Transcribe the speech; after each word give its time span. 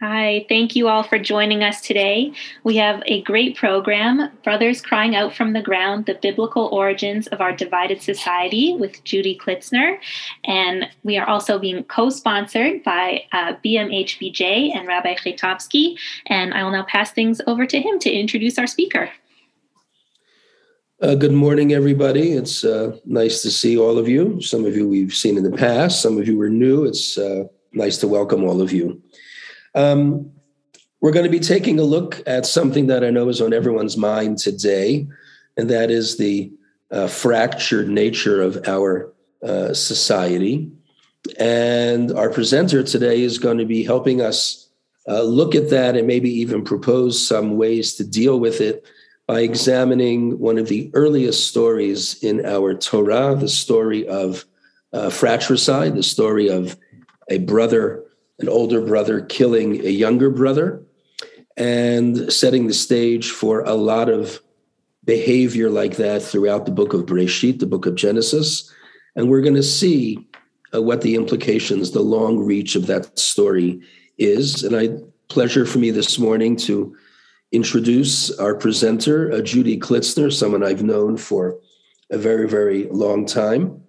Hi, 0.00 0.46
thank 0.48 0.76
you 0.76 0.86
all 0.86 1.02
for 1.02 1.18
joining 1.18 1.64
us 1.64 1.80
today. 1.80 2.32
We 2.62 2.76
have 2.76 3.02
a 3.06 3.20
great 3.22 3.56
program, 3.56 4.30
Brothers 4.44 4.80
Crying 4.80 5.16
Out 5.16 5.34
from 5.34 5.54
the 5.54 5.60
Ground 5.60 6.06
The 6.06 6.14
Biblical 6.14 6.66
Origins 6.66 7.26
of 7.26 7.40
Our 7.40 7.50
Divided 7.50 8.00
Society 8.00 8.76
with 8.76 9.02
Judy 9.02 9.36
Klitsner. 9.36 9.98
And 10.44 10.86
we 11.02 11.18
are 11.18 11.28
also 11.28 11.58
being 11.58 11.82
co 11.82 12.10
sponsored 12.10 12.84
by 12.84 13.24
uh, 13.32 13.54
BMHBJ 13.64 14.72
and 14.72 14.86
Rabbi 14.86 15.16
Chaitovsky. 15.16 15.96
And 16.26 16.54
I 16.54 16.62
will 16.62 16.70
now 16.70 16.86
pass 16.88 17.10
things 17.10 17.40
over 17.48 17.66
to 17.66 17.80
him 17.80 17.98
to 17.98 18.08
introduce 18.08 18.56
our 18.56 18.68
speaker. 18.68 19.10
Uh, 21.02 21.16
good 21.16 21.32
morning, 21.32 21.72
everybody. 21.72 22.34
It's 22.34 22.62
uh, 22.62 22.96
nice 23.04 23.42
to 23.42 23.50
see 23.50 23.76
all 23.76 23.98
of 23.98 24.08
you. 24.08 24.40
Some 24.42 24.64
of 24.64 24.76
you 24.76 24.88
we've 24.88 25.12
seen 25.12 25.36
in 25.36 25.42
the 25.42 25.56
past, 25.56 26.00
some 26.00 26.18
of 26.18 26.28
you 26.28 26.40
are 26.40 26.48
new. 26.48 26.84
It's 26.84 27.18
uh, 27.18 27.46
nice 27.72 27.98
to 27.98 28.06
welcome 28.06 28.44
all 28.44 28.62
of 28.62 28.72
you. 28.72 29.02
Um, 29.78 30.32
we're 31.00 31.12
going 31.12 31.24
to 31.24 31.30
be 31.30 31.38
taking 31.38 31.78
a 31.78 31.84
look 31.84 32.20
at 32.26 32.46
something 32.46 32.88
that 32.88 33.04
I 33.04 33.10
know 33.10 33.28
is 33.28 33.40
on 33.40 33.52
everyone's 33.52 33.96
mind 33.96 34.38
today, 34.38 35.06
and 35.56 35.70
that 35.70 35.88
is 35.88 36.16
the 36.16 36.52
uh, 36.90 37.06
fractured 37.06 37.88
nature 37.88 38.42
of 38.42 38.66
our 38.66 39.12
uh, 39.40 39.72
society. 39.74 40.72
And 41.38 42.10
our 42.10 42.28
presenter 42.28 42.82
today 42.82 43.22
is 43.22 43.38
going 43.38 43.58
to 43.58 43.64
be 43.64 43.84
helping 43.84 44.20
us 44.20 44.68
uh, 45.06 45.22
look 45.22 45.54
at 45.54 45.70
that 45.70 45.96
and 45.96 46.08
maybe 46.08 46.30
even 46.30 46.64
propose 46.64 47.24
some 47.24 47.56
ways 47.56 47.94
to 47.94 48.04
deal 48.04 48.40
with 48.40 48.60
it 48.60 48.84
by 49.28 49.40
examining 49.42 50.40
one 50.40 50.58
of 50.58 50.66
the 50.66 50.90
earliest 50.94 51.46
stories 51.46 52.20
in 52.24 52.44
our 52.44 52.74
Torah, 52.74 53.36
the 53.36 53.48
story 53.48 54.08
of 54.08 54.44
uh, 54.92 55.08
fratricide, 55.08 55.94
the 55.94 56.02
story 56.02 56.48
of 56.48 56.76
a 57.30 57.38
brother 57.38 58.07
an 58.38 58.48
older 58.48 58.80
brother 58.80 59.20
killing 59.20 59.84
a 59.84 59.90
younger 59.90 60.30
brother 60.30 60.82
and 61.56 62.32
setting 62.32 62.66
the 62.68 62.74
stage 62.74 63.30
for 63.30 63.60
a 63.60 63.74
lot 63.74 64.08
of 64.08 64.40
behavior 65.04 65.70
like 65.70 65.96
that 65.96 66.22
throughout 66.22 66.66
the 66.66 66.70
book 66.70 66.92
of 66.92 67.06
Breshit, 67.06 67.58
the 67.58 67.66
book 67.66 67.86
of 67.86 67.94
Genesis. 67.94 68.72
And 69.16 69.28
we're 69.28 69.40
going 69.40 69.54
to 69.54 69.62
see 69.62 70.28
uh, 70.74 70.82
what 70.82 71.00
the 71.00 71.14
implications, 71.14 71.90
the 71.90 72.00
long 72.00 72.38
reach 72.38 72.76
of 72.76 72.86
that 72.86 73.18
story 73.18 73.80
is. 74.18 74.62
And 74.62 74.76
I 74.76 74.90
pleasure 75.28 75.66
for 75.66 75.78
me 75.78 75.90
this 75.90 76.18
morning 76.18 76.56
to 76.56 76.96
introduce 77.52 78.30
our 78.38 78.54
presenter, 78.54 79.32
uh, 79.32 79.40
Judy 79.40 79.78
Klitsner, 79.78 80.32
someone 80.32 80.62
I've 80.62 80.82
known 80.82 81.16
for 81.16 81.58
a 82.10 82.18
very, 82.18 82.48
very 82.48 82.86
long 82.88 83.26
time. 83.26 83.82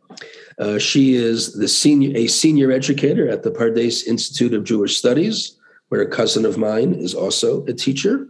Uh, 0.59 0.77
she 0.77 1.15
is 1.15 1.53
the 1.53 1.67
senior, 1.67 2.15
a 2.15 2.27
senior 2.27 2.71
educator 2.71 3.29
at 3.29 3.43
the 3.43 3.52
Pardes 3.52 4.05
Institute 4.05 4.53
of 4.53 4.65
Jewish 4.65 4.97
Studies, 4.97 5.57
where 5.88 6.02
a 6.02 6.07
cousin 6.09 6.45
of 6.45 6.57
mine 6.57 6.93
is 6.93 7.15
also 7.15 7.65
a 7.65 7.73
teacher. 7.73 8.27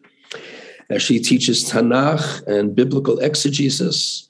Uh, 0.89 0.99
she 0.99 1.19
teaches 1.19 1.69
Tanakh 1.69 2.45
and 2.47 2.75
biblical 2.75 3.19
exegesis. 3.19 4.29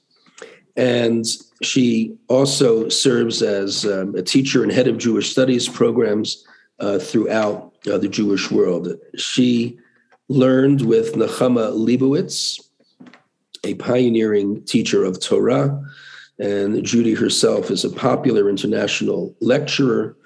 And 0.76 1.26
she 1.62 2.16
also 2.28 2.88
serves 2.88 3.42
as 3.42 3.84
um, 3.84 4.14
a 4.14 4.22
teacher 4.22 4.62
and 4.62 4.72
head 4.72 4.88
of 4.88 4.98
Jewish 4.98 5.30
studies 5.30 5.68
programs 5.68 6.44
uh, 6.78 6.98
throughout 6.98 7.74
uh, 7.90 7.98
the 7.98 8.08
Jewish 8.08 8.50
world. 8.50 8.94
She 9.16 9.78
learned 10.28 10.82
with 10.82 11.14
Nehama 11.14 11.72
Leibowitz, 11.72 12.60
a 13.64 13.74
pioneering 13.74 14.64
teacher 14.64 15.04
of 15.04 15.20
Torah, 15.20 15.82
and 16.40 16.82
Judy 16.82 17.12
herself 17.12 17.70
is 17.70 17.84
a 17.84 17.90
popular 17.90 18.48
international 18.48 19.36
lecturer, 19.40 20.16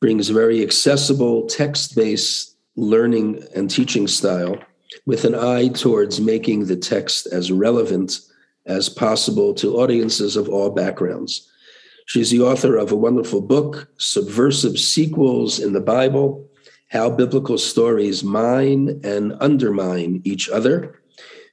brings 0.00 0.28
a 0.28 0.34
very 0.34 0.62
accessible 0.62 1.46
text 1.46 1.94
based 1.94 2.56
learning 2.76 3.44
and 3.54 3.70
teaching 3.70 4.08
style 4.08 4.58
with 5.06 5.24
an 5.24 5.34
eye 5.34 5.68
towards 5.68 6.20
making 6.20 6.66
the 6.66 6.76
text 6.76 7.26
as 7.28 7.52
relevant 7.52 8.18
as 8.66 8.88
possible 8.88 9.54
to 9.54 9.76
audiences 9.76 10.36
of 10.36 10.48
all 10.48 10.70
backgrounds. 10.70 11.48
She's 12.06 12.30
the 12.30 12.40
author 12.40 12.76
of 12.76 12.90
a 12.90 12.96
wonderful 12.96 13.40
book, 13.40 13.88
Subversive 13.98 14.78
Sequels 14.78 15.60
in 15.60 15.72
the 15.72 15.80
Bible 15.80 16.48
How 16.90 17.10
Biblical 17.10 17.58
Stories 17.58 18.24
Mine 18.24 19.00
and 19.04 19.34
Undermine 19.40 20.20
Each 20.24 20.48
Other, 20.48 21.00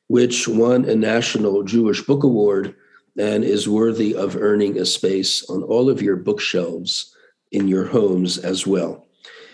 which 0.07 0.47
won 0.47 0.85
a 0.85 0.95
National 0.95 1.61
Jewish 1.63 2.01
Book 2.01 2.23
Award 2.23 2.75
and 3.17 3.43
is 3.43 3.67
worthy 3.67 4.15
of 4.15 4.35
earning 4.35 4.77
a 4.77 4.85
space 4.85 5.47
on 5.49 5.63
all 5.63 5.89
of 5.89 6.01
your 6.01 6.15
bookshelves 6.15 7.15
in 7.51 7.67
your 7.67 7.85
homes 7.85 8.37
as 8.37 8.67
well. 8.67 9.07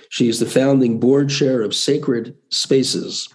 She 0.10 0.28
is 0.28 0.40
the 0.40 0.46
founding 0.46 1.00
board 1.00 1.30
chair 1.30 1.62
of 1.62 1.76
Sacred 1.76 2.36
Spaces, 2.50 3.30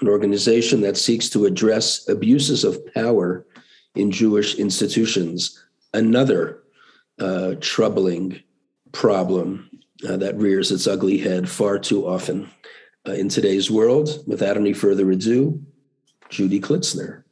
an 0.00 0.08
organization 0.08 0.80
that 0.82 0.96
seeks 0.96 1.28
to 1.30 1.46
address 1.46 2.06
abuses 2.08 2.64
of 2.64 2.84
power 2.92 3.46
in 3.94 4.10
Jewish 4.10 4.54
institutions, 4.56 5.64
another 5.94 6.62
uh, 7.18 7.54
troubling 7.60 8.42
problem 8.92 9.70
uh, 10.08 10.16
that 10.16 10.36
rears 10.36 10.70
its 10.70 10.86
ugly 10.86 11.18
head 11.18 11.48
far 11.48 11.78
too 11.78 12.06
often 12.06 12.50
uh, 13.06 13.12
in 13.12 13.28
today's 13.28 13.70
world. 13.70 14.22
Without 14.26 14.56
any 14.56 14.72
further 14.72 15.10
ado, 15.10 15.60
Judy 16.28 16.60
Klitsner. 16.60 17.24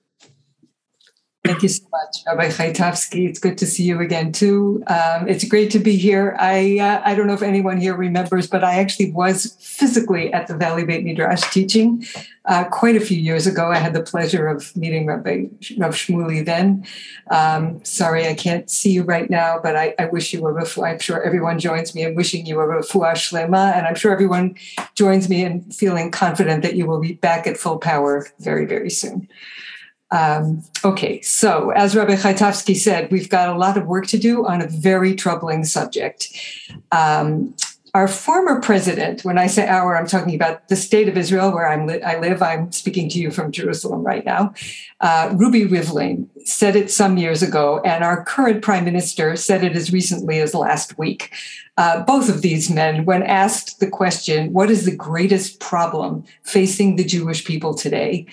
Thank 1.46 1.62
you 1.62 1.68
so 1.68 1.86
much, 1.92 2.16
Rabbi 2.26 2.48
Chaitovsky. 2.48 3.28
It's 3.28 3.38
good 3.38 3.56
to 3.58 3.66
see 3.66 3.84
you 3.84 4.00
again 4.00 4.32
too. 4.32 4.82
Um, 4.88 5.28
it's 5.28 5.44
great 5.44 5.70
to 5.72 5.78
be 5.78 5.96
here. 5.96 6.36
I 6.40 6.78
uh, 6.78 7.02
I 7.04 7.14
don't 7.14 7.26
know 7.26 7.34
if 7.34 7.42
anyone 7.42 7.78
here 7.78 7.94
remembers, 7.94 8.48
but 8.48 8.64
I 8.64 8.74
actually 8.80 9.12
was 9.12 9.56
physically 9.60 10.32
at 10.32 10.48
the 10.48 10.56
Valley 10.56 10.84
Beit 10.84 11.04
Midrash 11.04 11.42
teaching 11.52 12.04
uh, 12.46 12.64
quite 12.64 12.96
a 12.96 13.00
few 13.00 13.18
years 13.18 13.46
ago. 13.46 13.70
I 13.70 13.78
had 13.78 13.94
the 13.94 14.02
pleasure 14.02 14.48
of 14.48 14.76
meeting 14.76 15.06
Rabbi 15.06 15.46
Rav 15.78 15.94
Shmuley 15.94 16.44
then. 16.44 16.84
Um, 17.30 17.84
sorry, 17.84 18.26
I 18.26 18.34
can't 18.34 18.68
see 18.68 18.90
you 18.90 19.04
right 19.04 19.30
now, 19.30 19.60
but 19.62 19.76
I, 19.76 19.94
I 19.98 20.06
wish 20.06 20.32
you 20.32 20.46
a 20.46 20.52
refuah. 20.52 20.92
I'm 20.92 20.98
sure 20.98 21.22
everyone 21.22 21.58
joins 21.58 21.94
me 21.94 22.02
in 22.02 22.14
wishing 22.14 22.46
you 22.46 22.60
a 22.60 22.66
refuah 22.66 23.12
shlema, 23.12 23.72
and 23.76 23.86
I'm 23.86 23.94
sure 23.94 24.12
everyone 24.12 24.56
joins 24.94 25.28
me 25.28 25.44
in 25.44 25.62
feeling 25.70 26.10
confident 26.10 26.62
that 26.62 26.74
you 26.74 26.86
will 26.86 27.00
be 27.00 27.12
back 27.12 27.46
at 27.46 27.56
full 27.56 27.78
power 27.78 28.26
very 28.40 28.66
very 28.66 28.90
soon. 28.90 29.28
Um, 30.10 30.62
okay, 30.84 31.20
so 31.22 31.70
as 31.70 31.96
Rabbi 31.96 32.14
Chaitovsky 32.14 32.76
said, 32.76 33.10
we've 33.10 33.28
got 33.28 33.48
a 33.48 33.58
lot 33.58 33.76
of 33.76 33.86
work 33.86 34.06
to 34.08 34.18
do 34.18 34.46
on 34.46 34.62
a 34.62 34.68
very 34.68 35.14
troubling 35.14 35.64
subject. 35.64 36.28
Um, 36.92 37.54
our 37.96 38.08
former 38.08 38.60
president, 38.60 39.24
when 39.24 39.38
I 39.38 39.46
say 39.46 39.66
our, 39.66 39.96
I'm 39.96 40.06
talking 40.06 40.34
about 40.34 40.68
the 40.68 40.76
state 40.76 41.08
of 41.08 41.16
Israel 41.16 41.50
where 41.50 41.66
I'm 41.66 41.86
li- 41.86 42.02
I 42.02 42.20
live. 42.20 42.42
I'm 42.42 42.70
speaking 42.70 43.08
to 43.08 43.18
you 43.18 43.30
from 43.30 43.50
Jerusalem 43.50 44.02
right 44.02 44.22
now. 44.22 44.52
Uh, 45.00 45.32
Ruby 45.34 45.64
Rivlin 45.64 46.28
said 46.44 46.76
it 46.76 46.90
some 46.90 47.16
years 47.16 47.42
ago, 47.42 47.80
and 47.86 48.04
our 48.04 48.22
current 48.22 48.60
prime 48.60 48.84
minister 48.84 49.34
said 49.34 49.64
it 49.64 49.74
as 49.74 49.94
recently 49.94 50.40
as 50.40 50.52
last 50.52 50.98
week. 50.98 51.32
Uh, 51.78 52.02
both 52.02 52.28
of 52.28 52.42
these 52.42 52.68
men, 52.68 53.06
when 53.06 53.22
asked 53.22 53.80
the 53.80 53.88
question, 53.88 54.52
what 54.52 54.70
is 54.70 54.84
the 54.84 54.94
greatest 54.94 55.60
problem 55.60 56.22
facing 56.42 56.96
the 56.96 57.04
Jewish 57.04 57.46
people 57.46 57.72
today? 57.74 58.26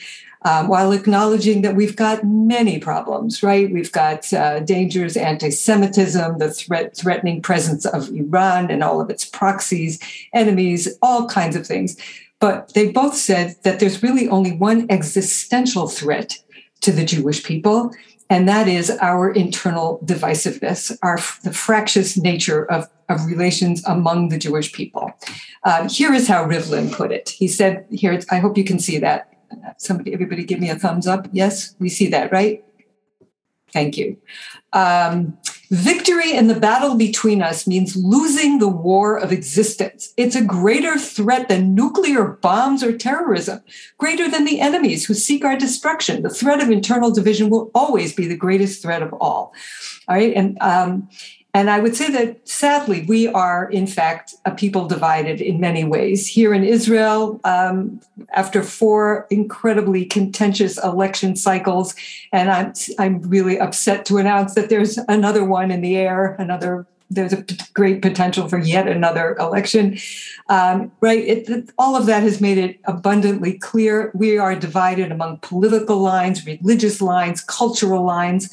Um, 0.45 0.67
while 0.67 0.91
acknowledging 0.91 1.61
that 1.61 1.75
we've 1.75 1.95
got 1.95 2.23
many 2.23 2.79
problems, 2.79 3.41
right? 3.41 3.71
We've 3.71 3.91
got 3.91 4.31
uh, 4.33 4.59
dangers, 4.59 5.15
anti 5.15 5.49
Semitism, 5.49 6.37
the 6.37 6.51
threat, 6.51 6.97
threatening 6.97 7.41
presence 7.41 7.85
of 7.85 8.09
Iran 8.09 8.69
and 8.69 8.83
all 8.83 8.99
of 8.99 9.09
its 9.09 9.25
proxies, 9.25 9.99
enemies, 10.33 10.97
all 11.01 11.27
kinds 11.27 11.55
of 11.55 11.65
things. 11.65 11.97
But 12.39 12.73
they 12.73 12.91
both 12.91 13.15
said 13.15 13.55
that 13.63 13.79
there's 13.79 14.03
really 14.03 14.27
only 14.27 14.51
one 14.51 14.85
existential 14.89 15.87
threat 15.87 16.37
to 16.81 16.91
the 16.91 17.05
Jewish 17.05 17.41
people, 17.43 17.93
and 18.29 18.49
that 18.49 18.67
is 18.67 18.89
our 19.01 19.31
internal 19.31 19.99
divisiveness, 20.03 20.97
our 21.01 21.17
the 21.43 21.53
fractious 21.53 22.17
nature 22.17 22.69
of, 22.69 22.89
of 23.07 23.25
relations 23.27 23.81
among 23.85 24.27
the 24.27 24.37
Jewish 24.37 24.73
people. 24.73 25.13
Um, 25.63 25.87
here 25.87 26.13
is 26.13 26.27
how 26.27 26.45
Rivlin 26.45 26.91
put 26.91 27.13
it. 27.13 27.29
He 27.29 27.47
said, 27.47 27.85
"Here, 27.89 28.19
I 28.29 28.39
hope 28.39 28.57
you 28.57 28.65
can 28.65 28.79
see 28.79 28.97
that 28.97 29.32
somebody, 29.77 30.13
everybody 30.13 30.43
give 30.43 30.59
me 30.59 30.69
a 30.69 30.75
thumbs 30.75 31.07
up. 31.07 31.27
Yes, 31.31 31.75
we 31.79 31.89
see 31.89 32.07
that, 32.09 32.31
right? 32.31 32.63
Thank 33.71 33.97
you. 33.97 34.17
Um, 34.71 35.37
victory 35.71 36.33
in 36.33 36.47
the 36.47 36.59
battle 36.59 36.95
between 36.95 37.41
us 37.41 37.65
means 37.65 37.95
losing 37.95 38.59
the 38.59 38.67
war 38.67 39.17
of 39.17 39.31
existence. 39.31 40.13
It's 40.15 40.35
a 40.35 40.43
greater 40.43 40.97
threat 40.99 41.49
than 41.49 41.73
nuclear 41.73 42.25
bombs 42.25 42.83
or 42.83 42.95
terrorism, 42.95 43.61
greater 43.97 44.29
than 44.29 44.45
the 44.45 44.59
enemies 44.59 45.05
who 45.05 45.15
seek 45.15 45.43
our 45.43 45.57
destruction. 45.57 46.21
The 46.21 46.29
threat 46.29 46.61
of 46.61 46.69
internal 46.69 47.11
division 47.11 47.49
will 47.49 47.71
always 47.73 48.13
be 48.13 48.27
the 48.27 48.37
greatest 48.37 48.83
threat 48.83 49.01
of 49.01 49.13
all. 49.13 49.53
All 50.07 50.15
right. 50.15 50.33
And 50.35 50.57
um, 50.61 51.09
and 51.53 51.69
I 51.69 51.79
would 51.79 51.95
say 51.95 52.09
that 52.11 52.47
sadly, 52.47 53.05
we 53.07 53.27
are, 53.27 53.69
in 53.69 53.85
fact, 53.85 54.33
a 54.43 54.51
people 54.51 54.87
divided 54.87 55.39
in 55.39 55.59
many 55.59 55.83
ways. 55.83 56.25
Here 56.25 56.51
in 56.51 56.63
Israel, 56.63 57.39
um, 57.43 58.01
after 58.33 58.63
four 58.63 59.27
incredibly 59.29 60.05
contentious 60.05 60.83
election 60.83 61.35
cycles, 61.35 61.93
and 62.31 62.49
I'm, 62.49 62.73
I'm 62.97 63.21
really 63.21 63.59
upset 63.59 64.03
to 64.07 64.17
announce 64.17 64.55
that 64.55 64.69
there's 64.69 64.97
another 65.07 65.45
one 65.45 65.69
in 65.69 65.81
the 65.81 65.95
air, 65.95 66.35
another 66.39 66.87
there's 67.09 67.33
a 67.33 67.45
great 67.73 68.01
potential 68.01 68.49
for 68.49 68.57
yet 68.57 68.87
another 68.87 69.35
election. 69.39 69.99
Um, 70.49 70.91
right? 70.99 71.19
It, 71.19 71.69
all 71.77 71.95
of 71.95 72.07
that 72.07 72.23
has 72.23 72.41
made 72.41 72.57
it 72.57 72.79
abundantly 72.85 73.57
clear 73.59 74.11
we 74.15 74.37
are 74.37 74.55
divided 74.55 75.11
among 75.11 75.37
political 75.37 75.99
lines, 75.99 76.45
religious 76.45 77.01
lines, 77.01 77.41
cultural 77.41 78.03
lines. 78.03 78.49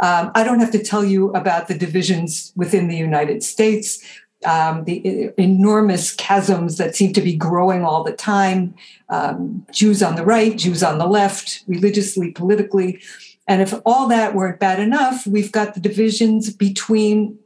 Um, 0.00 0.30
I 0.34 0.44
don't 0.44 0.60
have 0.60 0.70
to 0.72 0.82
tell 0.82 1.04
you 1.04 1.30
about 1.32 1.68
the 1.68 1.76
divisions 1.76 2.52
within 2.56 2.88
the 2.88 2.96
United 2.96 3.42
States, 3.42 4.02
um, 4.44 4.84
the 4.84 5.32
enormous 5.36 6.14
chasms 6.14 6.78
that 6.78 6.94
seem 6.94 7.12
to 7.12 7.20
be 7.20 7.34
growing 7.34 7.84
all 7.84 8.04
the 8.04 8.12
time 8.12 8.74
um, 9.08 9.66
Jews 9.72 10.02
on 10.02 10.14
the 10.14 10.24
right, 10.24 10.56
Jews 10.56 10.82
on 10.82 10.98
the 10.98 11.06
left, 11.06 11.64
religiously, 11.66 12.30
politically. 12.30 13.00
And 13.48 13.62
if 13.62 13.74
all 13.86 14.06
that 14.08 14.34
weren't 14.34 14.60
bad 14.60 14.78
enough, 14.78 15.26
we've 15.26 15.50
got 15.50 15.74
the 15.74 15.80
divisions 15.80 16.52
between 16.52 17.38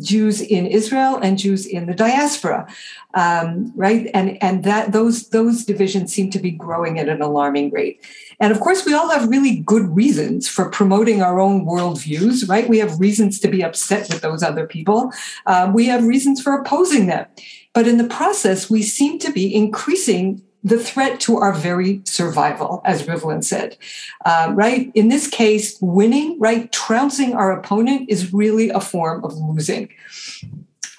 Jews 0.00 0.40
in 0.40 0.66
Israel 0.66 1.18
and 1.22 1.38
Jews 1.38 1.66
in 1.66 1.86
the 1.86 1.94
diaspora, 1.94 2.66
um, 3.14 3.72
right? 3.76 4.10
And 4.14 4.42
and 4.42 4.64
that 4.64 4.92
those 4.92 5.28
those 5.28 5.64
divisions 5.64 6.12
seem 6.12 6.30
to 6.30 6.38
be 6.38 6.50
growing 6.50 6.98
at 6.98 7.08
an 7.08 7.22
alarming 7.22 7.70
rate. 7.70 8.00
And 8.42 8.50
of 8.50 8.58
course, 8.58 8.84
we 8.84 8.92
all 8.92 9.08
have 9.08 9.30
really 9.30 9.60
good 9.60 9.94
reasons 9.94 10.48
for 10.48 10.68
promoting 10.68 11.22
our 11.22 11.38
own 11.38 11.64
worldviews, 11.64 12.48
right? 12.48 12.68
We 12.68 12.78
have 12.78 12.98
reasons 12.98 13.38
to 13.38 13.48
be 13.48 13.62
upset 13.62 14.08
with 14.08 14.20
those 14.20 14.42
other 14.42 14.66
people. 14.66 15.12
Um, 15.46 15.72
we 15.72 15.86
have 15.86 16.02
reasons 16.04 16.42
for 16.42 16.52
opposing 16.52 17.06
them. 17.06 17.26
But 17.72 17.86
in 17.86 17.98
the 17.98 18.08
process, 18.08 18.68
we 18.68 18.82
seem 18.82 19.20
to 19.20 19.30
be 19.30 19.54
increasing 19.54 20.42
the 20.64 20.78
threat 20.78 21.20
to 21.20 21.36
our 21.36 21.52
very 21.52 22.02
survival, 22.04 22.82
as 22.84 23.04
Rivlin 23.04 23.44
said, 23.44 23.76
um, 24.24 24.56
right? 24.56 24.90
In 24.94 25.08
this 25.08 25.28
case, 25.28 25.78
winning, 25.80 26.36
right, 26.40 26.70
trouncing 26.72 27.34
our 27.34 27.52
opponent 27.52 28.10
is 28.10 28.32
really 28.32 28.70
a 28.70 28.80
form 28.80 29.24
of 29.24 29.34
losing. 29.34 29.88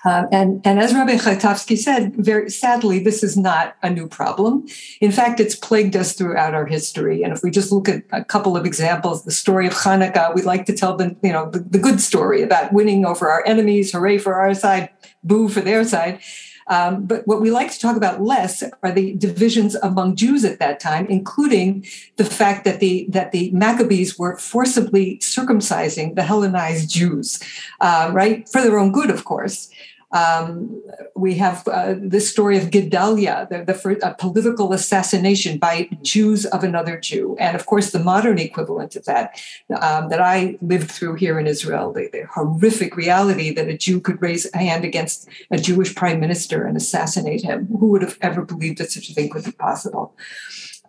Um, 0.06 0.28
and, 0.32 0.62
and 0.66 0.80
as 0.80 0.94
Rabbi 0.94 1.16
Chaitovsky 1.16 1.78
said, 1.78 2.16
very 2.16 2.50
sadly, 2.50 3.00
this 3.00 3.24
is 3.24 3.38
not 3.38 3.76
a 3.82 3.90
new 3.90 4.08
problem. 4.08 4.68
In 5.00 5.12
fact, 5.12 5.40
it's 5.40 5.56
plagued 5.56 5.96
us 5.96 6.14
throughout 6.14 6.54
our 6.54 6.66
history. 6.66 7.24
And 7.24 7.32
if 7.32 7.42
we 7.42 7.52
just 7.52 7.72
look 7.72 7.88
at 7.88 8.04
a 8.12 8.24
couple 8.24 8.58
of 8.58 8.66
examples, 8.66 9.24
the 9.24 9.32
story 9.32 9.66
of 9.66 9.74
Hanukkah, 9.74 10.36
we 10.36 10.42
like 10.42 10.66
to 10.66 10.74
tell 10.74 10.98
the, 10.98 11.16
you 11.24 11.32
know, 11.32 11.50
the, 11.50 11.60
the 11.60 11.80
good 11.80 12.02
story 12.02 12.42
about 12.42 12.74
winning 12.74 13.06
over 13.06 13.30
our 13.30 13.46
enemies, 13.46 13.94
hooray 13.94 14.18
for 14.18 14.36
our 14.36 14.54
side, 14.54 14.90
boo 15.24 15.48
for 15.48 15.62
their 15.62 15.86
side. 15.86 16.20
Um, 16.68 17.06
but 17.06 17.28
what 17.28 17.42
we 17.42 17.52
like 17.52 17.72
to 17.72 17.80
talk 17.80 17.98
about 17.98 18.22
less 18.22 18.64
are 18.84 18.92
the 18.92 19.16
divisions 19.16 19.76
among 19.76 20.16
Jews 20.16 20.46
at 20.46 20.60
that 20.60 20.80
time, 20.80 21.06
including 21.08 21.86
the 22.16 22.26
fact 22.26 22.64
that 22.64 22.80
the 22.80 23.06
that 23.10 23.32
the 23.32 23.52
Maccabees 23.52 24.18
were 24.18 24.38
forcibly 24.38 25.18
circumcising 25.18 26.16
the 26.16 26.24
Hellenized 26.24 26.90
Jews, 26.90 27.42
uh, 27.82 28.12
right, 28.14 28.48
for 28.48 28.62
their 28.62 28.80
own 28.80 28.92
good, 28.92 29.10
of 29.10 29.26
course. 29.26 29.70
Um, 30.14 30.82
we 31.16 31.36
have 31.36 31.68
uh, 31.68 31.96
this 31.98 32.30
story 32.30 32.58
of 32.58 32.70
Gedalia, 32.70 33.50
the, 33.50 33.66
the 33.66 34.00
a 34.04 34.14
political 34.14 34.72
assassination 34.72 35.58
by 35.58 35.90
Jews 36.04 36.46
of 36.46 36.64
another 36.64 37.00
Jew, 37.00 37.36
and 37.40 37.56
of 37.56 37.66
course 37.66 37.92
the 37.92 38.00
modern 38.00 38.38
equivalent 38.38 38.96
of 38.96 39.06
that 39.06 39.40
um, 39.82 40.10
that 40.10 40.22
I 40.22 40.58
lived 40.62 40.92
through 40.92 41.16
here 41.16 41.40
in 41.40 41.48
Israel, 41.48 41.92
the, 41.92 42.10
the, 42.12 42.26
horrific 42.28 42.96
reality 42.96 43.52
that 43.54 43.68
a 43.68 43.78
Jew 43.78 44.00
could 44.00 44.22
raise 44.22 44.50
a 44.54 44.60
hand 44.60 44.86
against 44.86 45.28
a 45.50 45.58
Jewish 45.58 45.96
prime 45.96 46.20
minister 46.20 46.64
and 46.66 46.78
assassinate 46.78 47.42
him. 47.42 47.68
Who 47.68 47.88
would 47.88 48.04
have 48.04 48.18
ever 48.22 48.44
believed 48.44 48.78
that 48.78 48.92
such 48.92 49.10
a 49.10 49.14
thing 49.14 49.30
could 49.30 49.46
be 49.46 49.52
possible? 49.52 50.16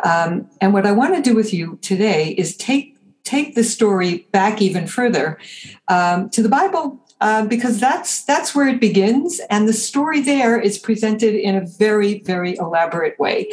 Um, 0.03 0.51
and 0.61 0.73
what 0.73 0.87
I 0.87 0.93
want 0.93 1.15
to 1.15 1.23
do 1.23 1.35
with 1.35 1.55
you 1.55 1.79
today 1.81 2.31
is 2.31 2.57
take 2.57 2.95
take 3.25 3.55
the 3.55 3.65
story 3.65 4.29
back 4.33 4.61
even 4.61 4.87
further 4.87 5.39
um, 5.89 6.29
to 6.31 6.43
the 6.43 6.49
Bible 6.49 7.01
uh, 7.21 7.47
because 7.47 7.81
that's 7.81 8.25
that's 8.25 8.55
where 8.55 8.69
it 8.69 8.81
begins, 8.81 9.41
and 9.51 9.69
the 9.69 9.73
story 9.73 10.21
there 10.21 10.61
is 10.61 10.79
presented 10.79 11.35
in 11.35 11.55
a 11.55 11.67
very 11.67 12.21
very 12.21 12.57
elaborate 12.57 13.19
way. 13.19 13.49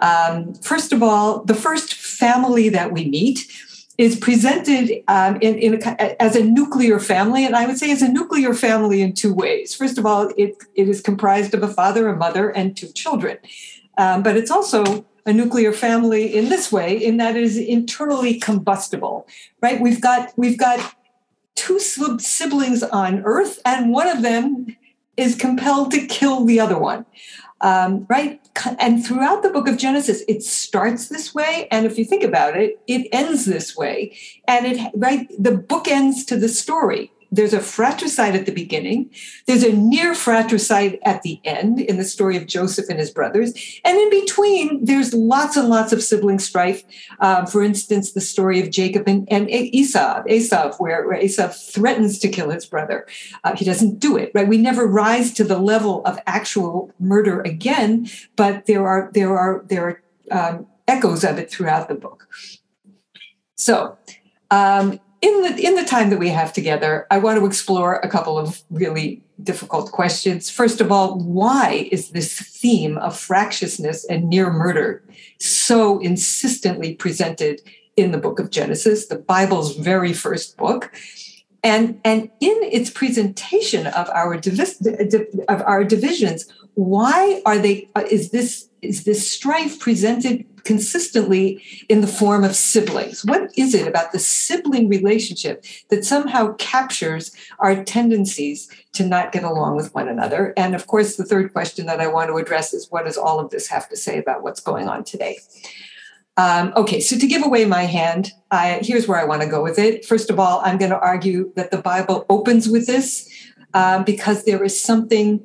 Um, 0.00 0.54
first 0.54 0.92
of 0.92 1.02
all, 1.02 1.44
the 1.44 1.54
first 1.54 1.94
family 1.94 2.68
that 2.68 2.92
we 2.92 3.08
meet 3.08 3.50
is 3.98 4.16
presented 4.16 5.02
um, 5.08 5.36
in, 5.42 5.58
in 5.58 5.74
a, 5.74 6.22
as 6.22 6.34
a 6.34 6.42
nuclear 6.42 6.98
family, 6.98 7.44
and 7.44 7.54
I 7.54 7.66
would 7.66 7.78
say 7.78 7.90
as 7.90 8.00
a 8.00 8.08
nuclear 8.08 8.54
family 8.54 9.02
in 9.02 9.12
two 9.12 9.34
ways. 9.34 9.74
First 9.74 9.98
of 9.98 10.06
all, 10.06 10.32
it, 10.38 10.56
it 10.74 10.88
is 10.88 11.02
comprised 11.02 11.52
of 11.52 11.62
a 11.62 11.68
father, 11.68 12.08
a 12.08 12.16
mother, 12.16 12.48
and 12.48 12.74
two 12.74 12.88
children, 12.88 13.36
um, 13.98 14.22
but 14.22 14.36
it's 14.38 14.50
also 14.50 15.04
a 15.26 15.32
nuclear 15.34 15.72
family 15.72 16.34
in 16.34 16.48
this 16.48 16.72
way, 16.72 16.96
in 16.96 17.18
that 17.18 17.36
it 17.36 17.42
is 17.42 17.58
internally 17.58 18.40
combustible. 18.40 19.26
Right? 19.60 19.78
We've 19.80 20.00
got 20.00 20.32
we've 20.36 20.58
got 20.58 20.94
two 21.60 21.78
siblings 21.78 22.82
on 22.82 23.22
earth, 23.24 23.60
and 23.66 23.92
one 23.92 24.08
of 24.08 24.22
them 24.22 24.76
is 25.16 25.34
compelled 25.34 25.90
to 25.92 26.06
kill 26.06 26.44
the 26.46 26.58
other 26.58 26.78
one. 26.78 27.04
Um, 27.60 28.06
right? 28.08 28.40
And 28.78 29.04
throughout 29.04 29.42
the 29.42 29.50
book 29.50 29.68
of 29.68 29.76
Genesis, 29.76 30.22
it 30.26 30.42
starts 30.42 31.08
this 31.08 31.34
way. 31.34 31.68
And 31.70 31.84
if 31.84 31.98
you 31.98 32.06
think 32.06 32.24
about 32.24 32.56
it, 32.56 32.80
it 32.86 33.06
ends 33.12 33.44
this 33.44 33.76
way. 33.76 34.16
And 34.48 34.66
it, 34.66 34.90
right, 34.94 35.28
the 35.38 35.54
book 35.58 35.86
ends 35.86 36.24
to 36.26 36.36
the 36.36 36.48
story 36.48 37.12
there's 37.30 37.52
a 37.52 37.60
fratricide 37.60 38.34
at 38.34 38.46
the 38.46 38.52
beginning. 38.52 39.10
There's 39.46 39.62
a 39.62 39.72
near 39.72 40.14
fratricide 40.14 40.98
at 41.04 41.22
the 41.22 41.40
end 41.44 41.80
in 41.80 41.96
the 41.96 42.04
story 42.04 42.36
of 42.36 42.46
Joseph 42.46 42.88
and 42.88 42.98
his 42.98 43.10
brothers. 43.10 43.52
And 43.84 43.96
in 43.96 44.10
between, 44.10 44.84
there's 44.84 45.14
lots 45.14 45.56
and 45.56 45.68
lots 45.68 45.92
of 45.92 46.02
sibling 46.02 46.38
strife. 46.38 46.82
Um, 47.20 47.46
for 47.46 47.62
instance, 47.62 48.12
the 48.12 48.20
story 48.20 48.60
of 48.60 48.70
Jacob 48.70 49.04
and, 49.06 49.30
and 49.30 49.48
Esau, 49.50 50.24
Esau, 50.28 50.72
where, 50.78 51.06
where 51.06 51.20
Esau 51.20 51.48
threatens 51.48 52.18
to 52.18 52.28
kill 52.28 52.50
his 52.50 52.66
brother. 52.66 53.06
Uh, 53.44 53.54
he 53.54 53.64
doesn't 53.64 54.00
do 54.00 54.16
it, 54.16 54.32
right? 54.34 54.48
We 54.48 54.58
never 54.58 54.86
rise 54.86 55.32
to 55.34 55.44
the 55.44 55.58
level 55.58 56.04
of 56.04 56.18
actual 56.26 56.92
murder 56.98 57.40
again, 57.42 58.08
but 58.36 58.66
there 58.66 58.86
are 58.86 59.10
there 59.12 59.36
are 59.36 59.64
there 59.68 59.84
are 59.86 60.02
um, 60.30 60.66
echoes 60.88 61.24
of 61.24 61.38
it 61.38 61.50
throughout 61.50 61.88
the 61.88 61.94
book. 61.94 62.28
So 63.56 63.98
um, 64.50 65.00
in 65.22 65.42
the 65.42 65.66
in 65.66 65.74
the 65.74 65.84
time 65.84 66.10
that 66.10 66.18
we 66.18 66.30
have 66.30 66.52
together, 66.52 67.06
I 67.10 67.18
want 67.18 67.38
to 67.38 67.46
explore 67.46 67.96
a 67.96 68.08
couple 68.08 68.38
of 68.38 68.62
really 68.70 69.22
difficult 69.42 69.92
questions. 69.92 70.50
First 70.50 70.80
of 70.80 70.90
all, 70.90 71.18
why 71.18 71.88
is 71.92 72.10
this 72.10 72.38
theme 72.38 72.96
of 72.98 73.18
fractiousness 73.18 74.04
and 74.06 74.28
near 74.28 74.50
murder 74.50 75.02
so 75.38 75.98
insistently 75.98 76.94
presented 76.94 77.60
in 77.96 78.12
the 78.12 78.18
book 78.18 78.38
of 78.38 78.50
Genesis, 78.50 79.06
the 79.06 79.16
Bible's 79.16 79.76
very 79.76 80.12
first 80.12 80.56
book? 80.56 80.92
And, 81.62 82.00
and 82.06 82.30
in 82.40 82.58
its 82.62 82.88
presentation 82.88 83.86
of 83.88 84.08
our 84.10 84.38
divis- 84.38 85.44
of 85.48 85.60
our 85.62 85.84
divisions, 85.84 86.50
why 86.74 87.42
are 87.44 87.58
they? 87.58 87.90
Uh, 87.94 88.04
is 88.10 88.30
this 88.30 88.69
is 88.82 89.04
this 89.04 89.30
strife 89.30 89.78
presented 89.78 90.46
consistently 90.64 91.62
in 91.88 92.00
the 92.00 92.06
form 92.06 92.44
of 92.44 92.54
siblings? 92.54 93.24
What 93.24 93.50
is 93.56 93.74
it 93.74 93.86
about 93.86 94.12
the 94.12 94.18
sibling 94.18 94.88
relationship 94.88 95.64
that 95.88 96.04
somehow 96.04 96.54
captures 96.54 97.34
our 97.58 97.84
tendencies 97.84 98.68
to 98.92 99.06
not 99.06 99.32
get 99.32 99.44
along 99.44 99.76
with 99.76 99.94
one 99.94 100.08
another? 100.08 100.52
And 100.56 100.74
of 100.74 100.86
course, 100.86 101.16
the 101.16 101.24
third 101.24 101.52
question 101.52 101.86
that 101.86 102.00
I 102.00 102.08
want 102.08 102.28
to 102.30 102.36
address 102.36 102.72
is 102.72 102.90
what 102.90 103.04
does 103.04 103.16
all 103.16 103.40
of 103.40 103.50
this 103.50 103.68
have 103.68 103.88
to 103.88 103.96
say 103.96 104.18
about 104.18 104.42
what's 104.42 104.60
going 104.60 104.88
on 104.88 105.04
today? 105.04 105.38
Um, 106.36 106.72
okay, 106.76 107.00
so 107.00 107.18
to 107.18 107.26
give 107.26 107.44
away 107.44 107.66
my 107.66 107.82
hand, 107.82 108.32
I, 108.50 108.80
here's 108.82 109.06
where 109.06 109.20
I 109.20 109.24
want 109.24 109.42
to 109.42 109.48
go 109.48 109.62
with 109.62 109.78
it. 109.78 110.04
First 110.04 110.30
of 110.30 110.38
all, 110.38 110.60
I'm 110.64 110.78
going 110.78 110.90
to 110.90 110.98
argue 110.98 111.52
that 111.56 111.70
the 111.70 111.78
Bible 111.78 112.24
opens 112.30 112.68
with 112.68 112.86
this 112.86 113.28
uh, 113.74 114.02
because 114.02 114.44
there 114.44 114.62
is 114.64 114.80
something 114.80 115.44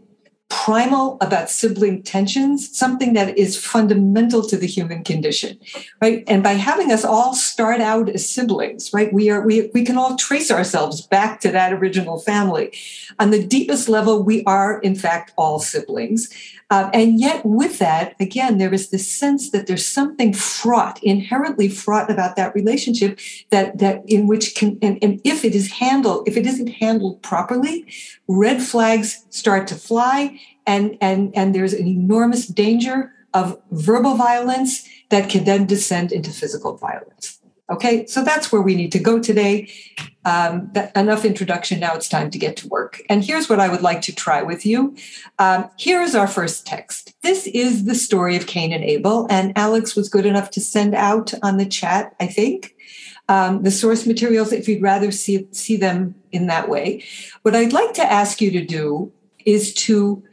primal 0.63 1.17
about 1.19 1.49
sibling 1.49 2.01
tensions, 2.01 2.75
something 2.75 3.13
that 3.13 3.37
is 3.37 3.57
fundamental 3.57 4.41
to 4.41 4.57
the 4.57 4.65
human 4.65 5.03
condition, 5.03 5.59
right? 6.01 6.23
And 6.27 6.41
by 6.41 6.53
having 6.53 6.91
us 6.91 7.03
all 7.03 7.33
start 7.33 7.81
out 7.81 8.09
as 8.09 8.27
siblings, 8.27 8.93
right, 8.93 9.11
we 9.11 9.29
are 9.29 9.41
we 9.41 9.69
we 9.73 9.83
can 9.83 9.97
all 9.97 10.15
trace 10.15 10.49
ourselves 10.49 11.01
back 11.01 11.41
to 11.41 11.51
that 11.51 11.73
original 11.73 12.19
family. 12.19 12.71
On 13.19 13.31
the 13.31 13.45
deepest 13.45 13.89
level, 13.89 14.23
we 14.23 14.43
are 14.45 14.79
in 14.79 14.95
fact 14.95 15.33
all 15.35 15.59
siblings. 15.59 16.33
Um, 16.71 16.89
and 16.93 17.19
yet, 17.19 17.45
with 17.45 17.77
that, 17.77 18.15
again, 18.19 18.57
there 18.57 18.73
is 18.73 18.89
this 18.89 19.11
sense 19.11 19.51
that 19.51 19.67
there's 19.67 19.85
something 19.85 20.33
fraught, 20.33 21.01
inherently 21.03 21.69
fraught 21.69 22.09
about 22.09 22.35
that 22.37 22.55
relationship 22.55 23.19
that 23.51 23.77
that 23.77 24.01
in 24.07 24.25
which 24.25 24.55
can 24.55 24.79
and, 24.81 24.97
and 25.03 25.21
if 25.23 25.45
it 25.45 25.53
is 25.53 25.73
handled, 25.73 26.27
if 26.27 26.37
it 26.37 26.47
isn't 26.47 26.67
handled 26.67 27.21
properly, 27.21 27.85
red 28.27 28.63
flags 28.63 29.25
start 29.29 29.67
to 29.67 29.75
fly, 29.75 30.39
and 30.65 30.97
and 31.01 31.31
and 31.35 31.53
there's 31.53 31.73
an 31.73 31.87
enormous 31.87 32.47
danger 32.47 33.11
of 33.35 33.61
verbal 33.71 34.15
violence 34.15 34.89
that 35.09 35.29
can 35.29 35.43
then 35.43 35.67
descend 35.67 36.11
into 36.11 36.31
physical 36.31 36.77
violence. 36.77 37.39
Okay, 37.69 38.05
so 38.05 38.23
that's 38.23 38.51
where 38.51 38.61
we 38.61 38.75
need 38.75 38.91
to 38.91 38.99
go 38.99 39.19
today. 39.19 39.71
Um, 40.23 40.69
that, 40.73 40.95
enough 40.95 41.25
introduction. 41.25 41.79
Now 41.79 41.95
it's 41.95 42.09
time 42.09 42.29
to 42.31 42.37
get 42.37 42.57
to 42.57 42.67
work. 42.67 43.01
And 43.09 43.23
here's 43.23 43.49
what 43.49 43.59
I 43.59 43.69
would 43.69 43.81
like 43.81 44.01
to 44.03 44.15
try 44.15 44.41
with 44.43 44.65
you. 44.65 44.95
Um, 45.39 45.69
here 45.77 46.01
is 46.01 46.15
our 46.15 46.27
first 46.27 46.65
text. 46.65 47.13
This 47.21 47.47
is 47.47 47.85
the 47.85 47.95
story 47.95 48.35
of 48.35 48.47
Cain 48.47 48.71
and 48.71 48.83
Abel, 48.83 49.27
and 49.29 49.55
Alex 49.57 49.95
was 49.95 50.09
good 50.09 50.25
enough 50.25 50.51
to 50.51 50.61
send 50.61 50.93
out 50.93 51.33
on 51.41 51.57
the 51.57 51.65
chat, 51.65 52.15
I 52.19 52.27
think, 52.27 52.75
um, 53.29 53.63
the 53.63 53.71
source 53.71 54.05
materials 54.05 54.51
if 54.51 54.67
you'd 54.67 54.81
rather 54.81 55.11
see, 55.11 55.47
see 55.51 55.77
them 55.77 56.15
in 56.31 56.47
that 56.47 56.69
way. 56.69 57.03
What 57.41 57.55
I'd 57.55 57.73
like 57.73 57.93
to 57.95 58.03
ask 58.03 58.41
you 58.41 58.51
to 58.51 58.63
do 58.63 59.11
is 59.45 59.73
to 59.73 60.23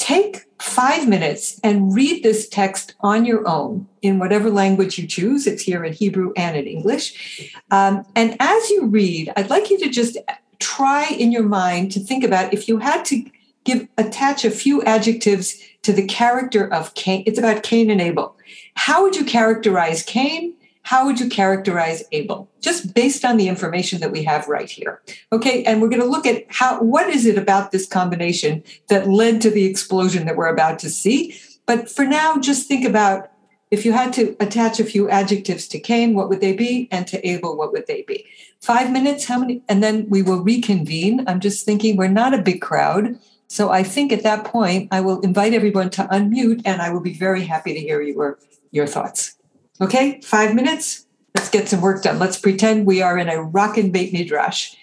take 0.00 0.46
five 0.58 1.06
minutes 1.06 1.60
and 1.62 1.94
read 1.94 2.22
this 2.22 2.48
text 2.48 2.94
on 3.00 3.24
your 3.24 3.46
own 3.46 3.86
in 4.00 4.18
whatever 4.18 4.50
language 4.50 4.98
you 4.98 5.06
choose. 5.06 5.46
It's 5.46 5.62
here 5.62 5.84
in 5.84 5.92
Hebrew 5.92 6.32
and 6.36 6.56
in 6.56 6.66
English. 6.66 7.54
Um, 7.70 8.04
and 8.16 8.34
as 8.40 8.70
you 8.70 8.86
read, 8.86 9.30
I'd 9.36 9.50
like 9.50 9.70
you 9.70 9.78
to 9.78 9.90
just 9.90 10.16
try 10.58 11.06
in 11.06 11.30
your 11.30 11.42
mind 11.42 11.92
to 11.92 12.00
think 12.00 12.24
about 12.24 12.52
if 12.52 12.66
you 12.66 12.78
had 12.78 13.04
to 13.06 13.24
give 13.64 13.86
attach 13.98 14.44
a 14.44 14.50
few 14.50 14.82
adjectives 14.84 15.62
to 15.82 15.92
the 15.92 16.06
character 16.06 16.72
of 16.72 16.94
Cain. 16.94 17.22
It's 17.26 17.38
about 17.38 17.62
Cain 17.62 17.90
and 17.90 18.00
Abel. 18.00 18.36
How 18.74 19.02
would 19.02 19.16
you 19.16 19.24
characterize 19.24 20.02
Cain? 20.02 20.54
How 20.82 21.06
would 21.06 21.20
you 21.20 21.28
characterize 21.28 22.02
Abel? 22.12 22.50
Just 22.60 22.94
based 22.94 23.24
on 23.24 23.36
the 23.36 23.48
information 23.48 24.00
that 24.00 24.10
we 24.10 24.22
have 24.24 24.48
right 24.48 24.68
here. 24.68 25.02
Okay, 25.32 25.62
and 25.64 25.80
we're 25.80 25.88
going 25.88 26.02
to 26.02 26.08
look 26.08 26.26
at 26.26 26.44
how 26.48 26.80
what 26.82 27.08
is 27.08 27.26
it 27.26 27.38
about 27.38 27.70
this 27.70 27.86
combination 27.86 28.62
that 28.88 29.08
led 29.08 29.40
to 29.42 29.50
the 29.50 29.66
explosion 29.66 30.26
that 30.26 30.36
we're 30.36 30.52
about 30.52 30.78
to 30.80 30.90
see. 30.90 31.38
But 31.66 31.90
for 31.90 32.04
now, 32.04 32.38
just 32.38 32.66
think 32.66 32.84
about 32.84 33.30
if 33.70 33.84
you 33.84 33.92
had 33.92 34.12
to 34.14 34.36
attach 34.40 34.80
a 34.80 34.84
few 34.84 35.08
adjectives 35.08 35.68
to 35.68 35.78
Cain, 35.78 36.14
what 36.14 36.28
would 36.28 36.40
they 36.40 36.52
be? 36.52 36.88
And 36.90 37.06
to 37.06 37.24
Abel, 37.26 37.56
what 37.56 37.72
would 37.72 37.86
they 37.86 38.02
be? 38.02 38.26
Five 38.60 38.90
minutes, 38.90 39.26
how 39.26 39.38
many? 39.38 39.62
And 39.68 39.82
then 39.82 40.08
we 40.08 40.22
will 40.22 40.42
reconvene. 40.42 41.24
I'm 41.28 41.40
just 41.40 41.64
thinking 41.64 41.96
we're 41.96 42.08
not 42.08 42.34
a 42.34 42.42
big 42.42 42.60
crowd. 42.60 43.18
So 43.46 43.70
I 43.70 43.82
think 43.82 44.12
at 44.12 44.24
that 44.24 44.44
point, 44.44 44.88
I 44.90 45.00
will 45.00 45.20
invite 45.20 45.54
everyone 45.54 45.90
to 45.90 46.04
unmute 46.04 46.62
and 46.64 46.82
I 46.82 46.90
will 46.90 47.00
be 47.00 47.14
very 47.14 47.44
happy 47.44 47.74
to 47.74 47.80
hear 47.80 48.02
your, 48.02 48.38
your 48.72 48.86
thoughts. 48.86 49.36
Okay, 49.80 50.20
five 50.22 50.54
minutes. 50.54 51.06
Let's 51.34 51.48
get 51.48 51.68
some 51.68 51.80
work 51.80 52.02
done. 52.02 52.18
Let's 52.18 52.38
pretend 52.38 52.86
we 52.86 53.00
are 53.00 53.16
in 53.16 53.28
a 53.28 53.42
rockin' 53.42 53.90
Beit 53.90 54.12
Midrash. 54.12 54.74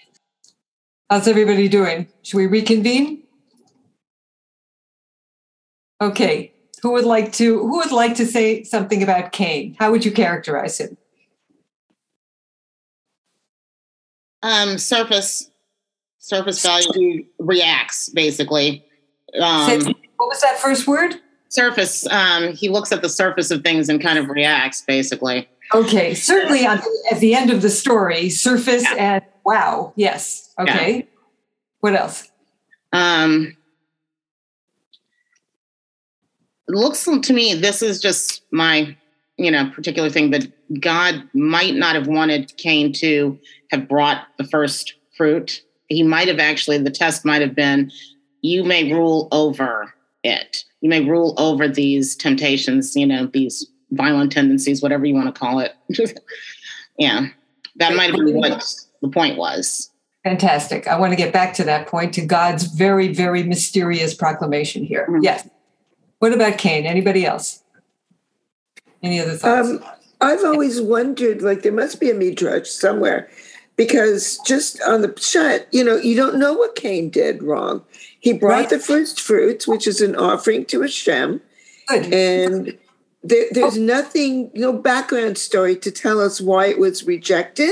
How's 1.08 1.28
everybody 1.28 1.68
doing? 1.68 2.08
Should 2.22 2.36
we 2.36 2.46
reconvene? 2.46 3.22
Okay. 6.00 6.52
Who 6.82 6.92
would 6.92 7.04
like 7.04 7.32
to 7.34 7.58
who 7.58 7.78
would 7.78 7.92
like 7.92 8.14
to 8.16 8.26
say 8.26 8.62
something 8.62 9.02
about 9.02 9.32
Cain? 9.32 9.76
How 9.78 9.90
would 9.90 10.04
you 10.04 10.12
characterize 10.12 10.78
him? 10.78 10.96
Um, 14.42 14.78
surface 14.78 15.50
surface 16.18 16.62
value 16.62 17.24
reacts 17.38 18.08
basically. 18.10 18.84
Um, 19.40 19.80
what 20.16 20.28
was 20.28 20.40
that 20.42 20.58
first 20.58 20.86
word? 20.86 21.16
Surface 21.48 22.06
um, 22.08 22.52
he 22.52 22.68
looks 22.68 22.92
at 22.92 23.02
the 23.02 23.08
surface 23.08 23.50
of 23.50 23.62
things 23.62 23.88
and 23.88 24.00
kind 24.00 24.18
of 24.18 24.28
reacts 24.28 24.82
basically. 24.82 25.48
Okay 25.74 26.14
certainly 26.14 26.66
on, 26.66 26.80
at 27.10 27.20
the 27.20 27.34
end 27.34 27.50
of 27.50 27.62
the 27.62 27.70
story 27.70 28.30
surface 28.30 28.82
yeah. 28.82 29.16
and 29.16 29.24
wow 29.44 29.92
yes 29.96 30.54
okay. 30.58 30.96
Yeah. 30.96 31.02
what 31.80 31.94
else? 31.94 32.30
Um 32.92 33.56
it 36.68 36.74
looks 36.74 37.04
to 37.04 37.32
me 37.32 37.54
this 37.54 37.82
is 37.82 38.00
just 38.00 38.42
my 38.50 38.96
you 39.36 39.50
know 39.50 39.70
particular 39.70 40.10
thing 40.10 40.30
that 40.30 40.46
god 40.80 41.22
might 41.32 41.74
not 41.74 41.94
have 41.94 42.06
wanted 42.06 42.54
cain 42.56 42.92
to 42.92 43.38
have 43.70 43.88
brought 43.88 44.26
the 44.36 44.44
first 44.44 44.94
fruit. 45.16 45.62
He 45.88 46.02
might 46.02 46.28
have 46.28 46.38
actually 46.38 46.78
the 46.78 46.90
test 46.90 47.24
might 47.24 47.40
have 47.40 47.54
been 47.54 47.90
you 48.42 48.64
may 48.64 48.92
rule 48.92 49.28
over 49.32 49.94
it 50.22 50.64
you 50.80 50.88
may 50.88 51.04
rule 51.04 51.34
over 51.38 51.68
these 51.68 52.14
temptations, 52.16 52.94
you 52.94 53.06
know, 53.06 53.26
these 53.26 53.66
violent 53.90 54.32
tendencies, 54.32 54.82
whatever 54.82 55.06
you 55.06 55.14
want 55.14 55.34
to 55.34 55.38
call 55.38 55.60
it. 55.60 55.74
yeah, 56.98 57.26
that 57.76 57.96
might 57.96 58.10
have 58.10 58.24
been 58.24 58.34
what 58.34 58.64
the 59.02 59.08
point 59.08 59.36
was. 59.36 59.90
Fantastic. 60.24 60.86
I 60.86 60.98
want 60.98 61.12
to 61.12 61.16
get 61.16 61.32
back 61.32 61.54
to 61.54 61.64
that 61.64 61.86
point 61.86 62.12
to 62.14 62.26
God's 62.26 62.64
very, 62.64 63.12
very 63.12 63.42
mysterious 63.42 64.14
proclamation 64.14 64.84
here. 64.84 65.06
Mm-hmm. 65.08 65.22
Yes. 65.22 65.48
What 66.18 66.32
about 66.32 66.58
Cain? 66.58 66.84
Anybody 66.84 67.24
else? 67.24 67.62
Any 69.02 69.20
other 69.20 69.36
thoughts? 69.36 69.68
Um, 69.68 69.84
I've 70.20 70.44
always 70.44 70.80
wondered, 70.80 71.42
like, 71.42 71.62
there 71.62 71.72
must 71.72 72.00
be 72.00 72.10
a 72.10 72.14
midrash 72.14 72.68
somewhere, 72.68 73.30
because 73.78 74.38
just 74.44 74.82
on 74.82 75.00
the 75.02 75.08
pshat, 75.08 75.66
you 75.70 75.82
know, 75.84 75.96
you 75.96 76.16
don't 76.16 76.38
know 76.38 76.52
what 76.52 76.74
Cain 76.74 77.08
did 77.08 77.42
wrong. 77.42 77.82
He 78.20 78.32
brought 78.32 78.52
right. 78.52 78.70
the 78.70 78.80
first 78.80 79.20
fruits, 79.20 79.66
which 79.68 79.86
is 79.86 80.00
an 80.00 80.16
offering 80.16 80.66
to 80.66 80.82
Hashem. 80.82 81.40
Good. 81.86 82.12
And 82.12 82.76
there, 83.22 83.46
there's 83.52 83.78
oh. 83.78 83.82
nothing, 83.82 84.50
no 84.52 84.72
background 84.72 85.38
story 85.38 85.76
to 85.76 85.92
tell 85.92 86.20
us 86.20 86.40
why 86.40 86.66
it 86.66 86.80
was 86.80 87.04
rejected. 87.04 87.70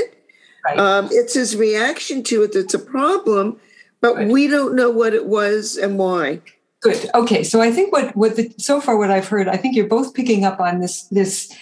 Right. 0.63 0.79
Um, 0.79 1.09
it's 1.11 1.33
his 1.33 1.57
reaction 1.57 2.23
to 2.23 2.43
it 2.43 2.53
that's 2.53 2.73
a 2.73 2.79
problem, 2.79 3.59
but 3.99 4.15
Good. 4.15 4.29
we 4.29 4.47
don't 4.47 4.75
know 4.75 4.89
what 4.89 5.13
it 5.13 5.25
was 5.25 5.75
and 5.75 5.99
why. 5.99 6.41
Good. 6.79 7.09
Okay. 7.15 7.43
So 7.43 7.59
I 7.59 7.69
think 7.69 7.91
what 7.91 8.15
what 8.15 8.37
the, 8.37 8.53
so 8.57 8.79
far 8.79 8.97
what 8.97 9.11
I've 9.11 9.27
heard, 9.27 9.49
I 9.49 9.57
think 9.57 9.75
you're 9.75 9.87
both 9.87 10.13
picking 10.13 10.45
up 10.45 10.61
on 10.61 10.79
this 10.79 11.03
this 11.03 11.53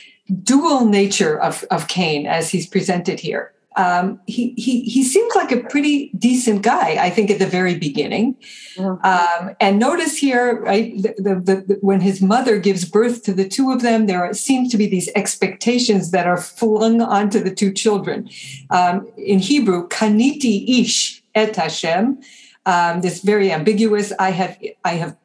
dual 0.43 0.85
nature 0.85 1.39
of 1.39 1.63
of 1.71 1.87
Cain 1.87 2.27
as 2.27 2.51
he's 2.51 2.67
presented 2.67 3.19
here 3.19 3.54
um, 3.75 4.19
he, 4.25 4.53
he, 4.57 4.81
he 4.83 5.03
seems 5.03 5.35
like 5.35 5.51
a 5.51 5.61
pretty 5.61 6.09
decent 6.17 6.61
guy, 6.61 6.97
I 7.03 7.09
think, 7.09 7.29
at 7.29 7.39
the 7.39 7.45
very 7.45 7.75
beginning. 7.75 8.35
Mm-hmm. 8.75 9.05
Um, 9.05 9.55
and 9.59 9.79
notice 9.79 10.15
here, 10.17 10.61
right, 10.61 10.95
the, 11.01 11.41
the, 11.43 11.55
the, 11.67 11.77
when 11.81 11.99
his 11.99 12.21
mother 12.21 12.57
gives 12.57 12.85
birth 12.85 13.23
to 13.23 13.33
the 13.33 13.47
two 13.47 13.71
of 13.71 13.81
them, 13.81 14.05
there 14.05 14.33
seems 14.33 14.71
to 14.71 14.77
be 14.77 14.87
these 14.87 15.09
expectations 15.15 16.11
that 16.11 16.25
are 16.25 16.37
flung 16.37 17.01
onto 17.01 17.39
the 17.39 17.53
two 17.53 17.73
children. 17.73 18.29
Um, 18.69 19.07
in 19.17 19.39
Hebrew, 19.39 19.87
kaniti 19.89 20.81
ish 20.81 21.21
et 21.33 21.55
Hashem, 21.55 22.21
um, 22.65 23.01
this 23.01 23.21
very 23.21 23.51
ambiguous, 23.51 24.13
I 24.19 24.31
have, 24.31 24.57
I 24.83 24.93
have 24.93 25.17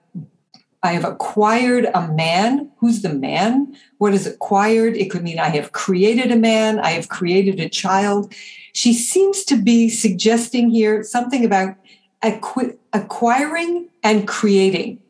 I 0.82 0.92
have 0.92 1.04
acquired 1.04 1.88
a 1.94 2.08
man. 2.08 2.70
Who's 2.78 3.02
the 3.02 3.12
man? 3.12 3.76
What 3.98 4.14
is 4.14 4.26
acquired? 4.26 4.96
It 4.96 5.10
could 5.10 5.22
mean 5.22 5.38
I 5.38 5.48
have 5.48 5.72
created 5.72 6.32
a 6.32 6.36
man, 6.36 6.78
I 6.78 6.90
have 6.90 7.08
created 7.08 7.60
a 7.60 7.68
child. 7.68 8.32
She 8.72 8.94
seems 8.94 9.44
to 9.44 9.56
be 9.56 9.88
suggesting 9.88 10.70
here 10.70 11.02
something 11.02 11.44
about 11.44 11.76
acqu- 12.22 12.78
acquiring 12.92 13.88
and 14.02 14.26
creating. 14.26 15.00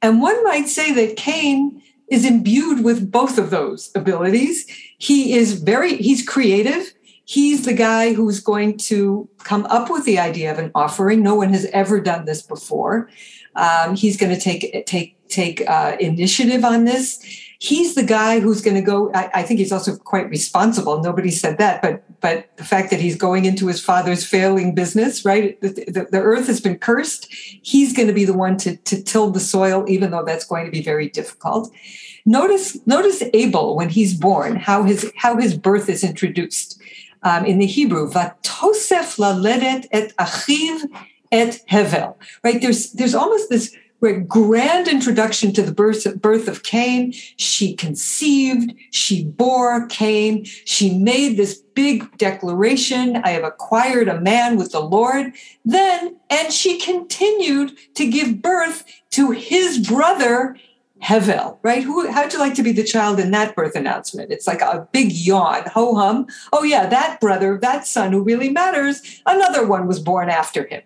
And 0.00 0.22
one 0.22 0.42
might 0.44 0.68
say 0.68 0.92
that 0.92 1.16
Cain 1.16 1.82
is 2.08 2.24
imbued 2.24 2.84
with 2.84 3.10
both 3.10 3.38
of 3.38 3.50
those 3.50 3.90
abilities. 3.94 4.66
He 4.98 5.34
is 5.34 5.62
very, 5.62 5.96
he's 5.96 6.26
creative. 6.26 6.92
He's 7.24 7.64
the 7.64 7.72
guy 7.72 8.12
who's 8.12 8.40
going 8.40 8.78
to 8.78 9.28
come 9.44 9.64
up 9.66 9.90
with 9.90 10.04
the 10.04 10.18
idea 10.18 10.50
of 10.50 10.58
an 10.58 10.72
offering. 10.74 11.22
No 11.22 11.34
one 11.34 11.50
has 11.50 11.66
ever 11.66 12.00
done 12.00 12.24
this 12.24 12.42
before. 12.42 13.08
Um, 13.54 13.96
he's 13.96 14.16
going 14.16 14.34
to 14.34 14.40
take 14.40 14.86
take 14.86 15.16
take 15.28 15.68
uh, 15.68 15.96
initiative 16.00 16.64
on 16.64 16.84
this. 16.84 17.20
He's 17.58 17.94
the 17.94 18.02
guy 18.02 18.40
who's 18.40 18.60
going 18.60 18.74
to 18.74 18.82
go. 18.82 19.12
I, 19.14 19.30
I, 19.34 19.42
think 19.44 19.60
he's 19.60 19.70
also 19.70 19.96
quite 19.96 20.28
responsible. 20.28 21.00
Nobody 21.00 21.30
said 21.30 21.58
that, 21.58 21.80
but 21.80 22.02
but 22.20 22.48
the 22.56 22.64
fact 22.64 22.90
that 22.90 23.00
he's 23.00 23.16
going 23.16 23.44
into 23.44 23.68
his 23.68 23.80
father's 23.80 24.24
failing 24.26 24.74
business, 24.74 25.24
right? 25.24 25.60
The, 25.60 25.68
the, 25.68 26.08
the 26.10 26.20
earth 26.20 26.48
has 26.48 26.60
been 26.60 26.76
cursed. 26.76 27.28
He's 27.30 27.92
going 27.92 28.08
to 28.08 28.14
be 28.14 28.24
the 28.24 28.32
one 28.32 28.56
to 28.58 28.76
to 28.76 29.02
till 29.02 29.30
the 29.30 29.40
soil, 29.40 29.84
even 29.88 30.10
though 30.10 30.24
that's 30.24 30.44
going 30.44 30.64
to 30.64 30.72
be 30.72 30.82
very 30.82 31.08
difficult. 31.08 31.72
Notice 32.24 32.78
notice 32.86 33.22
Abel 33.32 33.76
when 33.76 33.90
he's 33.90 34.14
born, 34.14 34.56
how 34.56 34.82
his 34.82 35.12
how 35.16 35.36
his 35.36 35.56
birth 35.56 35.88
is 35.88 36.02
introduced. 36.04 36.80
Um, 37.24 37.44
in 37.44 37.58
the 37.58 37.66
Hebrew, 37.66 38.10
vatosef 38.10 39.18
laledet 39.18 39.86
et 39.92 40.16
achiv 40.16 40.82
et 41.32 41.60
hevel. 41.68 42.14
Right? 42.44 42.60
There's 42.60 42.92
there's 42.92 43.14
almost 43.14 43.50
this 43.50 43.74
grand 44.26 44.88
introduction 44.88 45.52
to 45.52 45.62
the 45.62 45.72
birth, 45.72 46.20
birth 46.20 46.48
of 46.48 46.64
Cain. 46.64 47.12
She 47.12 47.74
conceived, 47.74 48.74
she 48.90 49.24
bore 49.24 49.86
Cain, 49.86 50.44
she 50.44 50.98
made 50.98 51.36
this 51.36 51.58
big 51.74 52.18
declaration 52.18 53.16
I 53.16 53.30
have 53.30 53.44
acquired 53.44 54.08
a 54.08 54.20
man 54.20 54.56
with 54.56 54.72
the 54.72 54.80
Lord. 54.80 55.32
Then, 55.64 56.16
and 56.28 56.52
she 56.52 56.80
continued 56.80 57.78
to 57.94 58.10
give 58.10 58.42
birth 58.42 58.84
to 59.10 59.30
his 59.30 59.78
brother 59.86 60.56
Hevel, 61.00 61.58
right? 61.62 61.82
Who, 61.82 62.08
how'd 62.10 62.32
you 62.32 62.38
like 62.38 62.54
to 62.54 62.62
be 62.62 62.72
the 62.72 62.84
child 62.84 63.18
in 63.18 63.32
that 63.32 63.56
birth 63.56 63.74
announcement? 63.74 64.30
It's 64.30 64.46
like 64.46 64.60
a 64.60 64.86
big 64.92 65.10
yawn, 65.10 65.64
ho 65.66 65.96
hum. 65.96 66.26
Oh, 66.52 66.62
yeah, 66.62 66.86
that 66.86 67.20
brother, 67.20 67.58
that 67.60 67.86
son 67.86 68.12
who 68.12 68.22
really 68.22 68.50
matters, 68.50 69.20
another 69.26 69.66
one 69.66 69.88
was 69.88 69.98
born 69.98 70.28
after 70.28 70.64
him. 70.66 70.82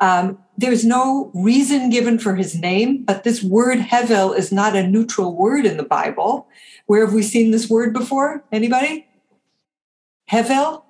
Um, 0.00 0.38
there's 0.56 0.84
no 0.84 1.30
reason 1.34 1.90
given 1.90 2.18
for 2.18 2.34
his 2.34 2.54
name, 2.54 3.04
but 3.04 3.22
this 3.22 3.42
word 3.42 3.78
Hevel 3.78 4.36
is 4.36 4.50
not 4.50 4.74
a 4.74 4.86
neutral 4.86 5.36
word 5.36 5.66
in 5.66 5.76
the 5.76 5.82
Bible. 5.82 6.48
Where 6.86 7.04
have 7.04 7.14
we 7.14 7.22
seen 7.22 7.50
this 7.50 7.68
word 7.68 7.92
before? 7.92 8.44
Anybody? 8.50 9.06
Hevel? 10.30 10.82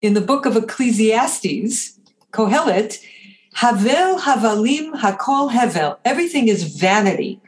In 0.00 0.14
the 0.14 0.20
book 0.20 0.46
of 0.46 0.56
Ecclesiastes, 0.56 1.98
Kohelet, 2.32 2.98
Havel 3.54 4.18
Havalim 4.18 4.94
Hakol 4.94 5.50
Hevel. 5.52 5.98
Everything 6.04 6.48
is 6.48 6.64
vanity. 6.64 7.40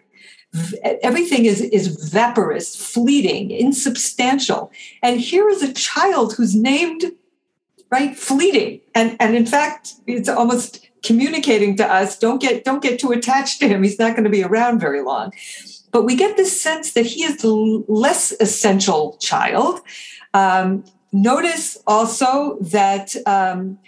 Everything 1.02 1.46
is, 1.46 1.60
is 1.60 1.88
vaporous, 2.12 2.76
fleeting, 2.76 3.50
insubstantial. 3.50 4.70
And 5.02 5.20
here 5.20 5.48
is 5.48 5.62
a 5.62 5.72
child 5.72 6.34
who's 6.34 6.54
named, 6.54 7.12
right, 7.94 8.16
fleeting. 8.16 8.80
And, 8.94 9.16
and 9.20 9.36
in 9.36 9.46
fact, 9.46 9.94
it's 10.06 10.28
almost 10.28 10.88
communicating 11.04 11.76
to 11.76 11.86
us, 11.86 12.18
don't 12.18 12.40
get, 12.40 12.64
don't 12.64 12.82
get 12.82 12.98
too 12.98 13.12
attached 13.12 13.60
to 13.60 13.68
him. 13.68 13.82
He's 13.82 13.98
not 13.98 14.12
going 14.12 14.24
to 14.24 14.30
be 14.30 14.42
around 14.42 14.80
very 14.80 15.02
long. 15.02 15.32
But 15.92 16.02
we 16.02 16.16
get 16.16 16.36
this 16.36 16.60
sense 16.60 16.94
that 16.94 17.06
he 17.06 17.22
is 17.22 17.36
the 17.38 17.84
less 17.86 18.32
essential 18.40 19.16
child. 19.20 19.80
Um, 20.32 20.84
notice 21.12 21.78
also 21.86 22.58
that 22.60 23.14
um, 23.26 23.78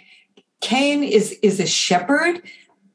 Cain 0.61 1.03
is, 1.03 1.37
is 1.41 1.59
a 1.59 1.67
shepherd. 1.67 2.41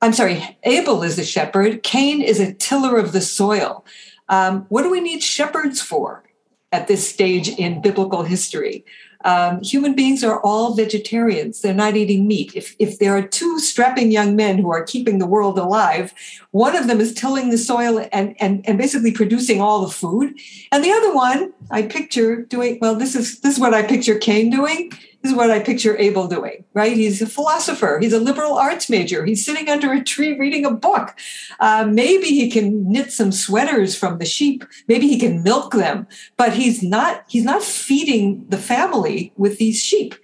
I'm 0.01 0.15
sorry, 0.15 0.59
Abel 0.63 1.03
is 1.03 1.19
a 1.19 1.25
shepherd. 1.25 1.83
Cain 1.83 2.23
is 2.23 2.41
a 2.41 2.55
tiller 2.55 2.97
of 2.97 3.13
the 3.13 3.21
soil. 3.21 3.85
Um, 4.31 4.65
what 4.71 4.83
do 4.83 4.91
we 4.91 5.01
need 5.01 5.23
shepherds 5.23 5.83
for 5.83 6.25
at 6.71 6.89
this 6.89 7.07
stage 7.07 7.49
in 7.51 7.83
biblical 7.83 8.23
history? 8.23 8.85
Um, 9.25 9.63
human 9.63 9.95
beings 9.95 10.25
are 10.25 10.41
all 10.41 10.75
vegetarians. 10.75 11.61
They're 11.61 11.75
not 11.75 11.97
eating 11.97 12.27
meat. 12.27 12.53
If, 12.55 12.75
if 12.79 12.99
there 12.99 13.17
are 13.17 13.23
two 13.23 13.59
strapping 13.59 14.11
young 14.11 14.37
men 14.37 14.59
who 14.59 14.71
are 14.73 14.85
keeping 14.85 15.19
the 15.19 15.27
world 15.27 15.59
alive, 15.59 16.13
one 16.51 16.77
of 16.77 16.87
them 16.87 17.01
is 17.01 17.15
tilling 17.15 17.51
the 17.51 17.59
soil 17.59 18.07
and, 18.13 18.37
and, 18.41 18.67
and 18.67 18.79
basically 18.79 19.13
producing 19.13 19.61
all 19.61 19.81
the 19.81 19.93
food. 19.93 20.35
And 20.71 20.85
the 20.85 20.93
other 20.93 21.15
one, 21.15 21.53
I 21.71 21.83
picture 21.83 22.43
doing, 22.43 22.79
well, 22.81 22.95
this 22.95 23.15
is, 23.15 23.41
this 23.41 23.55
is 23.55 23.61
what 23.61 23.75
I 23.75 23.83
picture 23.83 24.19
Cain 24.19 24.51
doing 24.51 24.93
is 25.23 25.35
what 25.35 25.51
I 25.51 25.61
picture 25.61 25.97
Abel 25.99 26.27
doing, 26.29 26.65
right? 26.75 26.97
He's 26.97 27.23
a 27.23 27.27
philosopher. 27.27 27.99
He's 28.01 28.13
a 28.13 28.21
liberal 28.21 28.55
arts 28.55 28.91
major. 28.91 29.25
He's 29.25 29.45
sitting 29.45 29.69
under 29.69 29.93
a 29.93 30.03
tree 30.03 30.39
reading 30.39 30.65
a 30.65 30.71
book. 30.71 31.15
Uh, 31.61 31.89
maybe 31.91 32.27
he 32.27 32.51
can 32.51 32.91
knit 32.91 33.13
some 33.13 33.33
sweaters 33.33 33.97
from 33.97 34.19
the 34.19 34.25
sheep. 34.25 34.65
Maybe 34.89 35.09
he 35.09 35.19
can 35.19 35.43
milk 35.43 35.73
them, 35.73 36.07
but 36.37 36.55
he's 36.55 36.83
not. 36.83 37.25
He's 37.29 37.45
not 37.45 37.63
feeding 37.63 38.47
the 38.49 38.59
family 38.59 39.33
with 39.37 39.59
these 39.59 39.83
sheep. 39.83 40.15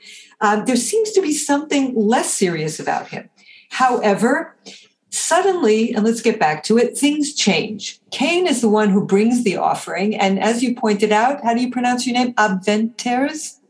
Uh, 0.40 0.64
there 0.64 0.76
seems 0.76 1.12
to 1.12 1.23
be 1.23 1.33
something 1.33 1.95
less 1.95 2.33
serious 2.33 2.78
about 2.78 3.09
him. 3.09 3.28
However, 3.71 4.57
suddenly, 5.11 5.95
and 5.95 6.05
let's 6.05 6.23
get 6.23 6.38
back 6.38 6.62
to 6.64 6.78
it, 6.78 6.97
things 6.97 7.35
change. 7.35 8.00
Cain 8.11 8.47
is 8.47 8.61
the 8.61 8.69
one 8.69 8.90
who 8.90 9.05
brings 9.05 9.45
the 9.45 9.57
offering. 9.57 10.14
And 10.14 10.38
as 10.38 10.62
you 10.62 10.75
pointed 10.75 11.12
out, 11.12 11.43
how 11.43 11.55
do 11.55 11.61
you 11.61 11.71
pronounce 11.71 12.07
your 12.07 12.14
name? 12.14 12.35
Abventers? 12.37 13.61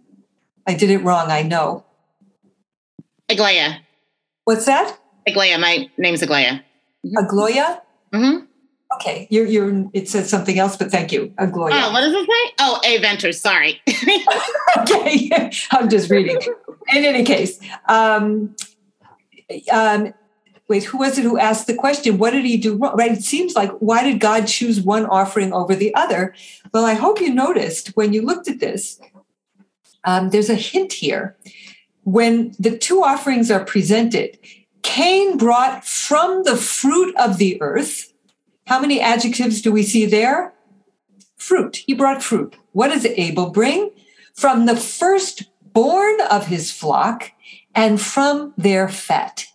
I 0.68 0.74
did 0.74 0.90
it 0.90 0.98
wrong, 0.98 1.30
I 1.30 1.40
know. 1.40 1.84
Aglaia. 3.30 3.78
What's 4.44 4.66
that? 4.66 4.98
Aglaia. 5.26 5.58
My 5.58 5.88
name's 5.96 6.20
Aglaia. 6.20 6.62
Mm-hmm. 7.06 7.16
Agloya? 7.16 7.80
Mm-hmm. 8.12 8.44
Okay, 8.96 9.26
you're 9.30 9.46
you're 9.46 9.88
it 9.94 10.08
says 10.08 10.28
something 10.28 10.58
else, 10.58 10.76
but 10.76 10.90
thank 10.90 11.10
you. 11.10 11.28
Agloya. 11.38 11.70
Oh, 11.72 11.92
what 11.92 12.00
does 12.00 12.12
it 12.12 12.26
say? 12.26 12.54
Oh, 12.58 12.80
A 12.84 13.32
sorry. 13.32 13.80
okay, 14.78 15.50
I'm 15.70 15.88
just 15.88 16.10
reading. 16.10 16.38
In 16.94 17.04
any 17.04 17.24
case, 17.24 17.58
um, 17.88 18.54
um, 19.72 20.12
wait, 20.68 20.84
who 20.84 20.98
was 20.98 21.18
it 21.18 21.22
who 21.24 21.38
asked 21.38 21.66
the 21.66 21.74
question? 21.74 22.18
What 22.18 22.32
did 22.32 22.44
he 22.44 22.58
do 22.58 22.76
wrong? 22.76 22.96
Right? 22.96 23.12
It 23.12 23.24
seems 23.24 23.54
like 23.54 23.70
why 23.78 24.02
did 24.04 24.20
God 24.20 24.46
choose 24.46 24.80
one 24.82 25.06
offering 25.06 25.52
over 25.52 25.74
the 25.74 25.94
other? 25.94 26.34
Well, 26.74 26.84
I 26.84 26.94
hope 26.94 27.20
you 27.20 27.32
noticed 27.32 27.88
when 27.96 28.12
you 28.12 28.20
looked 28.22 28.48
at 28.48 28.60
this 28.60 29.00
um, 30.04 30.30
there's 30.30 30.50
a 30.50 30.54
hint 30.54 30.92
here. 30.94 31.36
When 32.04 32.54
the 32.58 32.76
two 32.76 33.02
offerings 33.02 33.50
are 33.50 33.64
presented, 33.64 34.38
Cain 34.82 35.36
brought 35.36 35.84
from 35.84 36.44
the 36.44 36.56
fruit 36.56 37.14
of 37.16 37.38
the 37.38 37.60
earth. 37.60 38.12
How 38.66 38.80
many 38.80 39.00
adjectives 39.00 39.60
do 39.60 39.72
we 39.72 39.82
see 39.82 40.06
there? 40.06 40.54
Fruit. 41.36 41.82
He 41.86 41.94
brought 41.94 42.22
fruit. 42.22 42.56
What 42.72 42.88
does 42.88 43.04
Abel 43.04 43.50
bring? 43.50 43.90
From 44.34 44.66
the 44.66 44.76
firstborn 44.76 46.20
of 46.30 46.46
his 46.46 46.70
flock 46.70 47.32
and 47.74 48.00
from 48.00 48.54
their 48.56 48.88
fat. 48.88 49.46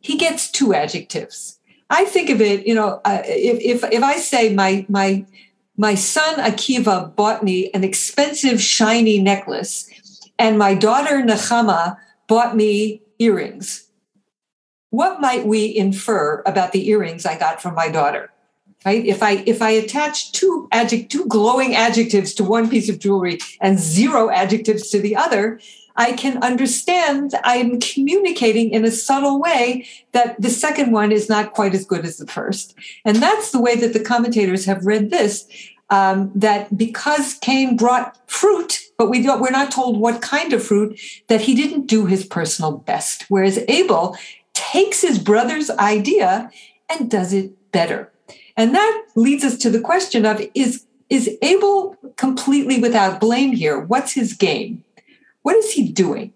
He 0.00 0.18
gets 0.18 0.50
two 0.50 0.74
adjectives. 0.74 1.58
I 1.88 2.04
think 2.04 2.30
of 2.30 2.40
it, 2.40 2.66
you 2.66 2.74
know, 2.74 3.00
uh, 3.04 3.22
if, 3.24 3.82
if, 3.82 3.92
if 3.92 4.02
I 4.02 4.16
say 4.16 4.54
my, 4.54 4.86
my, 4.88 5.26
my 5.76 5.94
son 5.94 6.36
Akiva 6.36 7.14
bought 7.14 7.42
me 7.42 7.70
an 7.72 7.84
expensive 7.84 8.60
shiny 8.60 9.20
necklace 9.20 9.88
and 10.38 10.58
my 10.58 10.74
daughter 10.74 11.22
Nechama 11.22 11.96
bought 12.26 12.56
me 12.56 13.02
earrings. 13.18 13.88
What 14.90 15.20
might 15.20 15.46
we 15.46 15.74
infer 15.74 16.42
about 16.44 16.72
the 16.72 16.88
earrings 16.88 17.24
I 17.24 17.38
got 17.38 17.62
from 17.62 17.74
my 17.74 17.88
daughter? 17.88 18.30
Right? 18.84 19.06
If 19.06 19.22
I 19.22 19.44
if 19.46 19.62
I 19.62 19.70
attach 19.70 20.32
two 20.32 20.68
adject 20.72 21.10
two 21.10 21.26
glowing 21.26 21.74
adjectives 21.76 22.34
to 22.34 22.44
one 22.44 22.68
piece 22.68 22.88
of 22.88 22.98
jewelry 22.98 23.38
and 23.60 23.78
zero 23.78 24.28
adjectives 24.28 24.90
to 24.90 25.00
the 25.00 25.14
other, 25.14 25.60
I 25.96 26.12
can 26.12 26.42
understand 26.42 27.34
I'm 27.44 27.78
communicating 27.80 28.70
in 28.70 28.84
a 28.84 28.90
subtle 28.90 29.40
way 29.40 29.86
that 30.12 30.40
the 30.40 30.50
second 30.50 30.90
one 30.92 31.12
is 31.12 31.28
not 31.28 31.52
quite 31.52 31.74
as 31.74 31.84
good 31.84 32.04
as 32.04 32.16
the 32.16 32.26
first. 32.26 32.74
And 33.04 33.16
that's 33.16 33.50
the 33.50 33.60
way 33.60 33.76
that 33.76 33.92
the 33.92 34.00
commentators 34.02 34.64
have 34.64 34.86
read 34.86 35.10
this 35.10 35.46
um, 35.92 36.32
that 36.34 36.76
because 36.76 37.34
Cain 37.34 37.76
brought 37.76 38.18
fruit, 38.28 38.80
but 38.96 39.10
we 39.10 39.22
don't, 39.22 39.42
we're 39.42 39.50
not 39.50 39.70
told 39.70 40.00
what 40.00 40.22
kind 40.22 40.54
of 40.54 40.64
fruit, 40.64 40.98
that 41.28 41.42
he 41.42 41.54
didn't 41.54 41.86
do 41.86 42.06
his 42.06 42.24
personal 42.24 42.78
best. 42.78 43.26
Whereas 43.28 43.62
Abel 43.68 44.16
takes 44.54 45.02
his 45.02 45.18
brother's 45.18 45.68
idea 45.70 46.50
and 46.88 47.10
does 47.10 47.34
it 47.34 47.52
better. 47.72 48.10
And 48.56 48.74
that 48.74 49.04
leads 49.16 49.44
us 49.44 49.58
to 49.58 49.70
the 49.70 49.80
question 49.80 50.24
of 50.24 50.40
is, 50.54 50.86
is 51.10 51.36
Abel 51.42 51.94
completely 52.16 52.80
without 52.80 53.20
blame 53.20 53.52
here? 53.52 53.78
What's 53.78 54.14
his 54.14 54.32
game? 54.32 54.84
What 55.42 55.56
is 55.56 55.72
he 55.72 55.92
doing? 55.92 56.32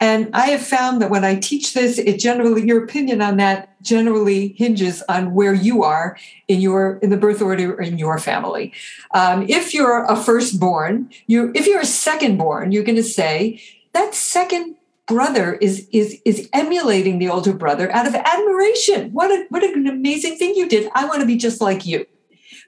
And 0.00 0.30
I 0.32 0.46
have 0.46 0.66
found 0.66 1.02
that 1.02 1.10
when 1.10 1.24
I 1.24 1.36
teach 1.36 1.74
this, 1.74 1.98
it 1.98 2.18
generally, 2.18 2.66
your 2.66 2.82
opinion 2.82 3.20
on 3.20 3.36
that 3.36 3.80
generally 3.82 4.54
hinges 4.56 5.02
on 5.08 5.34
where 5.34 5.52
you 5.52 5.82
are 5.82 6.16
in 6.48 6.62
your, 6.62 6.96
in 7.02 7.10
the 7.10 7.18
birth 7.18 7.42
order 7.42 7.78
in 7.80 7.98
your 7.98 8.18
family. 8.18 8.72
Um, 9.12 9.44
if 9.48 9.74
you're 9.74 10.04
a 10.04 10.16
firstborn, 10.16 11.10
you, 11.26 11.52
if 11.54 11.66
you're 11.66 11.80
a 11.80 11.84
secondborn, 11.84 12.72
you're 12.72 12.84
going 12.84 12.96
to 12.96 13.02
say 13.02 13.60
that 13.92 14.14
second 14.14 14.76
brother 15.06 15.54
is, 15.54 15.86
is, 15.92 16.20
is 16.24 16.48
emulating 16.52 17.18
the 17.18 17.28
older 17.28 17.52
brother 17.52 17.92
out 17.92 18.06
of 18.06 18.14
admiration. 18.14 19.12
What 19.12 19.30
a, 19.30 19.44
what 19.50 19.62
an 19.62 19.86
amazing 19.86 20.36
thing 20.36 20.54
you 20.54 20.68
did. 20.68 20.90
I 20.94 21.04
want 21.04 21.20
to 21.20 21.26
be 21.26 21.36
just 21.36 21.60
like 21.60 21.84
you. 21.84 22.06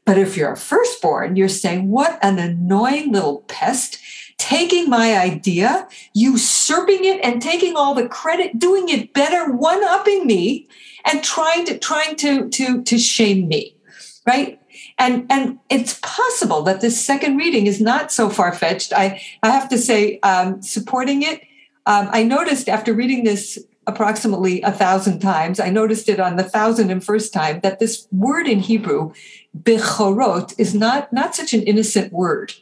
But 0.04 0.18
if 0.18 0.36
you're 0.36 0.52
a 0.52 0.56
firstborn, 0.56 1.36
you're 1.36 1.48
saying, 1.48 1.88
what 1.88 2.18
an 2.22 2.38
annoying 2.38 3.12
little 3.12 3.42
pest 3.42 3.98
taking 4.42 4.90
my 4.90 5.16
idea, 5.16 5.86
usurping 6.14 7.04
it 7.04 7.20
and 7.24 7.40
taking 7.40 7.76
all 7.76 7.94
the 7.94 8.08
credit, 8.08 8.58
doing 8.58 8.88
it 8.88 9.14
better, 9.14 9.52
one 9.52 9.82
upping 9.84 10.26
me 10.26 10.66
and 11.04 11.22
trying 11.22 11.64
to 11.64 11.78
trying 11.78 12.16
to 12.16 12.48
to 12.48 12.82
to 12.82 12.98
shame 12.98 13.46
me. 13.46 13.76
Right? 14.26 14.58
And 14.98 15.26
and 15.30 15.60
it's 15.70 16.00
possible 16.02 16.62
that 16.62 16.80
this 16.80 17.00
second 17.00 17.36
reading 17.36 17.68
is 17.68 17.80
not 17.80 18.10
so 18.10 18.28
far-fetched. 18.28 18.92
I, 18.92 19.22
I 19.44 19.50
have 19.50 19.68
to 19.68 19.78
say, 19.78 20.18
um, 20.24 20.60
supporting 20.60 21.22
it, 21.22 21.40
um, 21.86 22.08
I 22.10 22.24
noticed 22.24 22.68
after 22.68 22.92
reading 22.92 23.22
this 23.22 23.58
approximately 23.86 24.62
a 24.62 24.72
thousand 24.72 25.20
times, 25.20 25.60
I 25.60 25.70
noticed 25.70 26.08
it 26.08 26.20
on 26.20 26.36
the 26.36 26.44
thousand 26.44 26.90
and 26.90 27.02
first 27.02 27.32
time 27.32 27.60
that 27.62 27.78
this 27.78 28.06
word 28.12 28.46
in 28.46 28.60
Hebrew, 28.60 29.12
bechorot, 29.60 30.54
is 30.56 30.72
not, 30.72 31.12
not 31.12 31.34
such 31.34 31.52
an 31.52 31.62
innocent 31.62 32.12
word 32.12 32.52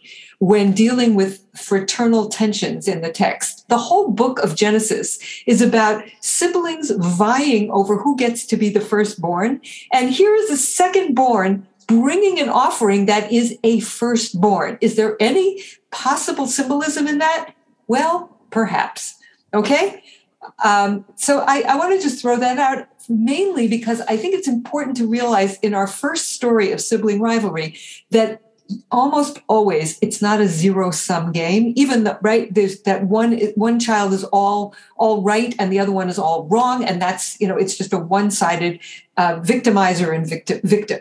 when 0.40 0.72
dealing 0.72 1.14
with 1.14 1.44
fraternal 1.54 2.28
tensions 2.28 2.88
in 2.88 3.02
the 3.02 3.12
text. 3.12 3.68
The 3.68 3.76
whole 3.76 4.10
book 4.10 4.38
of 4.38 4.56
Genesis 4.56 5.18
is 5.46 5.60
about 5.60 6.02
siblings 6.20 6.90
vying 6.90 7.70
over 7.70 7.98
who 7.98 8.16
gets 8.16 8.46
to 8.46 8.56
be 8.56 8.70
the 8.70 8.80
firstborn. 8.80 9.60
And 9.92 10.10
here 10.10 10.34
is 10.34 10.50
a 10.50 10.54
secondborn 10.54 11.64
bringing 11.86 12.40
an 12.40 12.48
offering 12.48 13.04
that 13.06 13.30
is 13.30 13.58
a 13.62 13.80
firstborn. 13.80 14.78
Is 14.80 14.96
there 14.96 15.16
any 15.20 15.62
possible 15.90 16.46
symbolism 16.46 17.06
in 17.06 17.18
that? 17.18 17.52
Well, 17.86 18.34
perhaps. 18.50 19.16
Okay. 19.52 20.02
Um, 20.64 21.04
so 21.16 21.44
I, 21.46 21.64
I 21.68 21.76
want 21.76 21.94
to 21.94 22.02
just 22.02 22.22
throw 22.22 22.38
that 22.38 22.58
out 22.58 22.88
mainly 23.10 23.68
because 23.68 24.00
I 24.02 24.16
think 24.16 24.34
it's 24.34 24.48
important 24.48 24.96
to 24.98 25.06
realize 25.06 25.58
in 25.58 25.74
our 25.74 25.86
first 25.86 26.32
story 26.32 26.72
of 26.72 26.80
sibling 26.80 27.20
rivalry 27.20 27.76
that 28.10 28.40
almost 28.90 29.40
always 29.48 29.98
it's 30.00 30.20
not 30.20 30.40
a 30.40 30.46
zero 30.46 30.90
sum 30.90 31.32
game 31.32 31.72
even 31.76 32.04
though 32.04 32.18
right 32.22 32.52
there's 32.54 32.80
that 32.82 33.04
one 33.04 33.38
one 33.54 33.78
child 33.78 34.12
is 34.12 34.24
all 34.24 34.74
all 34.96 35.22
right 35.22 35.54
and 35.58 35.72
the 35.72 35.78
other 35.78 35.92
one 35.92 36.08
is 36.08 36.18
all 36.18 36.46
wrong 36.46 36.84
and 36.84 37.00
that's 37.00 37.40
you 37.40 37.48
know 37.48 37.56
it's 37.56 37.76
just 37.76 37.92
a 37.92 37.98
one 37.98 38.30
sided 38.30 38.80
uh, 39.16 39.36
victimizer 39.40 40.14
and 40.14 40.28
victim 40.28 40.60
victim 40.64 41.00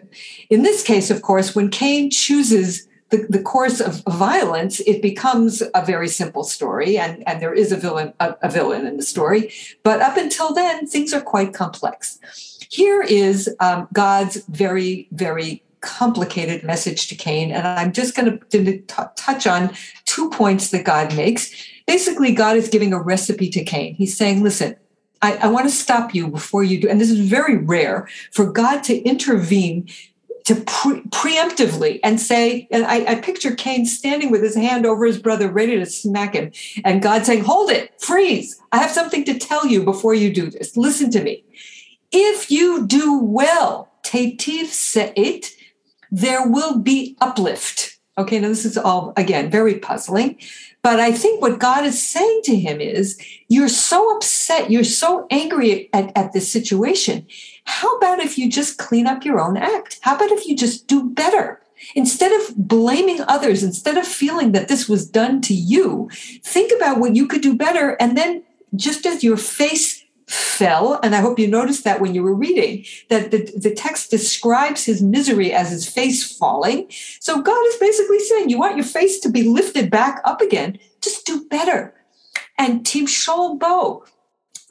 in 0.50 0.64
this 0.64 0.84
case 0.84 1.10
of 1.10 1.22
course 1.22 1.56
when 1.56 1.70
cain 1.70 2.10
chooses 2.10 2.88
the, 3.10 3.26
the 3.28 3.42
course 3.42 3.80
of 3.80 4.04
violence, 4.08 4.80
it 4.82 5.02
becomes 5.02 5.64
a 5.74 5.84
very 5.84 6.08
simple 6.08 6.44
story, 6.44 6.98
and, 6.98 7.28
and 7.28 7.42
there 7.42 7.54
is 7.54 7.72
a 7.72 7.76
villain 7.76 8.14
a, 8.20 8.36
a 8.44 8.52
villain 8.52 8.86
in 8.86 8.98
the 8.98 9.04
story. 9.04 9.52
But 9.84 10.02
up 10.02 10.16
until 10.16 10.54
then, 10.54 10.86
things 10.86 11.12
are 11.12 11.22
quite 11.22 11.54
complex. 11.54 12.20
Here 12.70 13.02
is 13.02 13.50
um, 13.60 13.88
God's 13.94 14.44
very, 14.46 15.08
very 15.12 15.64
complicated 15.82 16.64
message 16.64 17.08
to 17.08 17.16
Cain, 17.16 17.52
and 17.52 17.68
I'm 17.68 17.92
just 17.92 18.16
going 18.16 18.40
to 18.40 18.82
touch 19.16 19.48
on 19.48 19.72
two 20.06 20.30
points 20.30 20.72
that 20.72 20.86
God 20.86 21.16
makes. 21.16 21.52
Basically, 21.88 22.34
God 22.34 22.58
is 22.58 22.70
giving 22.70 22.94
a 22.94 23.02
recipe 23.02 23.50
to 23.50 23.64
Cain. 23.64 23.96
He's 23.96 24.16
saying, 24.16 24.44
"Listen, 24.44 24.76
I, 25.22 25.36
I, 25.38 25.48
want 25.48 25.68
to 25.68 25.76
stop 25.76 26.16
you 26.16 26.28
before 26.28 26.64
you 26.64 26.80
do. 26.82 26.88
And 26.88 27.00
this 27.00 27.10
is 27.10 27.20
very 27.20 27.58
rare 27.58 28.08
for 28.32 28.52
God 28.52 28.84
to 28.84 28.98
intervene 29.02 29.90
to 30.46 30.56
pre- 30.56 31.02
preemptively 31.10 32.00
and 32.04 32.20
say, 32.20 32.68
and 32.72 32.86
I, 32.86 33.06
I, 33.06 33.16
picture 33.16 33.54
Cain 33.54 33.86
standing 33.86 34.32
with 34.32 34.42
his 34.42 34.56
hand 34.56 34.86
over 34.86 35.06
his 35.06 35.20
brother, 35.20 35.48
ready 35.48 35.76
to 35.76 35.86
smack 35.86 36.34
him, 36.34 36.52
and 36.84 37.02
God 37.02 37.26
saying, 37.26 37.44
Hold 37.44 37.70
it, 37.70 38.02
freeze. 38.02 38.60
I 38.72 38.80
have 38.80 38.92
something 38.92 39.24
to 39.26 39.38
tell 39.38 39.68
you 39.68 39.84
before 39.84 40.14
you 40.14 40.34
do 40.34 40.50
this. 40.50 40.76
Listen 40.78 41.12
to 41.12 41.24
me. 41.24 41.44
If 42.12 42.50
you 42.50 42.88
do 42.88 43.20
well, 43.20 43.92
tetiv 44.04 44.70
se'it, 44.70 45.52
there 46.12 46.48
will 46.48 46.80
be 46.80 47.16
uplift. 47.22 47.98
Okay, 48.18 48.40
now 48.40 48.50
this 48.50 48.66
is 48.66 48.78
all, 48.78 49.14
again, 49.16 49.50
very 49.50 49.76
puzzling. 49.80 50.38
But 50.82 51.00
I 51.00 51.12
think 51.12 51.42
what 51.42 51.60
God 51.60 51.86
is 51.86 52.02
saying 52.02 52.42
to 52.46 52.56
him 52.56 52.82
is, 52.82 53.20
You're 53.48 53.70
so 53.70 54.16
upset, 54.16 54.70
you're 54.70 54.84
so 54.84 55.28
angry 55.30 55.90
at, 55.94 56.12
at 56.18 56.34
this 56.34 56.52
situation 56.52 57.26
how 57.70 57.96
about 57.98 58.20
if 58.20 58.38
you 58.38 58.50
just 58.50 58.80
clean 58.80 59.06
up 59.06 59.24
your 59.24 59.40
own 59.40 59.56
act? 59.56 60.00
How 60.02 60.16
about 60.16 60.32
if 60.32 60.48
you 60.48 60.56
just 60.56 60.88
do 60.88 61.08
better? 61.08 61.62
Instead 61.94 62.32
of 62.32 62.58
blaming 62.58 63.22
others, 63.22 63.64
instead 63.64 63.96
of 63.96 64.08
feeling 64.08 64.54
that 64.54 64.68
this 64.68 64.90
was 64.90 65.08
done 65.08 65.40
to 65.42 65.54
you, 65.54 66.10
think 66.44 66.72
about 66.76 67.00
what 67.00 67.16
you 67.16 67.28
could 67.28 67.42
do 67.42 67.56
better. 67.56 67.96
And 68.00 68.18
then, 68.18 68.44
just 68.76 69.06
as 69.06 69.24
your 69.24 69.38
face 69.38 69.99
fell, 70.30 71.00
and 71.02 71.16
I 71.16 71.22
hope 71.22 71.40
you 71.40 71.48
noticed 71.48 71.84
that 71.84 72.00
when 72.00 72.14
you 72.14 72.22
were 72.22 72.36
reading, 72.36 72.86
that 73.10 73.32
the, 73.32 73.52
the 73.58 73.74
text 73.74 74.12
describes 74.12 74.86
his 74.86 75.02
misery 75.02 75.52
as 75.52 75.72
his 75.72 75.90
face 75.90 76.38
falling. 76.38 76.86
So 77.20 77.42
God 77.42 77.66
is 77.68 77.78
basically 77.78 78.20
saying, 78.20 78.50
You 78.50 78.60
want 78.60 78.78
your 78.78 78.86
face 78.86 79.20
to 79.22 79.30
be 79.30 79.44
lifted 79.44 79.90
back 79.90 80.22
up 80.26 80.42
again, 80.42 80.78
just 81.02 81.26
do 81.26 81.46
better. 81.46 81.96
And 82.58 82.84
Timshol 82.86 83.60
Bo, 83.60 84.06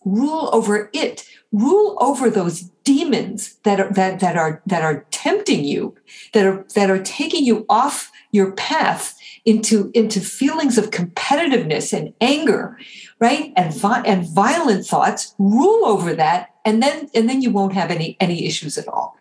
rule 0.04 0.48
over 0.52 0.90
it 0.92 1.28
rule 1.52 1.96
over 2.00 2.30
those 2.30 2.62
demons 2.84 3.56
that 3.64 3.80
are 3.80 3.90
that, 3.92 4.20
that 4.20 4.36
are 4.36 4.62
that 4.66 4.82
are 4.82 5.06
tempting 5.10 5.64
you 5.64 5.94
that 6.32 6.46
are 6.46 6.64
that 6.74 6.90
are 6.90 7.02
taking 7.02 7.44
you 7.44 7.64
off 7.68 8.10
your 8.30 8.52
path 8.52 9.18
into 9.44 9.90
into 9.94 10.20
feelings 10.20 10.76
of 10.76 10.90
competitiveness 10.90 11.96
and 11.96 12.12
anger 12.20 12.78
right? 13.20 13.52
And 13.56 13.74
vi- 13.74 14.02
and 14.02 14.26
violent 14.26 14.86
thoughts 14.86 15.34
rule 15.38 15.84
over 15.84 16.14
that 16.14 16.50
and 16.64 16.82
then 16.82 17.08
and 17.14 17.28
then 17.28 17.40
you 17.40 17.50
won't 17.50 17.72
have 17.72 17.90
any 17.90 18.16
any 18.20 18.46
issues 18.46 18.76
at 18.76 18.88
all. 18.88 19.16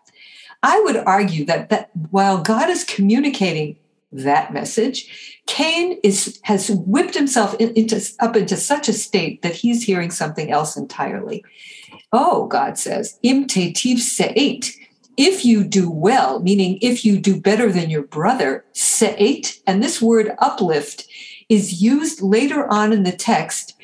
I 0.62 0.80
would 0.80 0.96
argue 0.96 1.44
that 1.46 1.70
that 1.70 1.90
while 2.10 2.42
god 2.42 2.68
is 2.68 2.84
communicating 2.84 3.76
that 4.12 4.52
message 4.52 5.40
cain 5.46 5.98
is 6.02 6.38
has 6.42 6.70
whipped 6.70 7.14
himself 7.14 7.54
into 7.54 8.00
up 8.20 8.36
into 8.36 8.56
such 8.56 8.88
a 8.88 8.92
state 8.92 9.42
that 9.42 9.54
he's 9.54 9.82
hearing 9.82 10.10
something 10.10 10.50
else 10.50 10.76
entirely. 10.76 11.44
Oh, 12.12 12.46
God 12.46 12.78
says, 12.78 13.18
im 13.22 13.46
tetiv 13.46 13.98
se'et. 13.98 14.70
If 15.16 15.44
you 15.44 15.64
do 15.64 15.90
well, 15.90 16.40
meaning 16.40 16.78
if 16.80 17.04
you 17.04 17.18
do 17.18 17.40
better 17.40 17.72
than 17.72 17.90
your 17.90 18.02
brother, 18.02 18.64
se'et, 18.72 19.60
and 19.66 19.82
this 19.82 20.00
word 20.00 20.32
uplift 20.38 21.06
is 21.48 21.82
used 21.82 22.22
later 22.22 22.66
on 22.68 22.92
in 22.92 23.02
the 23.02 23.12
text 23.12 23.74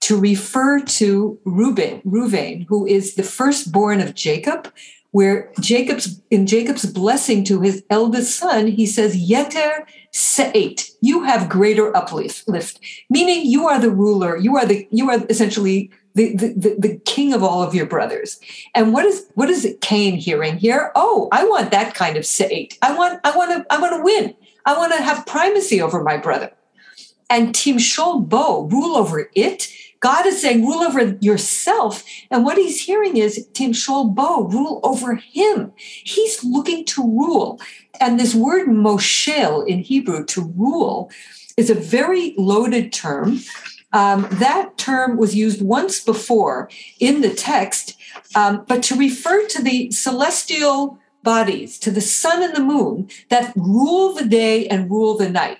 to 0.00 0.18
refer 0.18 0.80
to 0.80 1.38
Reuben, 1.44 2.00
Reuven, 2.02 2.66
who 2.68 2.86
is 2.86 3.14
the 3.14 3.22
firstborn 3.22 4.00
of 4.00 4.14
Jacob, 4.14 4.72
where 5.12 5.52
Jacob's 5.60 6.20
in 6.30 6.46
Jacob's 6.46 6.86
blessing 6.86 7.44
to 7.44 7.60
his 7.60 7.82
eldest 7.90 8.36
son, 8.38 8.68
he 8.68 8.86
says, 8.86 9.16
Yeter 9.16 9.84
se'et, 10.12 10.90
you 11.00 11.24
have 11.24 11.48
greater 11.48 11.94
uplift, 11.96 12.80
meaning 13.08 13.44
you 13.44 13.66
are 13.66 13.80
the 13.80 13.90
ruler, 13.90 14.36
you 14.36 14.56
are 14.56 14.64
the 14.64 14.86
you 14.90 15.10
are 15.10 15.24
essentially 15.28 15.90
the, 16.14 16.34
the, 16.34 16.76
the, 16.76 17.00
king 17.04 17.32
of 17.32 17.42
all 17.42 17.62
of 17.62 17.72
your 17.72 17.86
brothers. 17.86 18.40
And 18.74 18.92
what 18.92 19.04
is 19.04 19.26
what 19.34 19.48
is 19.48 19.76
Cain 19.80 20.16
hearing 20.16 20.58
here? 20.58 20.90
Oh, 20.94 21.28
I 21.30 21.44
want 21.44 21.70
that 21.70 21.94
kind 21.94 22.16
of 22.16 22.26
state. 22.26 22.78
I 22.82 22.96
want 22.96 23.20
I 23.24 23.36
want 23.36 23.50
to 23.52 23.72
I 23.72 23.80
want 23.80 23.94
to 23.94 24.02
win. 24.02 24.34
I 24.66 24.76
want 24.76 24.92
to 24.92 25.02
have 25.02 25.26
primacy 25.26 25.80
over 25.80 26.02
my 26.02 26.16
brother. 26.16 26.52
And 27.28 27.54
Timshol 27.54 28.28
Bo, 28.28 28.64
rule 28.64 28.96
over 28.96 29.30
it. 29.34 29.68
God 30.00 30.26
is 30.26 30.40
saying, 30.40 30.66
rule 30.66 30.82
over 30.82 31.16
yourself. 31.20 32.02
And 32.30 32.44
what 32.44 32.56
he's 32.56 32.80
hearing 32.80 33.16
is 33.16 33.46
Timshol 33.52 34.14
Bo, 34.14 34.44
rule 34.44 34.80
over 34.82 35.14
him. 35.14 35.72
He's 35.76 36.42
looking 36.42 36.84
to 36.86 37.02
rule. 37.02 37.60
And 38.00 38.18
this 38.18 38.34
word 38.34 38.68
moshel 38.68 39.66
in 39.66 39.80
Hebrew, 39.80 40.24
to 40.26 40.52
rule, 40.56 41.10
is 41.56 41.68
a 41.68 41.74
very 41.74 42.34
loaded 42.38 42.92
term 42.92 43.40
um, 43.92 44.28
that 44.32 44.76
term 44.78 45.16
was 45.16 45.34
used 45.34 45.62
once 45.62 46.00
before 46.00 46.70
in 47.00 47.22
the 47.22 47.34
text, 47.34 47.96
um, 48.34 48.64
but 48.68 48.82
to 48.84 48.94
refer 48.94 49.46
to 49.48 49.62
the 49.62 49.90
celestial 49.90 50.98
bodies, 51.22 51.78
to 51.80 51.90
the 51.90 52.00
sun 52.00 52.42
and 52.42 52.54
the 52.54 52.60
moon 52.62 53.08
that 53.28 53.52
rule 53.56 54.14
the 54.14 54.24
day 54.24 54.66
and 54.68 54.90
rule 54.90 55.16
the 55.16 55.28
night. 55.28 55.58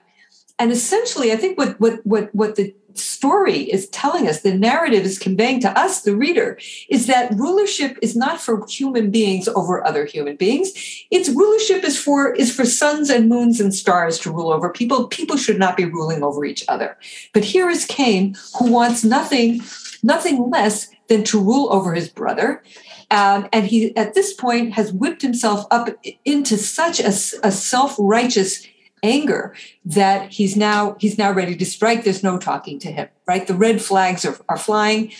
And 0.59 0.71
essentially, 0.71 1.33
I 1.33 1.37
think 1.37 1.59
what 1.59 1.81
what 1.81 2.07
what 2.07 2.35
what 2.35 2.57
the 2.57 2.75
story 2.95 3.59
is 3.59 3.89
telling 3.89 4.29
us, 4.29 4.41
the 4.41 4.55
narrative 4.55 5.05
is 5.05 5.19
conveying 5.19 5.61
to 5.61 5.79
us, 5.79 6.03
the 6.03 6.17
reader, 6.17 6.59
is 6.89 7.07
that 7.07 7.33
rulership 7.35 7.99
is 8.03 8.17
not 8.17 8.41
for 8.41 8.67
human 8.67 9.11
beings 9.11 9.49
over 9.49 9.87
other 9.87 10.05
human 10.05 10.37
beings. 10.37 10.73
Its 11.11 11.29
rulership 11.29 11.85
is 11.85 11.99
for 11.99 12.33
is 12.35 12.55
for 12.55 12.65
suns 12.65 13.11
and 13.11 13.29
moons 13.29 13.61
and 13.61 13.75
stars 13.75 14.19
to 14.21 14.33
rule 14.33 14.51
over 14.51 14.71
people. 14.71 15.09
People 15.09 15.37
should 15.37 15.59
not 15.59 15.77
be 15.77 15.85
ruling 15.85 16.23
over 16.23 16.45
each 16.45 16.65
other. 16.69 16.97
But 17.33 17.45
here 17.45 17.69
is 17.69 17.85
Cain, 17.85 18.37
who 18.59 18.71
wants 18.71 19.05
nothing, 19.05 19.63
nothing 20.03 20.51
less 20.51 20.89
than 21.09 21.25
to 21.25 21.41
rule 21.41 21.73
over 21.73 21.93
his 21.93 22.09
brother. 22.09 22.63
Um, 23.11 23.49
and 23.53 23.67
he, 23.67 23.97
at 23.97 24.15
this 24.15 24.33
point, 24.33 24.75
has 24.75 24.93
whipped 24.93 25.23
himself 25.23 25.67
up 25.71 25.89
into 26.25 26.57
such 26.57 27.01
a, 27.01 27.09
a 27.09 27.51
self-righteous 27.51 28.67
anger 29.03 29.55
that 29.85 30.33
he's 30.33 30.57
now 30.57 30.97
he's 30.99 31.19
now 31.19 31.33
ready 31.33 31.57
to 31.57 31.65
strike. 31.65 32.05
There's 32.05 32.23
no 32.23 32.39
talking 32.39 32.79
to 32.81 32.93
him 32.93 33.09
right? 33.31 33.47
The 33.47 33.55
red 33.55 33.81
flags 33.81 34.25
are, 34.25 34.37
are 34.49 34.59
flying. 34.59 35.13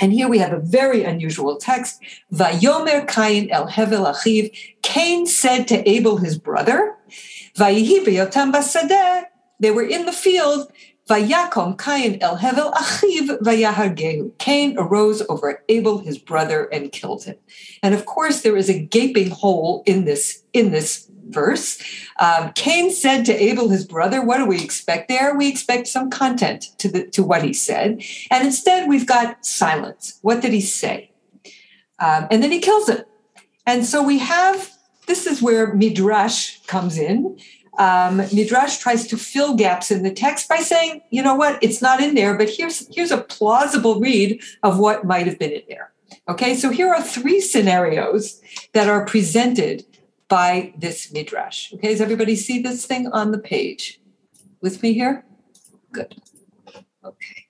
And 0.00 0.10
here 0.10 0.26
we 0.26 0.38
have 0.38 0.54
a 0.54 0.58
very 0.58 1.04
unusual 1.04 1.58
text. 1.58 2.02
Vayomer 2.32 3.06
kain 3.06 3.50
el 3.50 3.68
hevel 3.68 4.10
achiv. 4.10 4.56
Cain 4.80 5.26
said 5.26 5.68
to 5.68 5.86
abel 5.88 6.16
his 6.16 6.38
brother 6.38 6.96
they 7.58 7.74
were 9.70 9.88
in 9.96 10.06
the 10.06 10.12
field. 10.12 10.72
Vayakom 11.08 11.78
Cain 11.78 12.18
el 12.20 12.38
Hevel 12.38 12.72
Achiv 12.74 13.38
Vayahargehu. 13.40 14.36
Cain 14.38 14.76
arose 14.76 15.22
over 15.28 15.62
Abel, 15.68 15.98
his 15.98 16.18
brother, 16.18 16.64
and 16.72 16.90
killed 16.90 17.22
him. 17.24 17.36
And 17.82 17.94
of 17.94 18.06
course, 18.06 18.42
there 18.42 18.56
is 18.56 18.68
a 18.68 18.78
gaping 18.78 19.30
hole 19.30 19.84
in 19.86 20.04
this 20.04 20.42
in 20.52 20.72
this 20.72 21.08
verse. 21.28 21.78
Um, 22.18 22.52
Cain 22.54 22.90
said 22.90 23.24
to 23.26 23.34
Abel, 23.34 23.68
his 23.68 23.84
brother, 23.84 24.22
"What 24.24 24.38
do 24.38 24.46
we 24.46 24.62
expect 24.62 25.08
there? 25.08 25.36
We 25.36 25.48
expect 25.48 25.88
some 25.88 26.10
content 26.10 26.66
to 26.78 26.88
the 26.88 27.06
to 27.08 27.22
what 27.22 27.42
he 27.42 27.52
said, 27.52 28.02
and 28.30 28.44
instead 28.46 28.88
we've 28.88 29.06
got 29.06 29.44
silence. 29.44 30.18
What 30.22 30.40
did 30.42 30.52
he 30.52 30.60
say? 30.60 31.10
Um, 31.98 32.26
and 32.30 32.42
then 32.42 32.52
he 32.52 32.60
kills 32.60 32.88
him. 32.88 33.04
And 33.66 33.84
so 33.86 34.02
we 34.02 34.18
have 34.18 34.70
this 35.06 35.26
is 35.26 35.40
where 35.42 35.74
midrash 35.74 36.58
comes 36.66 36.98
in. 36.98 37.38
um, 37.78 38.18
Midrash 38.32 38.78
tries 38.78 39.06
to 39.08 39.16
fill 39.16 39.54
gaps 39.54 39.90
in 39.90 40.02
the 40.02 40.12
text 40.12 40.48
by 40.48 40.58
saying, 40.58 41.02
you 41.10 41.22
know 41.22 41.34
what, 41.34 41.62
it's 41.62 41.82
not 41.82 42.00
in 42.02 42.14
there, 42.14 42.36
but 42.36 42.48
here's 42.48 42.86
here's 42.94 43.10
a 43.10 43.18
plausible 43.22 44.00
read 44.00 44.40
of 44.62 44.78
what 44.78 45.04
might 45.04 45.26
have 45.26 45.38
been 45.38 45.52
in 45.52 45.62
there. 45.68 45.92
Okay, 46.28 46.54
so 46.54 46.70
here 46.70 46.88
are 46.88 47.02
three 47.02 47.40
scenarios 47.40 48.40
that 48.72 48.88
are 48.88 49.04
presented 49.04 49.84
by 50.28 50.74
this 50.76 51.12
midrash. 51.12 51.72
Okay, 51.74 51.88
does 51.88 52.00
everybody 52.00 52.36
see 52.36 52.60
this 52.60 52.86
thing 52.86 53.06
on 53.08 53.30
the 53.30 53.38
page 53.38 54.00
with 54.60 54.82
me 54.82 54.92
here? 54.92 55.24
Good. 55.92 56.20
Okay. 57.04 57.46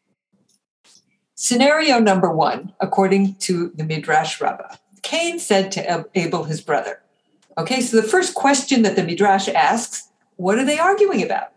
Scenario 1.34 1.98
number 1.98 2.32
one, 2.32 2.72
according 2.80 3.34
to 3.36 3.70
the 3.74 3.84
Midrash 3.84 4.40
Rabbah, 4.40 4.76
Cain 5.02 5.38
said 5.38 5.70
to 5.72 6.06
Abel, 6.14 6.44
his 6.44 6.60
brother. 6.60 7.02
Okay, 7.58 7.80
so 7.80 8.00
the 8.00 8.08
first 8.08 8.34
question 8.34 8.82
that 8.82 8.96
the 8.96 9.04
Midrash 9.04 9.48
asks 9.48 10.08
what 10.36 10.58
are 10.58 10.64
they 10.64 10.78
arguing 10.78 11.22
about? 11.22 11.52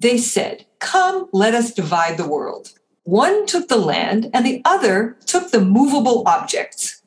They 0.00 0.18
said, 0.18 0.66
Come, 0.80 1.28
let 1.32 1.54
us 1.54 1.72
divide 1.72 2.16
the 2.16 2.28
world. 2.28 2.72
One 3.04 3.46
took 3.46 3.68
the 3.68 3.76
land, 3.76 4.30
and 4.34 4.44
the 4.44 4.60
other 4.64 5.16
took 5.24 5.50
the 5.50 5.60
movable 5.60 6.22
objects. 6.26 6.97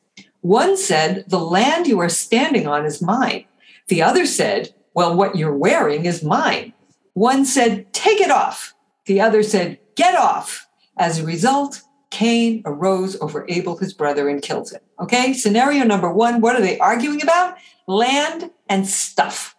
One 0.41 0.75
said, 0.75 1.25
The 1.27 1.39
land 1.39 1.87
you 1.87 1.99
are 1.99 2.09
standing 2.09 2.67
on 2.67 2.85
is 2.85 3.01
mine. 3.01 3.45
The 3.87 4.01
other 4.01 4.25
said, 4.25 4.73
Well, 4.93 5.15
what 5.15 5.35
you're 5.35 5.55
wearing 5.55 6.05
is 6.05 6.23
mine. 6.23 6.73
One 7.13 7.45
said, 7.45 7.91
Take 7.93 8.19
it 8.19 8.31
off. 8.31 8.73
The 9.05 9.21
other 9.21 9.43
said, 9.43 9.79
Get 9.95 10.15
off. 10.15 10.67
As 10.97 11.19
a 11.19 11.25
result, 11.25 11.81
Cain 12.09 12.61
arose 12.65 13.19
over 13.21 13.45
Abel, 13.47 13.77
his 13.77 13.93
brother, 13.93 14.27
and 14.27 14.41
killed 14.41 14.71
him. 14.71 14.81
Okay, 14.99 15.33
scenario 15.33 15.83
number 15.83 16.11
one 16.11 16.41
what 16.41 16.55
are 16.55 16.61
they 16.61 16.77
arguing 16.79 17.21
about? 17.21 17.57
Land 17.87 18.51
and 18.69 18.87
stuff. 18.87 19.55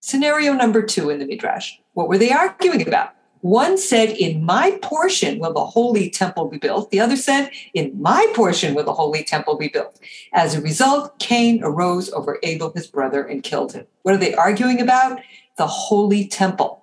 Scenario 0.00 0.52
number 0.52 0.82
two 0.82 1.10
in 1.10 1.18
the 1.18 1.26
Midrash. 1.26 1.72
What 1.94 2.08
were 2.08 2.18
they 2.18 2.30
arguing 2.30 2.86
about? 2.86 3.13
One 3.44 3.76
said, 3.76 4.08
In 4.08 4.42
my 4.42 4.78
portion 4.80 5.38
will 5.38 5.52
the 5.52 5.66
holy 5.66 6.08
temple 6.08 6.48
be 6.48 6.56
built. 6.56 6.90
The 6.90 7.00
other 7.00 7.14
said, 7.14 7.50
In 7.74 7.92
my 8.00 8.26
portion 8.34 8.74
will 8.74 8.84
the 8.84 8.94
holy 8.94 9.22
temple 9.22 9.58
be 9.58 9.68
built. 9.68 10.00
As 10.32 10.54
a 10.54 10.62
result, 10.62 11.18
Cain 11.18 11.62
arose 11.62 12.10
over 12.14 12.38
Abel, 12.42 12.72
his 12.72 12.86
brother, 12.86 13.22
and 13.22 13.42
killed 13.42 13.74
him. 13.74 13.86
What 14.00 14.14
are 14.14 14.18
they 14.18 14.34
arguing 14.34 14.80
about? 14.80 15.20
The 15.58 15.66
holy 15.66 16.26
temple. 16.26 16.82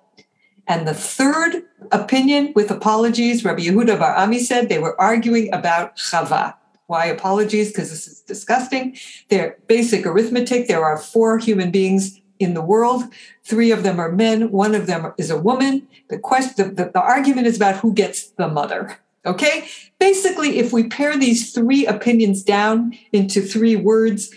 And 0.68 0.86
the 0.86 0.94
third 0.94 1.64
opinion, 1.90 2.52
with 2.54 2.70
apologies, 2.70 3.44
Rabbi 3.44 3.62
Yehuda 3.62 3.98
Bar 3.98 4.14
Ami 4.14 4.38
said 4.38 4.68
they 4.68 4.78
were 4.78 4.98
arguing 5.00 5.52
about 5.52 5.96
Chava. 5.96 6.54
Why 6.86 7.06
apologies? 7.06 7.72
Because 7.72 7.90
this 7.90 8.06
is 8.06 8.20
disgusting. 8.20 8.96
They're 9.30 9.58
basic 9.66 10.06
arithmetic. 10.06 10.68
There 10.68 10.84
are 10.84 10.96
four 10.96 11.38
human 11.38 11.72
beings 11.72 12.20
in 12.42 12.54
the 12.54 12.62
world. 12.62 13.04
Three 13.44 13.70
of 13.70 13.82
them 13.82 13.98
are 13.98 14.10
men, 14.10 14.50
one 14.50 14.74
of 14.74 14.86
them 14.86 15.12
is 15.18 15.30
a 15.30 15.40
woman. 15.40 15.86
The 16.08 16.18
question 16.18 16.54
the, 16.56 16.84
the, 16.84 16.90
the 16.90 17.00
argument 17.00 17.46
is 17.46 17.56
about 17.56 17.76
who 17.76 17.92
gets 17.92 18.30
the 18.30 18.48
mother. 18.48 18.98
Okay? 19.24 19.68
Basically, 19.98 20.58
if 20.58 20.72
we 20.72 20.88
pare 20.88 21.16
these 21.16 21.52
three 21.52 21.86
opinions 21.86 22.42
down 22.42 22.96
into 23.12 23.40
three 23.40 23.76
words, 23.76 24.34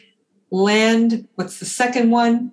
land, 0.51 1.27
what's 1.35 1.59
the 1.59 1.65
second 1.65 2.11
one? 2.11 2.51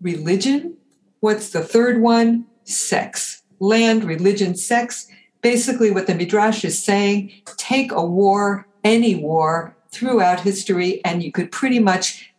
Religion. 0.00 0.76
What's 1.20 1.50
the 1.50 1.62
third 1.62 2.00
one? 2.00 2.46
Sex. 2.64 3.42
Land, 3.58 4.04
religion, 4.04 4.54
sex. 4.54 5.08
Basically, 5.40 5.90
what 5.90 6.06
the 6.06 6.14
Midrash 6.14 6.64
is 6.64 6.82
saying 6.82 7.32
take 7.56 7.92
a 7.92 8.04
war, 8.04 8.66
any 8.84 9.14
war, 9.14 9.76
throughout 9.90 10.40
history, 10.40 11.04
and 11.04 11.22
you 11.22 11.30
could 11.30 11.52
pretty 11.52 11.78
much 11.78 12.31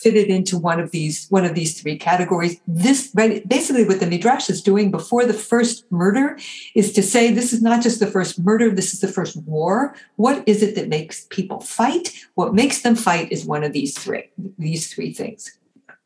fit 0.00 0.16
it 0.16 0.28
into 0.28 0.56
one 0.56 0.80
of 0.80 0.90
these 0.92 1.26
one 1.28 1.44
of 1.44 1.54
these 1.54 1.78
three 1.80 1.98
categories. 1.98 2.58
This 2.66 3.08
basically 3.08 3.84
what 3.84 4.00
the 4.00 4.06
midrash 4.06 4.48
is 4.48 4.62
doing 4.62 4.90
before 4.90 5.26
the 5.26 5.34
first 5.34 5.90
murder 5.92 6.38
is 6.74 6.92
to 6.94 7.02
say 7.02 7.30
this 7.30 7.52
is 7.52 7.60
not 7.60 7.82
just 7.82 8.00
the 8.00 8.06
first 8.06 8.38
murder 8.38 8.70
this 8.70 8.94
is 8.94 9.00
the 9.00 9.08
first 9.08 9.36
war. 9.44 9.94
What 10.16 10.42
is 10.46 10.62
it 10.62 10.74
that 10.76 10.88
makes 10.88 11.26
people 11.28 11.60
fight? 11.60 12.12
What 12.34 12.54
makes 12.54 12.80
them 12.80 12.96
fight 12.96 13.30
is 13.30 13.44
one 13.44 13.62
of 13.62 13.72
these 13.72 13.96
three 13.98 14.30
these 14.58 14.92
three 14.92 15.12
things. 15.12 15.58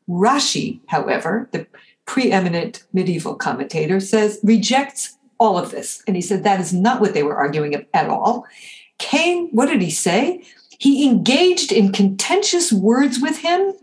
Rashi 0.09 0.81
however 0.87 1.47
the 1.53 1.65
preeminent 2.05 2.83
medieval 2.91 3.35
commentator 3.35 3.99
says 3.99 4.39
rejects 4.43 5.17
all 5.39 5.57
of 5.57 5.71
this. 5.71 6.03
And 6.05 6.15
he 6.15 6.21
said 6.21 6.43
that 6.43 6.59
is 6.59 6.73
not 6.73 6.99
what 6.99 7.13
they 7.13 7.23
were 7.23 7.37
arguing 7.37 7.87
at 7.93 8.09
all. 8.09 8.45
Cain 8.97 9.47
what 9.51 9.67
did 9.67 9.81
he 9.81 9.89
say? 9.89 10.43
He 10.77 11.07
engaged 11.07 11.71
in 11.71 11.93
contentious 11.93 12.73
words 12.73 13.21
with 13.21 13.37
him 13.37 13.73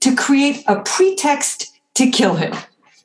to 0.00 0.14
create 0.14 0.64
a 0.66 0.80
pretext 0.82 1.78
to 1.94 2.10
kill 2.10 2.34
him. 2.34 2.54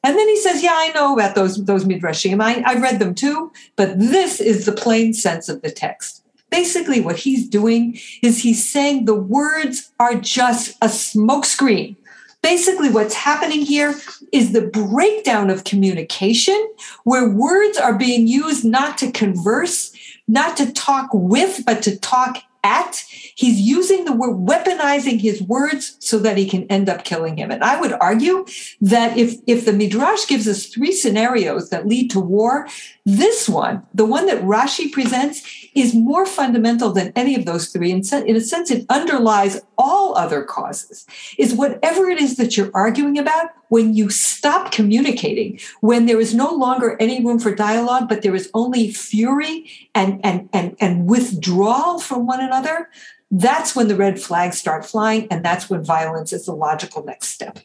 And 0.03 0.15
then 0.15 0.27
he 0.27 0.37
says, 0.37 0.61
Yeah, 0.61 0.73
I 0.73 0.91
know 0.93 1.13
about 1.15 1.35
those, 1.35 1.63
those 1.65 1.83
midrashim. 1.83 2.41
I, 2.41 2.61
I've 2.63 2.81
read 2.81 2.99
them 2.99 3.15
too, 3.15 3.51
but 3.75 3.97
this 3.99 4.39
is 4.39 4.65
the 4.65 4.71
plain 4.71 5.13
sense 5.13 5.49
of 5.49 5.61
the 5.61 5.71
text. 5.71 6.23
Basically, 6.51 7.01
what 7.01 7.17
he's 7.17 7.49
doing 7.49 7.99
is 8.21 8.43
he's 8.43 8.63
saying 8.63 9.05
the 9.05 9.15
words 9.15 9.91
are 9.99 10.15
just 10.15 10.77
a 10.81 10.87
smokescreen. 10.87 11.95
Basically, 12.43 12.91
what's 12.91 13.15
happening 13.15 13.61
here 13.61 13.95
is 14.31 14.53
the 14.53 14.67
breakdown 14.67 15.49
of 15.49 15.63
communication 15.63 16.71
where 17.03 17.27
words 17.27 17.75
are 17.75 17.97
being 17.97 18.27
used 18.27 18.63
not 18.63 18.99
to 18.99 19.11
converse, 19.11 19.91
not 20.27 20.55
to 20.57 20.71
talk 20.71 21.09
with, 21.11 21.63
but 21.65 21.81
to 21.81 21.97
talk 21.97 22.43
at. 22.63 23.03
He's 23.35 23.59
using 23.59 24.05
the 24.05 24.13
word, 24.13 24.37
weaponizing 24.37 25.19
his 25.19 25.41
words 25.43 25.97
so 25.99 26.17
that 26.19 26.37
he 26.37 26.47
can 26.47 26.63
end 26.67 26.87
up 26.87 27.03
killing 27.03 27.37
him. 27.37 27.51
And 27.51 27.63
I 27.63 27.79
would 27.79 27.91
argue 27.93 28.45
that 28.79 29.17
if, 29.17 29.35
if 29.45 29.65
the 29.65 29.73
Midrash 29.73 30.25
gives 30.25 30.47
us 30.47 30.67
three 30.67 30.93
scenarios 30.93 31.69
that 31.69 31.85
lead 31.85 32.09
to 32.11 32.19
war, 32.21 32.67
this 33.05 33.49
one, 33.49 33.83
the 33.93 34.05
one 34.05 34.25
that 34.27 34.41
Rashi 34.41 34.91
presents, 34.91 35.43
is 35.75 35.93
more 35.93 36.25
fundamental 36.25 36.93
than 36.93 37.11
any 37.15 37.35
of 37.35 37.45
those 37.45 37.67
three. 37.67 37.91
In, 37.91 38.01
in 38.25 38.35
a 38.37 38.41
sense, 38.41 38.71
it 38.71 38.85
underlies 38.89 39.61
all 39.77 40.15
other 40.15 40.41
causes, 40.41 41.05
is 41.37 41.53
whatever 41.53 42.09
it 42.09 42.21
is 42.21 42.37
that 42.37 42.55
you're 42.55 42.71
arguing 42.73 43.19
about, 43.19 43.49
when 43.67 43.93
you 43.93 44.09
stop 44.09 44.71
communicating, 44.71 45.59
when 45.81 46.05
there 46.05 46.21
is 46.21 46.33
no 46.33 46.49
longer 46.53 46.95
any 46.99 47.23
room 47.25 47.39
for 47.39 47.53
dialogue, 47.53 48.07
but 48.07 48.21
there 48.21 48.35
is 48.35 48.49
only 48.53 48.91
fury 48.91 49.69
and, 49.93 50.21
and, 50.23 50.47
and, 50.53 50.77
and 50.79 51.07
withdrawal 51.07 51.99
from 51.99 52.25
one 52.25 52.39
another, 52.39 52.89
that's 53.31 53.75
when 53.75 53.87
the 53.87 53.95
red 53.95 54.19
flags 54.19 54.57
start 54.57 54.85
flying, 54.85 55.27
and 55.29 55.43
that's 55.43 55.69
when 55.69 55.83
violence 55.83 56.31
is 56.31 56.45
the 56.45 56.55
logical 56.55 57.03
next 57.03 57.29
step. 57.29 57.59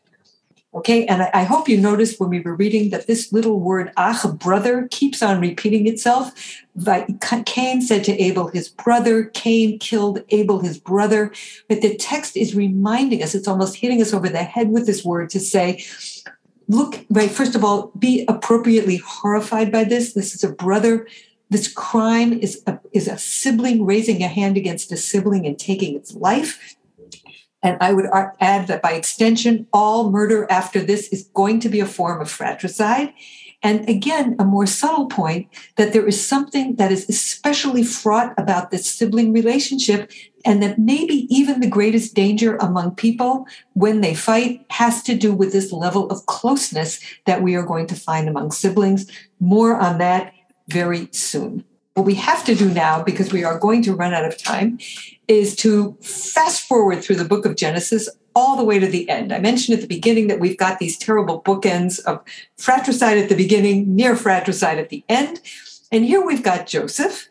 Okay, 0.73 1.05
and 1.07 1.23
I, 1.35 1.43
hope 1.43 1.69
you 1.69 1.81
noticed 1.81 2.21
when 2.21 2.31
we 2.31 2.39
were 2.39 2.55
reading 2.55 2.91
that 2.91 3.09
this 3.09 3.33
little 3.33 3.59
word 3.59 3.91
ach, 3.99 4.25
brother, 4.39 4.87
keeps 4.93 5.21
on 5.21 5.41
repeating 5.41 5.89
itself. 5.89 6.33
Cain 7.45 7.83
said 7.83 8.05
to 8.05 8.13
Abel, 8.23 8.47
his 8.47 8.69
brother. 8.69 9.25
Cain 9.25 9.81
killed 9.81 10.23
Abel, 10.29 10.61
his 10.61 10.79
brother. 10.79 11.33
But 11.69 11.83
the 11.83 11.97
text 11.97 12.37
is 12.37 12.55
reminding 12.55 13.21
us, 13.21 13.35
it's 13.35 13.49
almost 13.49 13.77
hitting 13.77 14.01
us 14.01 14.15
over 14.15 14.29
the 14.29 14.45
head 14.45 14.71
with 14.71 14.87
this 14.87 15.05
word 15.05 15.29
to 15.31 15.41
say, 15.41 15.85
look, 16.69 17.05
right, 17.11 17.33
first 17.33 17.57
of 17.57 17.65
all, 17.65 17.91
be 17.99 18.25
appropriately 18.29 18.99
horrified 18.99 19.73
by 19.73 19.83
this. 19.83 20.13
This 20.13 20.37
is 20.37 20.45
a 20.45 20.53
brother. 20.53 21.09
This 21.51 21.73
crime 21.73 22.33
is 22.33 22.63
a, 22.67 22.79
is 22.93 23.09
a 23.09 23.19
sibling 23.19 23.85
raising 23.85 24.23
a 24.23 24.29
hand 24.29 24.57
against 24.57 24.93
a 24.93 24.97
sibling 24.97 25.47
and 25.47 25.59
taking 25.59 25.97
its 25.97 26.15
life. 26.15 26.77
And 27.63 27.77
I 27.81 27.93
would 27.93 28.07
add 28.41 28.69
that 28.69 28.81
by 28.81 28.93
extension, 28.93 29.67
all 29.73 30.11
murder 30.11 30.47
after 30.49 30.81
this 30.81 31.09
is 31.09 31.29
going 31.35 31.61
to 31.61 31.69
be 31.69 31.81
a 31.81 31.87
form 31.87 32.21
of 32.21 32.31
fratricide. 32.31 33.13
And 33.63 33.87
again, 33.87 34.37
a 34.39 34.45
more 34.47 34.65
subtle 34.65 35.07
point 35.07 35.49
that 35.77 35.93
there 35.93 36.07
is 36.07 36.27
something 36.27 36.77
that 36.77 36.91
is 36.91 37.07
especially 37.11 37.83
fraught 37.83 38.33
about 38.39 38.71
this 38.71 38.91
sibling 38.91 39.35
relationship, 39.35 40.11
and 40.47 40.63
that 40.63 40.79
maybe 40.79 41.27
even 41.29 41.61
the 41.61 41.69
greatest 41.69 42.15
danger 42.15 42.57
among 42.57 42.95
people 42.95 43.47
when 43.75 44.01
they 44.01 44.15
fight 44.15 44.65
has 44.71 45.03
to 45.03 45.15
do 45.15 45.35
with 45.35 45.53
this 45.53 45.73
level 45.73 46.09
of 46.09 46.25
closeness 46.25 46.99
that 47.27 47.43
we 47.43 47.55
are 47.55 47.67
going 47.67 47.87
to 47.89 47.95
find 47.95 48.27
among 48.27 48.51
siblings. 48.51 49.11
More 49.39 49.77
on 49.77 49.99
that 49.99 50.33
very 50.69 51.09
soon. 51.13 51.65
What 51.95 52.07
we 52.07 52.15
have 52.15 52.45
to 52.45 52.55
do 52.55 52.69
now, 52.69 53.03
because 53.03 53.33
we 53.33 53.45
are 53.45 53.59
going 53.59 53.83
to 53.83 53.95
run 53.95 54.15
out 54.15 54.25
of 54.25 54.39
time, 54.39 54.79
is 55.29 55.57
to 55.57 55.97
fast 56.01 56.67
forward 56.67 57.03
through 57.03 57.17
the 57.17 57.25
book 57.25 57.45
of 57.45 57.57
Genesis 57.57 58.09
all 58.35 58.57
the 58.57 58.65
way 58.65 58.79
to 58.79 58.87
the 58.87 59.09
end. 59.09 59.33
I 59.33 59.41
mentioned 59.41 59.77
at 59.77 59.83
the 59.83 59.89
beginning 59.89 60.29
that 60.29 60.41
we've 60.41 60.57
got 60.57 60.79
these 60.79 60.97
terrible 60.97 61.43
bookends 61.43 62.01
of 62.05 62.23
fratricide 62.57 63.19
at 63.19 63.29
the 63.29 63.37
beginning, 63.37 63.95
near 63.95 64.15
fratricide 64.17 64.79
at 64.79 64.89
the 64.89 65.05
end. 65.09 65.41
And 65.91 66.05
here 66.05 66.25
we've 66.25 66.43
got 66.43 66.67
Joseph. 66.67 67.29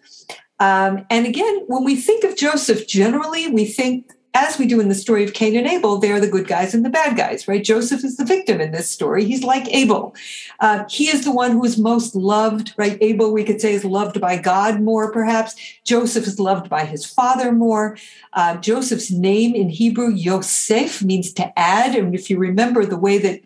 Um, 0.59 1.05
and 1.09 1.25
again, 1.25 1.63
when 1.67 1.85
we 1.85 1.95
think 1.95 2.25
of 2.25 2.35
Joseph, 2.35 2.85
generally 2.85 3.47
we 3.47 3.65
think 3.65 4.11
as 4.35 4.59
we 4.59 4.67
do 4.67 4.79
in 4.79 4.89
the 4.89 4.95
story 4.95 5.23
of 5.23 5.33
Cain 5.33 5.57
and 5.57 5.65
Abel, 5.65 5.97
they're 5.97 6.19
the 6.19 6.29
good 6.29 6.47
guys 6.47 6.75
and 6.75 6.85
the 6.85 6.89
bad 6.89 7.17
guys, 7.17 7.47
right? 7.47 7.63
Joseph 7.63 8.03
is 8.03 8.17
the 8.17 8.25
victim 8.25 8.61
in 8.61 8.71
this 8.71 8.89
story. 8.89 9.25
He's 9.25 9.43
like 9.43 9.67
Abel. 9.73 10.15
Uh, 10.59 10.83
he 10.87 11.09
is 11.09 11.25
the 11.25 11.31
one 11.31 11.51
who 11.51 11.65
is 11.65 11.79
most 11.79 12.15
loved, 12.15 12.73
right? 12.77 12.97
Abel, 13.01 13.33
we 13.33 13.43
could 13.43 13.59
say, 13.59 13.73
is 13.73 13.83
loved 13.83 14.21
by 14.21 14.37
God 14.37 14.81
more, 14.81 15.11
perhaps. 15.11 15.55
Joseph 15.83 16.27
is 16.27 16.39
loved 16.39 16.69
by 16.69 16.85
his 16.85 17.05
father 17.05 17.51
more. 17.51 17.97
Uh, 18.33 18.57
Joseph's 18.57 19.09
name 19.09 19.55
in 19.55 19.69
Hebrew, 19.69 20.09
Yosef, 20.09 21.01
means 21.01 21.33
to 21.33 21.59
add. 21.59 21.95
And 21.95 22.13
if 22.13 22.29
you 22.29 22.37
remember 22.37 22.85
the 22.85 22.97
way 22.97 23.17
that 23.17 23.41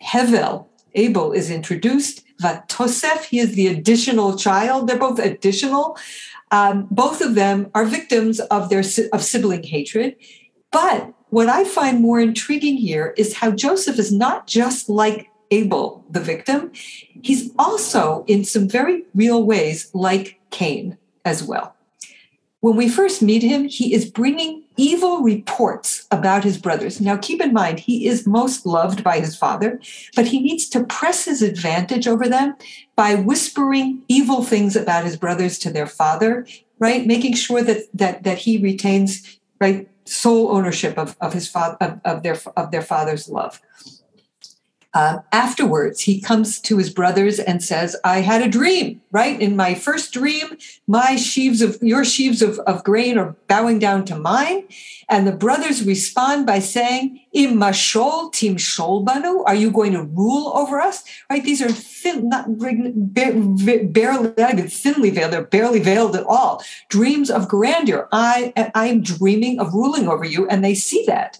Hevel, 0.00 0.66
Abel, 0.94 1.32
is 1.32 1.50
introduced. 1.50 2.22
Vatosef, 2.40 3.24
he 3.24 3.38
is 3.38 3.54
the 3.54 3.68
additional 3.68 4.36
child. 4.36 4.86
They're 4.86 4.98
both 4.98 5.18
additional. 5.18 5.96
Um, 6.52 6.86
both 6.90 7.20
of 7.20 7.34
them 7.34 7.70
are 7.74 7.84
victims 7.84 8.38
of 8.38 8.68
their 8.68 8.84
of 9.12 9.24
sibling 9.24 9.64
hatred. 9.64 10.16
But 10.70 11.12
what 11.30 11.48
I 11.48 11.64
find 11.64 12.00
more 12.00 12.20
intriguing 12.20 12.76
here 12.76 13.14
is 13.16 13.34
how 13.34 13.50
Joseph 13.50 13.98
is 13.98 14.12
not 14.12 14.46
just 14.46 14.88
like 14.88 15.28
Abel, 15.50 16.04
the 16.10 16.20
victim, 16.20 16.72
he's 17.22 17.50
also, 17.58 18.24
in 18.26 18.44
some 18.44 18.68
very 18.68 19.04
real 19.14 19.44
ways, 19.44 19.90
like 19.92 20.40
Cain 20.50 20.96
as 21.24 21.42
well. 21.42 21.76
When 22.62 22.76
we 22.76 22.88
first 22.88 23.22
meet 23.22 23.42
him, 23.42 23.64
he 23.64 23.92
is 23.92 24.08
bringing 24.08 24.62
evil 24.76 25.22
reports 25.22 26.06
about 26.12 26.44
his 26.44 26.56
brothers. 26.56 27.00
Now, 27.00 27.16
keep 27.16 27.40
in 27.40 27.52
mind, 27.52 27.80
he 27.80 28.06
is 28.06 28.24
most 28.24 28.64
loved 28.64 29.02
by 29.02 29.18
his 29.18 29.34
father, 29.34 29.80
but 30.14 30.28
he 30.28 30.40
needs 30.40 30.68
to 30.68 30.84
press 30.84 31.24
his 31.24 31.42
advantage 31.42 32.06
over 32.06 32.28
them 32.28 32.54
by 32.94 33.16
whispering 33.16 34.02
evil 34.06 34.44
things 34.44 34.76
about 34.76 35.04
his 35.04 35.16
brothers 35.16 35.58
to 35.58 35.70
their 35.72 35.88
father, 35.88 36.46
right? 36.78 37.04
Making 37.04 37.34
sure 37.34 37.62
that 37.62 37.88
that 37.94 38.22
that 38.22 38.38
he 38.38 38.58
retains 38.58 39.40
right 39.60 39.88
sole 40.04 40.52
ownership 40.52 40.96
of, 40.96 41.16
of 41.20 41.32
his 41.32 41.48
father 41.48 41.76
of, 41.80 42.00
of 42.04 42.22
their 42.22 42.38
of 42.56 42.70
their 42.70 42.82
father's 42.82 43.28
love. 43.28 43.60
Uh, 44.94 45.20
afterwards, 45.32 46.02
he 46.02 46.20
comes 46.20 46.60
to 46.60 46.76
his 46.76 46.90
brothers 46.90 47.38
and 47.38 47.62
says, 47.62 47.96
I 48.04 48.20
had 48.20 48.42
a 48.42 48.48
dream, 48.48 49.00
right? 49.10 49.40
In 49.40 49.56
my 49.56 49.74
first 49.74 50.12
dream, 50.12 50.58
my 50.86 51.16
sheaves 51.16 51.62
of 51.62 51.78
your 51.80 52.04
sheaves 52.04 52.42
of, 52.42 52.58
of 52.60 52.84
grain 52.84 53.16
are 53.16 53.34
bowing 53.48 53.78
down 53.78 54.04
to 54.06 54.16
mine. 54.16 54.68
And 55.08 55.26
the 55.26 55.32
brothers 55.32 55.84
respond 55.84 56.44
by 56.44 56.58
saying, 56.58 57.20
Imashol 57.34 58.32
tim 58.32 58.56
banu, 59.04 59.42
are 59.44 59.54
you 59.54 59.70
going 59.70 59.92
to 59.92 60.02
rule 60.02 60.52
over 60.54 60.78
us? 60.78 61.04
Right? 61.30 61.42
These 61.42 61.62
are 61.62 61.72
thin, 61.72 62.28
not 62.28 62.46
barely, 62.58 64.34
not 64.36 64.52
even 64.52 64.68
thinly 64.68 65.10
veiled, 65.10 65.32
they're 65.32 65.44
barely 65.44 65.80
veiled 65.80 66.16
at 66.16 66.24
all. 66.24 66.62
Dreams 66.90 67.30
of 67.30 67.48
grandeur. 67.48 68.08
I 68.12 68.52
am 68.74 69.02
dreaming 69.02 69.58
of 69.58 69.72
ruling 69.72 70.08
over 70.08 70.24
you, 70.24 70.46
and 70.48 70.62
they 70.62 70.74
see 70.74 71.04
that. 71.06 71.38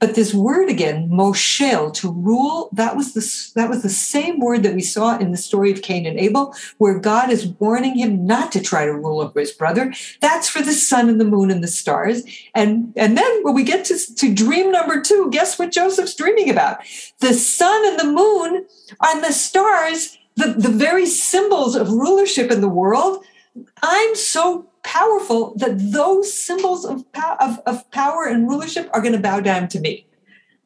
But 0.00 0.14
this 0.14 0.32
word 0.32 0.70
again, 0.70 1.10
moshel, 1.10 1.92
to 1.92 2.10
rule, 2.10 2.70
that 2.72 2.96
was 2.96 3.12
the 3.12 3.20
that 3.54 3.68
was 3.68 3.82
the 3.82 3.90
same 3.90 4.40
word 4.40 4.62
that 4.62 4.74
we 4.74 4.80
saw 4.80 5.18
in 5.18 5.30
the 5.30 5.36
story 5.36 5.70
of 5.70 5.82
Cain 5.82 6.06
and 6.06 6.18
Abel, 6.18 6.54
where 6.78 6.98
God 6.98 7.28
is 7.30 7.48
warning 7.60 7.96
him 7.96 8.26
not 8.26 8.50
to 8.52 8.62
try 8.62 8.86
to 8.86 8.94
rule 8.94 9.20
over 9.20 9.38
his 9.38 9.52
brother. 9.52 9.92
That's 10.20 10.48
for 10.48 10.62
the 10.62 10.72
sun 10.72 11.10
and 11.10 11.20
the 11.20 11.26
moon 11.26 11.50
and 11.50 11.62
the 11.62 11.68
stars. 11.68 12.22
And 12.54 12.94
and 12.96 13.18
then 13.18 13.42
when 13.42 13.54
we 13.54 13.62
get 13.62 13.84
to, 13.86 14.14
to 14.14 14.34
dream 14.34 14.72
number 14.72 15.02
two, 15.02 15.28
guess 15.30 15.58
what 15.58 15.70
Joseph's 15.70 16.14
dreaming 16.14 16.48
about? 16.48 16.78
The 17.18 17.34
sun 17.34 17.86
and 17.86 18.00
the 18.00 18.10
moon 18.10 18.64
and 19.02 19.22
the 19.22 19.32
stars, 19.32 20.16
the, 20.36 20.54
the 20.54 20.70
very 20.70 21.04
symbols 21.04 21.76
of 21.76 21.90
rulership 21.90 22.50
in 22.50 22.62
the 22.62 22.68
world. 22.68 23.22
I'm 23.82 24.14
so 24.14 24.69
powerful 24.82 25.54
that 25.56 25.78
those 25.92 26.32
symbols 26.32 26.84
of, 26.84 27.04
of, 27.40 27.60
of 27.66 27.90
power 27.90 28.24
and 28.24 28.48
rulership 28.48 28.88
are 28.92 29.00
going 29.00 29.12
to 29.12 29.20
bow 29.20 29.40
down 29.40 29.68
to 29.68 29.80
me. 29.80 30.06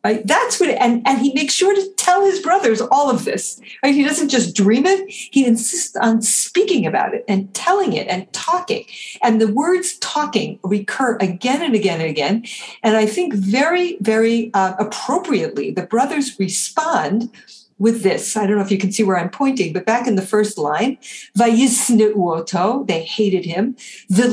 Right? 0.05 0.27
That's 0.27 0.61
what, 0.61 0.69
it, 0.69 0.77
and, 0.83 1.01
and 1.09 1.19
he 1.19 1.33
makes 1.33 1.55
sure 1.55 1.75
to 1.75 1.91
tell 1.97 2.27
his 2.27 2.39
brothers 2.41 2.83
all 2.83 3.09
of 3.09 3.25
this. 3.25 3.59
Right? 3.83 3.95
He 3.95 4.05
doesn't 4.05 4.29
just 4.29 4.55
dream 4.55 4.85
it, 4.85 5.09
he 5.09 5.47
insists 5.47 5.97
on 5.97 6.21
speaking 6.21 6.87
about 6.87 7.15
it 7.15 7.25
and 7.27 7.53
telling 7.55 7.95
it 7.95 8.07
and 8.09 8.31
talking. 8.35 8.85
And 9.23 9.41
the 9.41 9.51
words 9.51 9.97
talking 10.01 10.59
recur 10.63 11.17
again 11.23 11.63
and 11.63 11.75
again 11.75 12.03
and 12.03 12.11
again. 12.11 12.45
And 12.83 12.99
I 12.99 13.07
think 13.07 13.33
very, 13.33 13.97
very 14.03 14.51
uh, 14.53 14.75
appropriately, 14.79 15.71
the 15.71 15.87
brothers 15.87 16.39
respond 16.39 17.31
with 17.79 18.03
this. 18.03 18.37
I 18.37 18.47
don't 18.47 18.57
know 18.57 18.63
if 18.63 18.71
you 18.71 18.79
can 18.79 18.93
see 18.93 19.03
where 19.03 19.19
I'm 19.19 19.31
pointing, 19.31 19.73
but 19.73 19.87
back 19.87 20.07
in 20.07 20.17
the 20.17 20.23
first 20.23 20.59
line, 20.59 20.99
they 21.35 23.03
hated 23.03 23.45
him. 23.45 23.77
The 24.09 24.29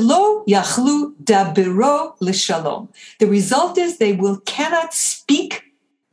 result 3.28 3.78
is 3.78 3.98
they 3.98 4.12
will 4.12 4.40
cannot 4.40 4.94
speak 4.94 5.62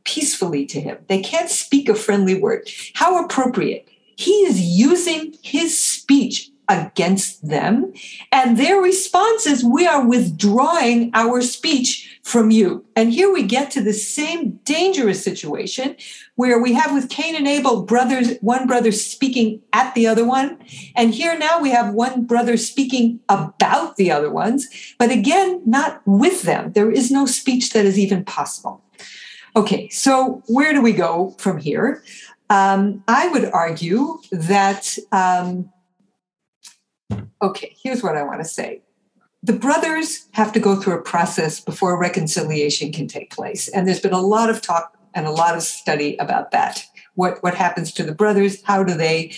peacefully 0.04 0.66
to 0.66 0.80
him. 0.80 0.98
They 1.08 1.20
can't 1.20 1.50
speak 1.50 1.88
a 1.88 1.94
friendly 1.94 2.40
word. 2.40 2.68
How 2.94 3.24
appropriate. 3.24 3.88
He 4.16 4.32
is 4.42 4.60
using 4.60 5.34
his 5.42 5.78
speech 5.78 6.50
against 6.70 7.46
them. 7.46 7.92
And 8.30 8.56
their 8.56 8.80
response 8.80 9.46
is, 9.46 9.64
We 9.64 9.86
are 9.86 10.06
withdrawing 10.06 11.10
our 11.14 11.42
speech 11.42 12.20
from 12.22 12.50
you. 12.50 12.84
And 12.94 13.12
here 13.12 13.32
we 13.32 13.42
get 13.42 13.70
to 13.72 13.82
the 13.82 13.92
same 13.92 14.60
dangerous 14.64 15.22
situation 15.22 15.96
where 16.40 16.58
we 16.58 16.72
have 16.72 16.94
with 16.94 17.10
Cain 17.10 17.36
and 17.36 17.46
Abel 17.46 17.82
brothers, 17.82 18.38
one 18.40 18.66
brother 18.66 18.90
speaking 18.92 19.60
at 19.74 19.94
the 19.94 20.06
other 20.06 20.24
one. 20.24 20.56
And 20.96 21.12
here 21.12 21.38
now 21.38 21.60
we 21.60 21.68
have 21.68 21.92
one 21.92 22.24
brother 22.24 22.56
speaking 22.56 23.20
about 23.28 23.96
the 23.96 24.10
other 24.10 24.30
ones, 24.30 24.66
but 24.98 25.10
again, 25.10 25.60
not 25.66 26.00
with 26.06 26.40
them. 26.44 26.72
There 26.72 26.90
is 26.90 27.10
no 27.10 27.26
speech 27.26 27.74
that 27.74 27.84
is 27.84 27.98
even 27.98 28.24
possible. 28.24 28.82
Okay, 29.54 29.90
so 29.90 30.42
where 30.46 30.72
do 30.72 30.80
we 30.80 30.94
go 30.94 31.36
from 31.36 31.58
here? 31.58 32.02
Um, 32.48 33.04
I 33.06 33.28
would 33.28 33.44
argue 33.52 34.16
that. 34.32 34.96
Um, 35.12 35.70
okay, 37.42 37.76
here's 37.82 38.02
what 38.02 38.16
I 38.16 38.22
want 38.22 38.40
to 38.40 38.48
say. 38.48 38.80
The 39.42 39.52
brothers 39.52 40.26
have 40.32 40.54
to 40.54 40.60
go 40.60 40.80
through 40.80 41.00
a 41.00 41.02
process 41.02 41.60
before 41.60 42.00
reconciliation 42.00 42.92
can 42.92 43.08
take 43.08 43.30
place. 43.30 43.68
And 43.68 43.86
there's 43.86 44.00
been 44.00 44.14
a 44.14 44.22
lot 44.22 44.48
of 44.48 44.62
talk 44.62 44.96
and 45.14 45.26
a 45.26 45.30
lot 45.30 45.56
of 45.56 45.62
study 45.62 46.16
about 46.16 46.50
that. 46.50 46.84
What, 47.14 47.42
what 47.42 47.54
happens 47.54 47.92
to 47.94 48.02
the 48.02 48.14
brothers? 48.14 48.62
How 48.62 48.82
do 48.82 48.94
they 48.94 49.34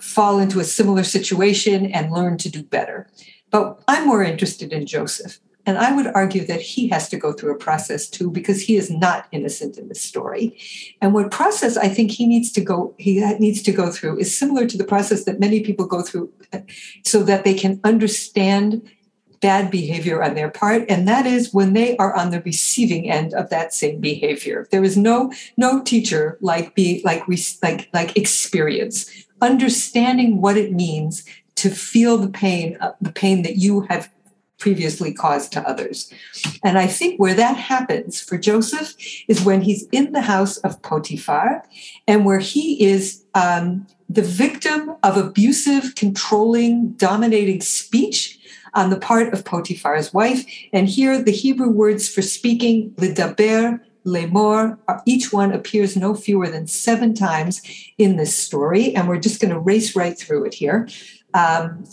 fall 0.00 0.38
into 0.38 0.60
a 0.60 0.64
similar 0.64 1.04
situation 1.04 1.86
and 1.86 2.12
learn 2.12 2.38
to 2.38 2.48
do 2.48 2.62
better? 2.62 3.08
But 3.50 3.82
I'm 3.86 4.06
more 4.06 4.22
interested 4.22 4.72
in 4.72 4.86
Joseph. 4.86 5.38
And 5.64 5.78
I 5.78 5.94
would 5.94 6.08
argue 6.08 6.44
that 6.46 6.60
he 6.60 6.88
has 6.88 7.08
to 7.10 7.16
go 7.16 7.32
through 7.32 7.52
a 7.52 7.58
process 7.58 8.08
too, 8.08 8.30
because 8.30 8.62
he 8.62 8.76
is 8.76 8.90
not 8.90 9.28
innocent 9.30 9.78
in 9.78 9.88
this 9.88 10.02
story. 10.02 10.58
And 11.00 11.14
what 11.14 11.30
process 11.30 11.76
I 11.76 11.88
think 11.88 12.10
he 12.10 12.26
needs 12.26 12.50
to 12.52 12.60
go, 12.60 12.94
he 12.98 13.20
needs 13.38 13.62
to 13.62 13.72
go 13.72 13.90
through 13.90 14.18
is 14.18 14.36
similar 14.36 14.66
to 14.66 14.76
the 14.76 14.84
process 14.84 15.24
that 15.24 15.38
many 15.38 15.60
people 15.60 15.86
go 15.86 16.02
through 16.02 16.32
uh, 16.52 16.60
so 17.04 17.22
that 17.22 17.44
they 17.44 17.54
can 17.54 17.80
understand 17.84 18.82
bad 19.42 19.70
behavior 19.70 20.22
on 20.22 20.34
their 20.34 20.50
part 20.50 20.84
and 20.88 21.06
that 21.06 21.26
is 21.26 21.52
when 21.52 21.72
they 21.74 21.96
are 21.98 22.14
on 22.14 22.30
the 22.30 22.40
receiving 22.42 23.10
end 23.10 23.34
of 23.34 23.50
that 23.50 23.74
same 23.74 24.00
behavior 24.00 24.66
there 24.70 24.84
is 24.84 24.96
no 24.96 25.32
no 25.56 25.82
teacher 25.82 26.38
like 26.40 26.74
be 26.74 27.02
like 27.04 27.24
like 27.62 27.88
like 27.92 28.16
experience 28.16 29.10
understanding 29.42 30.40
what 30.40 30.56
it 30.56 30.72
means 30.72 31.24
to 31.56 31.68
feel 31.68 32.16
the 32.16 32.30
pain 32.30 32.78
uh, 32.80 32.92
the 33.00 33.12
pain 33.12 33.42
that 33.42 33.56
you 33.56 33.82
have 33.82 34.08
previously 34.62 35.12
caused 35.12 35.52
to 35.52 35.68
others. 35.68 36.12
And 36.62 36.78
I 36.78 36.86
think 36.86 37.18
where 37.18 37.34
that 37.34 37.56
happens 37.56 38.20
for 38.20 38.38
Joseph 38.38 38.94
is 39.26 39.44
when 39.44 39.60
he's 39.60 39.88
in 39.90 40.12
the 40.12 40.20
house 40.20 40.56
of 40.58 40.80
Potiphar 40.82 41.64
and 42.06 42.24
where 42.24 42.38
he 42.38 42.80
is 42.80 43.24
um, 43.34 43.88
the 44.08 44.22
victim 44.22 44.94
of 45.02 45.16
abusive, 45.16 45.96
controlling, 45.96 46.92
dominating 46.92 47.60
speech 47.60 48.38
on 48.74 48.90
the 48.90 48.98
part 48.98 49.32
of 49.32 49.44
Potiphar's 49.44 50.12
wife. 50.12 50.44
And 50.72 50.88
here 50.88 51.22
the 51.22 51.32
Hebrew 51.32 51.68
words 51.68 52.08
for 52.08 52.22
speaking, 52.22 52.92
lidaber, 52.92 53.80
lemor, 54.04 54.78
each 55.06 55.32
one 55.32 55.52
appears 55.52 55.96
no 55.96 56.14
fewer 56.14 56.48
than 56.48 56.66
seven 56.66 57.14
times 57.14 57.62
in 57.98 58.16
this 58.16 58.36
story. 58.36 58.94
And 58.94 59.08
we're 59.08 59.20
just 59.20 59.40
going 59.40 59.52
to 59.52 59.60
race 59.60 59.94
right 59.94 60.18
through 60.18 60.44
it 60.46 60.54
here. 60.54 60.88
Um, 61.34 61.84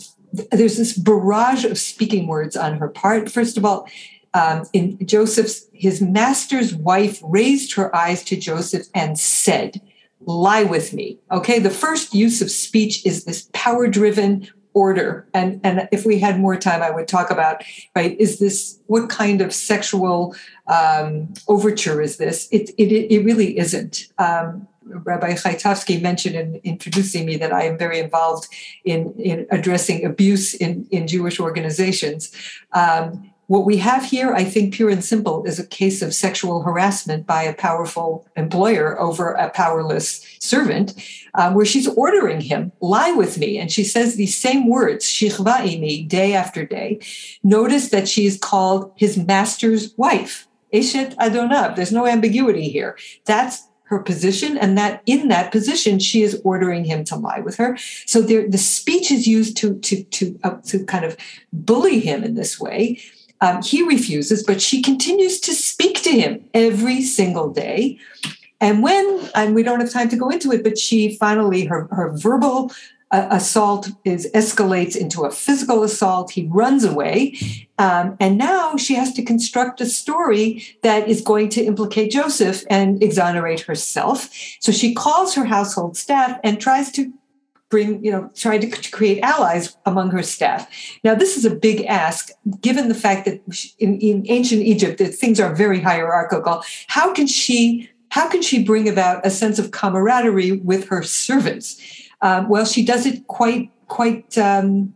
there's 0.52 0.76
this 0.76 0.96
barrage 0.96 1.64
of 1.64 1.78
speaking 1.78 2.26
words 2.26 2.56
on 2.56 2.78
her 2.78 2.88
part. 2.88 3.30
First 3.30 3.56
of 3.56 3.64
all, 3.64 3.88
um, 4.32 4.62
in 4.72 5.04
Joseph's, 5.04 5.66
his 5.72 6.00
master's 6.00 6.74
wife 6.74 7.20
raised 7.22 7.74
her 7.74 7.94
eyes 7.94 8.22
to 8.24 8.36
Joseph 8.36 8.86
and 8.94 9.18
said, 9.18 9.80
Lie 10.26 10.64
with 10.64 10.92
me. 10.92 11.18
Okay, 11.32 11.58
the 11.58 11.70
first 11.70 12.14
use 12.14 12.42
of 12.42 12.50
speech 12.50 13.04
is 13.06 13.24
this 13.24 13.48
power 13.54 13.88
driven 13.88 14.46
order. 14.74 15.26
And, 15.34 15.60
and 15.64 15.88
if 15.92 16.04
we 16.04 16.18
had 16.18 16.38
more 16.38 16.56
time, 16.56 16.82
I 16.82 16.90
would 16.90 17.08
talk 17.08 17.30
about, 17.30 17.62
right, 17.94 18.18
is 18.20 18.38
this, 18.38 18.78
what 18.86 19.08
kind 19.08 19.40
of 19.40 19.52
sexual 19.52 20.34
um, 20.66 21.32
overture 21.48 22.00
is 22.00 22.16
this? 22.16 22.48
It, 22.50 22.70
it, 22.78 22.92
it 23.12 23.24
really 23.24 23.58
isn't. 23.58 24.06
Um, 24.18 24.68
Rabbi 24.82 25.34
Chaitovsky 25.34 26.00
mentioned 26.00 26.34
in 26.34 26.60
introducing 26.64 27.26
me 27.26 27.36
that 27.36 27.52
I 27.52 27.64
am 27.64 27.78
very 27.78 27.98
involved 27.98 28.48
in, 28.84 29.12
in 29.18 29.46
addressing 29.50 30.04
abuse 30.04 30.54
in, 30.54 30.86
in 30.90 31.06
Jewish 31.06 31.38
organizations. 31.38 32.32
Um, 32.72 33.30
what 33.50 33.66
we 33.66 33.78
have 33.78 34.04
here, 34.04 34.32
I 34.32 34.44
think, 34.44 34.74
pure 34.74 34.90
and 34.90 35.04
simple, 35.04 35.42
is 35.42 35.58
a 35.58 35.66
case 35.66 36.02
of 36.02 36.14
sexual 36.14 36.62
harassment 36.62 37.26
by 37.26 37.42
a 37.42 37.52
powerful 37.52 38.24
employer 38.36 38.96
over 39.00 39.32
a 39.32 39.50
powerless 39.50 40.24
servant, 40.38 40.94
um, 41.34 41.54
where 41.54 41.66
she's 41.66 41.88
ordering 41.88 42.42
him, 42.42 42.70
lie 42.80 43.10
with 43.10 43.38
me. 43.38 43.58
And 43.58 43.68
she 43.68 43.82
says 43.82 44.14
these 44.14 44.36
same 44.36 44.68
words, 44.68 45.04
shichvaimi, 45.04 46.06
day 46.06 46.32
after 46.32 46.64
day. 46.64 47.00
Notice 47.42 47.88
that 47.88 48.08
she 48.08 48.24
is 48.24 48.38
called 48.38 48.92
his 48.94 49.16
master's 49.16 49.94
wife. 49.96 50.46
Eshet 50.72 51.16
Adonav. 51.16 51.74
There's 51.74 51.90
no 51.90 52.06
ambiguity 52.06 52.68
here. 52.68 52.96
That's 53.24 53.66
her 53.90 53.98
position 53.98 54.56
and 54.56 54.78
that 54.78 55.02
in 55.04 55.26
that 55.26 55.50
position 55.50 55.98
she 55.98 56.22
is 56.22 56.40
ordering 56.44 56.84
him 56.84 57.02
to 57.02 57.16
lie 57.16 57.40
with 57.40 57.56
her 57.56 57.76
so 58.06 58.22
there, 58.22 58.48
the 58.48 58.56
speech 58.56 59.10
is 59.10 59.26
used 59.26 59.56
to 59.56 59.80
to 59.80 60.04
to 60.04 60.38
uh, 60.44 60.54
to 60.64 60.84
kind 60.84 61.04
of 61.04 61.16
bully 61.52 61.98
him 61.98 62.22
in 62.22 62.36
this 62.36 62.60
way 62.60 63.00
um, 63.40 63.62
he 63.62 63.82
refuses 63.82 64.42
but 64.42 64.60
she 64.60 64.82
continues 64.82 65.40
to 65.40 65.52
speak 65.52 66.02
to 66.02 66.10
him 66.10 66.44
every 66.54 67.02
single 67.02 67.50
day 67.50 67.98
and 68.60 68.82
when 68.82 69.28
and 69.34 69.54
we 69.54 69.62
don't 69.62 69.80
have 69.80 69.90
time 69.90 70.08
to 70.08 70.16
go 70.16 70.28
into 70.28 70.52
it 70.52 70.62
but 70.62 70.78
she 70.78 71.16
finally 71.16 71.64
her 71.64 71.88
her 71.92 72.10
verbal 72.16 72.70
uh, 73.10 73.26
assault 73.30 73.90
is 74.04 74.30
escalates 74.34 74.94
into 74.94 75.22
a 75.22 75.30
physical 75.30 75.82
assault. 75.82 76.30
He 76.30 76.46
runs 76.46 76.84
away, 76.84 77.34
um, 77.78 78.16
and 78.20 78.38
now 78.38 78.76
she 78.76 78.94
has 78.94 79.12
to 79.14 79.22
construct 79.22 79.80
a 79.80 79.86
story 79.86 80.64
that 80.82 81.08
is 81.08 81.20
going 81.20 81.48
to 81.50 81.64
implicate 81.64 82.12
Joseph 82.12 82.62
and 82.70 83.02
exonerate 83.02 83.60
herself. 83.60 84.30
So 84.60 84.70
she 84.70 84.94
calls 84.94 85.34
her 85.34 85.44
household 85.44 85.96
staff 85.96 86.38
and 86.44 86.60
tries 86.60 86.92
to 86.92 87.12
bring, 87.70 88.04
you 88.04 88.10
know, 88.10 88.30
try 88.34 88.58
to, 88.58 88.90
create 88.90 89.20
allies 89.22 89.76
among 89.86 90.10
her 90.10 90.22
staff. 90.22 90.68
Now, 91.04 91.14
this 91.14 91.36
is 91.36 91.44
a 91.44 91.54
big 91.54 91.84
ask, 91.86 92.30
given 92.60 92.88
the 92.88 92.94
fact 92.94 93.24
that 93.24 93.40
in, 93.78 93.98
in 94.00 94.24
ancient 94.28 94.62
Egypt, 94.62 94.98
that 94.98 95.14
things 95.14 95.40
are 95.40 95.54
very 95.54 95.80
hierarchical. 95.80 96.62
How 96.88 97.14
can 97.14 97.26
she? 97.26 97.88
How 98.10 98.28
can 98.28 98.42
she 98.42 98.64
bring 98.64 98.88
about 98.88 99.24
a 99.24 99.30
sense 99.30 99.60
of 99.60 99.70
camaraderie 99.70 100.50
with 100.50 100.88
her 100.88 101.00
servants? 101.00 101.80
Um, 102.22 102.48
well, 102.48 102.64
she 102.64 102.84
does 102.84 103.06
it 103.06 103.28
quite 103.28 103.70
quite 103.86 104.36
um, 104.36 104.92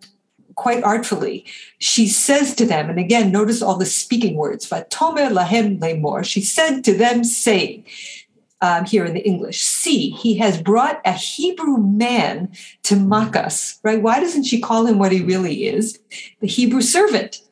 quite 0.57 0.83
artfully. 0.83 1.45
She 1.79 2.09
says 2.09 2.55
to 2.57 2.67
them, 2.67 2.91
and 2.91 2.99
again, 2.99 3.31
notice 3.31 3.63
all 3.63 3.77
the 3.77 3.87
speaking 3.87 4.35
words. 4.35 4.69
Vatomer 4.69 5.31
lahem 5.31 5.79
lemor. 5.79 6.25
She 6.25 6.41
said 6.41 6.83
to 6.85 6.95
them, 6.97 7.23
saying. 7.23 7.85
Um, 8.61 8.87
here 8.87 9.05
in 9.05 9.13
the 9.13 9.27
English. 9.27 9.61
See, 9.61 10.11
he 10.11 10.39
has 10.39 10.63
brought 10.63 11.03
a 11.05 11.13
Hebrew 11.13 11.77
man 11.77 12.51
to 12.85 12.97
mock 12.97 13.37
us, 13.37 13.79
right? 13.83 14.01
Why 14.01 14.21
doesn't 14.21 14.45
she 14.45 14.59
call 14.59 14.87
him 14.87 14.99
what 14.99 15.13
he 15.13 15.21
really 15.21 15.67
is? 15.67 15.99
The 16.41 16.47
Hebrew 16.47 16.81
servant 16.81 17.43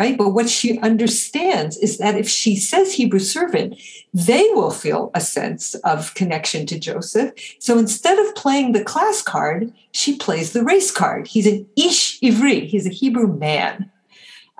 right? 0.00 0.16
But 0.16 0.30
what 0.30 0.48
she 0.48 0.78
understands 0.80 1.76
is 1.76 1.98
that 1.98 2.16
if 2.16 2.26
she 2.26 2.56
says 2.56 2.94
Hebrew 2.94 3.18
servant, 3.18 3.78
they 4.14 4.48
will 4.54 4.70
feel 4.70 5.10
a 5.14 5.20
sense 5.20 5.74
of 5.74 6.14
connection 6.14 6.64
to 6.66 6.78
Joseph. 6.78 7.32
So 7.58 7.78
instead 7.78 8.18
of 8.18 8.34
playing 8.34 8.72
the 8.72 8.82
class 8.82 9.20
card, 9.20 9.70
she 9.92 10.16
plays 10.16 10.54
the 10.54 10.64
race 10.64 10.90
card. 10.90 11.26
He's 11.26 11.46
an 11.46 11.68
Ish 11.76 12.18
Ivri, 12.20 12.66
he's 12.66 12.86
a 12.86 12.90
Hebrew 12.90 13.26
man. 13.26 13.90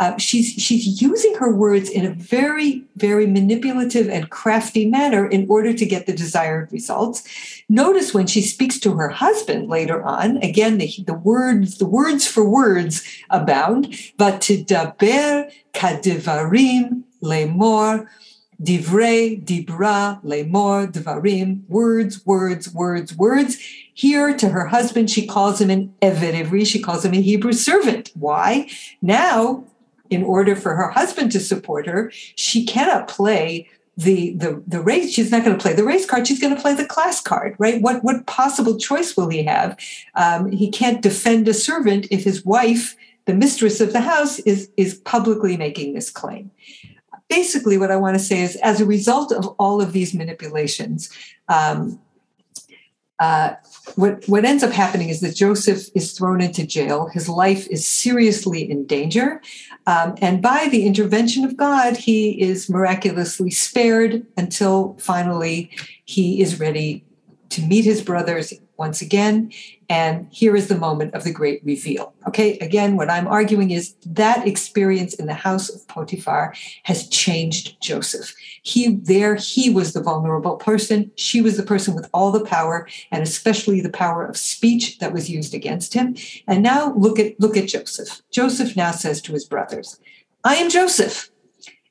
Uh, 0.00 0.16
she's 0.16 0.54
she's 0.54 1.02
using 1.02 1.34
her 1.34 1.54
words 1.54 1.90
in 1.90 2.06
a 2.06 2.14
very 2.14 2.82
very 2.96 3.26
manipulative 3.26 4.08
and 4.08 4.30
crafty 4.30 4.86
manner 4.86 5.26
in 5.26 5.46
order 5.50 5.74
to 5.74 5.84
get 5.84 6.06
the 6.06 6.14
desired 6.14 6.72
results. 6.72 7.22
Notice 7.68 8.14
when 8.14 8.26
she 8.26 8.40
speaks 8.40 8.80
to 8.80 8.94
her 8.94 9.10
husband 9.10 9.68
later 9.68 10.02
on, 10.02 10.38
again 10.38 10.78
the, 10.78 10.90
the 11.06 11.12
words 11.12 11.76
the 11.76 11.86
words 11.86 12.26
for 12.26 12.48
words 12.48 13.06
abound. 13.28 13.94
But 14.16 14.40
to 14.42 14.64
daber 14.64 15.52
kadivarim 15.74 17.02
lemor 17.22 18.06
divrei 18.62 19.44
dibra 19.44 20.22
lemor 20.24 20.90
dvarim 20.90 21.68
words 21.68 22.24
words 22.24 22.72
words 22.72 23.14
words. 23.14 23.58
Here 23.92 24.34
to 24.34 24.48
her 24.48 24.68
husband, 24.68 25.10
she 25.10 25.26
calls 25.26 25.60
him 25.60 25.68
an 25.68 25.92
ivri. 26.00 26.66
She 26.66 26.80
calls 26.80 27.04
him 27.04 27.12
a 27.12 27.20
Hebrew 27.20 27.52
servant. 27.52 28.12
Why? 28.14 28.70
Now 29.02 29.64
in 30.10 30.22
order 30.22 30.54
for 30.54 30.74
her 30.74 30.90
husband 30.90 31.32
to 31.32 31.40
support 31.40 31.86
her, 31.86 32.12
she 32.34 32.66
cannot 32.66 33.08
play 33.08 33.68
the 33.96 34.32
the 34.34 34.62
the 34.66 34.80
race 34.80 35.12
she's 35.12 35.30
not 35.30 35.44
going 35.44 35.56
to 35.56 35.60
play 35.60 35.74
the 35.74 35.84
race 35.84 36.06
card 36.06 36.26
she's 36.26 36.40
going 36.40 36.54
to 36.54 36.60
play 36.60 36.74
the 36.74 36.86
class 36.86 37.20
card 37.20 37.54
right 37.58 37.82
what 37.82 38.02
what 38.02 38.24
possible 38.26 38.78
choice 38.78 39.16
will 39.16 39.28
he 39.28 39.42
have 39.42 39.76
um, 40.14 40.50
he 40.50 40.70
can't 40.70 41.02
defend 41.02 41.46
a 41.48 41.52
servant 41.52 42.06
if 42.10 42.24
his 42.24 42.44
wife 42.44 42.96
the 43.26 43.34
mistress 43.34 43.80
of 43.80 43.92
the 43.92 44.00
house 44.00 44.38
is 44.40 44.70
is 44.76 44.94
publicly 44.94 45.56
making 45.56 45.92
this 45.92 46.08
claim 46.08 46.50
basically 47.28 47.76
what 47.76 47.90
i 47.90 47.96
want 47.96 48.14
to 48.14 48.22
say 48.22 48.40
is 48.40 48.56
as 48.56 48.80
a 48.80 48.86
result 48.86 49.32
of 49.32 49.46
all 49.58 49.82
of 49.82 49.92
these 49.92 50.14
manipulations 50.14 51.10
um, 51.48 52.00
uh, 53.20 53.54
what, 53.96 54.26
what 54.26 54.46
ends 54.46 54.62
up 54.62 54.72
happening 54.72 55.10
is 55.10 55.20
that 55.20 55.36
Joseph 55.36 55.88
is 55.94 56.12
thrown 56.12 56.40
into 56.40 56.66
jail. 56.66 57.08
His 57.08 57.28
life 57.28 57.68
is 57.68 57.86
seriously 57.86 58.68
in 58.68 58.86
danger. 58.86 59.42
Um, 59.90 60.14
and 60.20 60.40
by 60.40 60.68
the 60.70 60.86
intervention 60.86 61.44
of 61.44 61.56
God, 61.56 61.96
he 61.96 62.40
is 62.40 62.70
miraculously 62.70 63.50
spared 63.50 64.24
until 64.36 64.96
finally 65.00 65.68
he 66.04 66.40
is 66.40 66.60
ready 66.60 67.04
to 67.48 67.62
meet 67.62 67.84
his 67.84 68.00
brothers 68.00 68.52
once 68.80 69.02
again. 69.02 69.52
And 69.90 70.26
here 70.30 70.56
is 70.56 70.68
the 70.68 70.78
moment 70.78 71.14
of 71.14 71.22
the 71.22 71.32
great 71.32 71.60
reveal. 71.62 72.14
Okay, 72.26 72.58
again, 72.58 72.96
what 72.96 73.10
I'm 73.10 73.28
arguing 73.28 73.70
is 73.70 73.94
that 74.06 74.48
experience 74.48 75.12
in 75.14 75.26
the 75.26 75.34
house 75.34 75.68
of 75.68 75.86
Potiphar 75.86 76.54
has 76.84 77.06
changed 77.08 77.80
Joseph. 77.82 78.34
He 78.62 78.96
there, 78.96 79.34
he 79.36 79.68
was 79.68 79.92
the 79.92 80.02
vulnerable 80.02 80.56
person. 80.56 81.12
She 81.14 81.42
was 81.42 81.56
the 81.58 81.62
person 81.62 81.94
with 81.94 82.08
all 82.14 82.32
the 82.32 82.44
power, 82.44 82.88
and 83.12 83.22
especially 83.22 83.80
the 83.80 83.90
power 83.90 84.24
of 84.24 84.36
speech 84.36 84.98
that 84.98 85.12
was 85.12 85.28
used 85.28 85.54
against 85.54 85.92
him. 85.92 86.16
And 86.48 86.62
now 86.62 86.94
look 86.94 87.18
at 87.18 87.38
look 87.38 87.56
at 87.56 87.68
Joseph. 87.68 88.22
Joseph 88.32 88.76
now 88.76 88.92
says 88.92 89.20
to 89.22 89.32
his 89.32 89.44
brothers, 89.44 90.00
I 90.42 90.54
am 90.56 90.70
Joseph. 90.70 91.30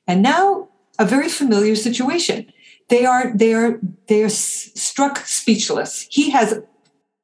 And 0.08 0.22
now 0.22 0.68
a 0.98 1.04
very 1.04 1.28
familiar 1.28 1.76
situation 1.76 2.52
they 2.90 3.06
are 3.06 3.32
they 3.34 3.54
are 3.54 3.78
they 4.08 4.22
are 4.22 4.28
struck 4.28 5.18
speechless 5.18 6.06
he 6.10 6.30
has 6.30 6.60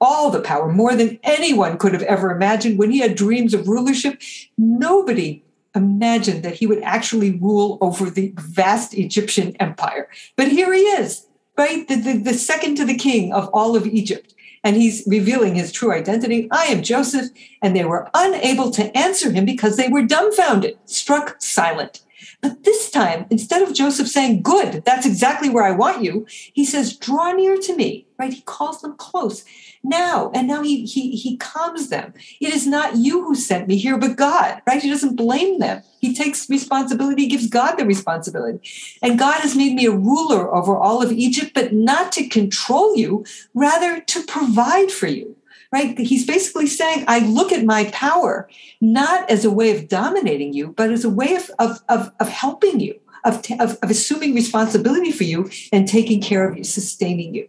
all 0.01 0.31
the 0.31 0.41
power, 0.41 0.71
more 0.71 0.95
than 0.95 1.19
anyone 1.23 1.79
could 1.79 1.93
have 1.93 2.03
ever 2.03 2.31
imagined. 2.31 2.79
When 2.79 2.91
he 2.91 3.01
had 3.01 3.15
dreams 3.15 3.55
of 3.55 3.69
rulership, 3.69 4.21
nobody 4.59 5.43
imagined 5.75 6.43
that 6.43 6.55
he 6.55 6.67
would 6.67 6.83
actually 6.83 7.33
rule 7.39 7.79
over 7.81 8.11
the 8.11 8.33
vast 8.39 8.95
Egyptian 8.95 9.57
empire. 9.61 10.09
But 10.37 10.49
here 10.49 10.73
he 10.73 10.81
is, 10.81 11.27
right? 11.57 11.87
The, 11.87 11.97
the, 11.97 12.19
the 12.19 12.35
second 12.35 12.77
to 12.77 12.85
the 12.85 12.97
king 12.97 13.33
of 13.33 13.49
all 13.53 13.77
of 13.77 13.87
Egypt. 13.87 14.35
And 14.65 14.75
he's 14.75 15.05
revealing 15.07 15.55
his 15.55 15.71
true 15.71 15.93
identity. 15.93 16.49
I 16.51 16.65
am 16.67 16.83
Joseph. 16.83 17.31
And 17.63 17.77
they 17.77 17.85
were 17.85 18.11
unable 18.15 18.71
to 18.73 18.97
answer 18.97 19.31
him 19.31 19.45
because 19.45 19.77
they 19.77 19.89
were 19.89 20.03
dumbfounded, 20.03 20.77
struck 20.87 21.41
silent. 21.41 22.01
But 22.41 22.65
this 22.65 22.91
time, 22.91 23.27
instead 23.31 23.63
of 23.63 23.75
Joseph 23.75 24.09
saying, 24.09 24.43
Good, 24.43 24.85
that's 24.85 25.07
exactly 25.07 25.49
where 25.49 25.65
I 25.65 25.71
want 25.71 26.03
you, 26.03 26.27
he 26.29 26.65
says, 26.65 26.97
Draw 26.97 27.33
near 27.33 27.57
to 27.59 27.77
me, 27.77 28.07
right? 28.19 28.33
He 28.33 28.43
calls 28.43 28.81
them 28.81 28.97
close 28.97 29.45
now 29.87 30.31
and 30.35 30.47
now 30.49 30.63
he 30.63 30.85
he 30.85 31.17
he 31.17 31.37
calms 31.37 31.89
them. 31.89 32.13
It 32.41 32.53
is 32.53 32.67
not 32.67 32.97
you 32.97 33.25
who 33.25 33.35
sent 33.35 33.69
me 33.69 33.77
here 33.77 33.99
but 33.99 34.17
god 34.17 34.63
right? 34.67 34.83
He 34.83 34.91
doesn't 34.91 35.17
blame 35.17 35.59
them. 35.59 35.83
He 36.01 36.15
takes 36.15 36.51
responsibility 36.51 37.23
he 37.23 37.29
gives 37.29 37.49
god 37.49 37.77
the 37.77 37.87
responsibility. 37.87 38.61
And 39.03 39.19
god 39.19 39.41
has 39.41 39.57
made 39.57 39.75
me 39.75 39.87
a 39.87 39.93
ruler 39.93 40.55
over 40.55 40.77
all 40.77 41.03
of 41.03 41.13
egypt 41.13 41.53
but 41.55 41.73
not 41.73 42.13
to 42.13 42.29
control 42.29 42.97
you 42.97 43.25
rather 43.55 44.01
to 44.01 44.25
provide 44.25 44.91
for 44.91 45.07
you 45.07 45.37
right? 45.73 45.99
He's 45.99 46.27
basically 46.27 46.67
saying 46.67 47.05
i 47.09 47.19
look 47.21 47.53
at 47.53 47.65
my 47.65 47.85
power 47.87 48.49
not 48.81 49.29
as 49.31 49.45
a 49.45 49.51
way 49.51 49.77
of 49.77 49.89
dominating 49.89 50.53
you 50.53 50.69
but 50.69 50.91
as 50.91 51.05
a 51.05 51.11
way 51.11 51.35
of 51.35 51.51
of 51.59 51.81
of, 51.89 52.13
of 52.21 52.29
helping 52.29 52.81
you 52.81 52.99
of, 53.25 53.45
of, 53.59 53.77
of 53.83 53.91
assuming 53.91 54.35
responsibility 54.35 55.11
for 55.11 55.25
you 55.25 55.51
and 55.73 55.89
taking 55.89 56.23
care 56.23 56.49
of 56.49 56.57
you 56.57 56.65
sustaining 56.65 57.35
you 57.35 57.49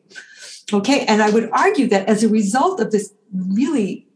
Okay. 0.74 1.06
And 1.06 1.22
I 1.22 1.30
would 1.30 1.50
argue 1.52 1.88
that 1.88 2.08
as 2.08 2.24
a 2.24 2.30
result 2.30 2.80
of 2.80 2.92
this 2.92 3.14
really 3.34 4.08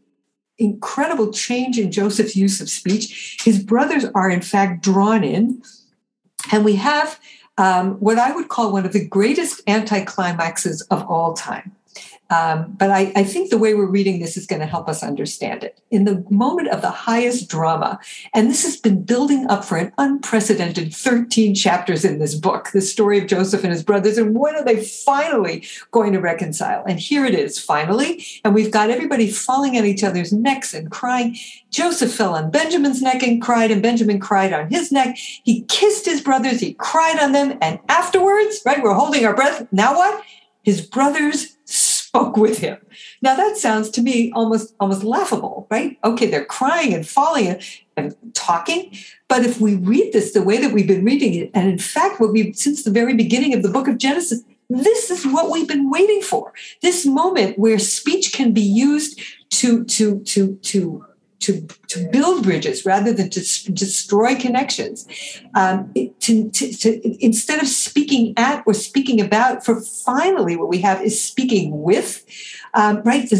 incredible 0.58 1.32
change 1.32 1.78
in 1.78 1.90
Joseph's 1.90 2.36
use 2.36 2.60
of 2.60 2.68
speech, 2.68 3.38
his 3.42 3.62
brothers 3.62 4.04
are 4.14 4.30
in 4.30 4.42
fact 4.42 4.82
drawn 4.82 5.24
in. 5.24 5.62
And 6.50 6.64
we 6.64 6.76
have 6.76 7.18
um, 7.58 7.92
what 7.94 8.18
I 8.18 8.32
would 8.32 8.48
call 8.48 8.72
one 8.72 8.86
of 8.86 8.92
the 8.92 9.06
greatest 9.06 9.64
anticlimaxes 9.66 10.82
of 10.90 11.08
all 11.08 11.34
time. 11.34 11.72
Um, 12.32 12.72
but 12.78 12.90
I, 12.90 13.12
I, 13.14 13.24
think 13.24 13.50
the 13.50 13.58
way 13.58 13.74
we're 13.74 13.84
reading 13.84 14.18
this 14.18 14.38
is 14.38 14.46
going 14.46 14.60
to 14.60 14.66
help 14.66 14.88
us 14.88 15.02
understand 15.02 15.62
it. 15.62 15.78
In 15.90 16.04
the 16.06 16.24
moment 16.30 16.68
of 16.68 16.80
the 16.80 16.90
highest 16.90 17.50
drama, 17.50 17.98
and 18.32 18.48
this 18.48 18.62
has 18.62 18.78
been 18.78 19.02
building 19.02 19.46
up 19.50 19.66
for 19.66 19.76
an 19.76 19.92
unprecedented 19.98 20.94
13 20.94 21.54
chapters 21.54 22.06
in 22.06 22.20
this 22.20 22.34
book, 22.34 22.70
the 22.72 22.80
story 22.80 23.18
of 23.18 23.26
Joseph 23.26 23.64
and 23.64 23.72
his 23.72 23.82
brothers, 23.82 24.16
and 24.16 24.34
when 24.34 24.54
are 24.54 24.64
they 24.64 24.82
finally 24.82 25.66
going 25.90 26.14
to 26.14 26.20
reconcile? 26.20 26.82
And 26.86 26.98
here 26.98 27.26
it 27.26 27.34
is, 27.34 27.58
finally. 27.58 28.24
And 28.44 28.54
we've 28.54 28.70
got 28.70 28.88
everybody 28.88 29.30
falling 29.30 29.76
at 29.76 29.84
each 29.84 30.02
other's 30.02 30.32
necks 30.32 30.72
and 30.72 30.90
crying. 30.90 31.36
Joseph 31.68 32.14
fell 32.14 32.34
on 32.34 32.50
Benjamin's 32.50 33.02
neck 33.02 33.22
and 33.22 33.42
cried, 33.42 33.70
and 33.70 33.82
Benjamin 33.82 34.20
cried 34.20 34.54
on 34.54 34.70
his 34.70 34.90
neck. 34.90 35.18
He 35.18 35.64
kissed 35.64 36.06
his 36.06 36.22
brothers, 36.22 36.60
he 36.60 36.72
cried 36.72 37.18
on 37.18 37.32
them, 37.32 37.58
and 37.60 37.78
afterwards, 37.90 38.62
right, 38.64 38.82
we're 38.82 38.94
holding 38.94 39.26
our 39.26 39.36
breath. 39.36 39.66
Now 39.70 39.94
what? 39.94 40.24
His 40.62 40.80
brothers 40.80 41.58
spoke 42.12 42.36
with 42.36 42.58
him. 42.58 42.76
Now 43.22 43.34
that 43.36 43.56
sounds 43.56 43.88
to 43.90 44.02
me 44.02 44.30
almost 44.34 44.74
almost 44.78 45.02
laughable, 45.02 45.66
right? 45.70 45.98
Okay, 46.04 46.26
they're 46.26 46.44
crying 46.44 46.92
and 46.92 47.08
falling 47.08 47.58
and, 47.96 48.14
talking, 48.34 48.90
but 49.28 49.44
if 49.44 49.60
we 49.60 49.76
read 49.76 50.12
this 50.12 50.32
the 50.32 50.42
way 50.42 50.58
that 50.58 50.72
we've 50.72 50.86
been 50.86 51.04
reading 51.04 51.34
it, 51.34 51.50
and 51.54 51.68
in 51.68 51.78
fact, 51.78 52.20
what 52.20 52.32
we 52.32 52.52
since 52.52 52.82
the 52.82 52.90
very 52.90 53.14
beginning 53.14 53.54
of 53.54 53.62
the 53.62 53.70
book 53.70 53.88
of 53.88 53.96
Genesis, 53.96 54.42
this 54.68 55.10
is 55.10 55.26
what 55.26 55.50
we've 55.50 55.68
been 55.68 55.90
waiting 55.90 56.20
for. 56.20 56.52
This 56.82 57.06
moment 57.06 57.58
where 57.58 57.78
speech 57.78 58.32
can 58.32 58.52
be 58.52 58.62
used 58.62 59.20
to 59.50 59.84
to 59.84 60.20
to 60.20 60.56
to 60.56 61.06
to, 61.42 61.66
to 61.88 62.08
build 62.10 62.44
bridges 62.44 62.86
rather 62.86 63.12
than 63.12 63.30
to 63.30 63.40
destroy 63.72 64.34
connections. 64.34 65.06
Um, 65.54 65.92
to, 66.20 66.50
to, 66.50 66.72
to, 66.72 67.24
instead 67.24 67.60
of 67.60 67.68
speaking 67.68 68.34
at 68.36 68.62
or 68.66 68.74
speaking 68.74 69.20
about, 69.20 69.64
for 69.64 69.80
finally 69.80 70.56
what 70.56 70.68
we 70.68 70.80
have 70.80 71.02
is 71.02 71.22
speaking 71.22 71.82
with. 71.82 72.24
Um, 72.74 73.02
right? 73.02 73.30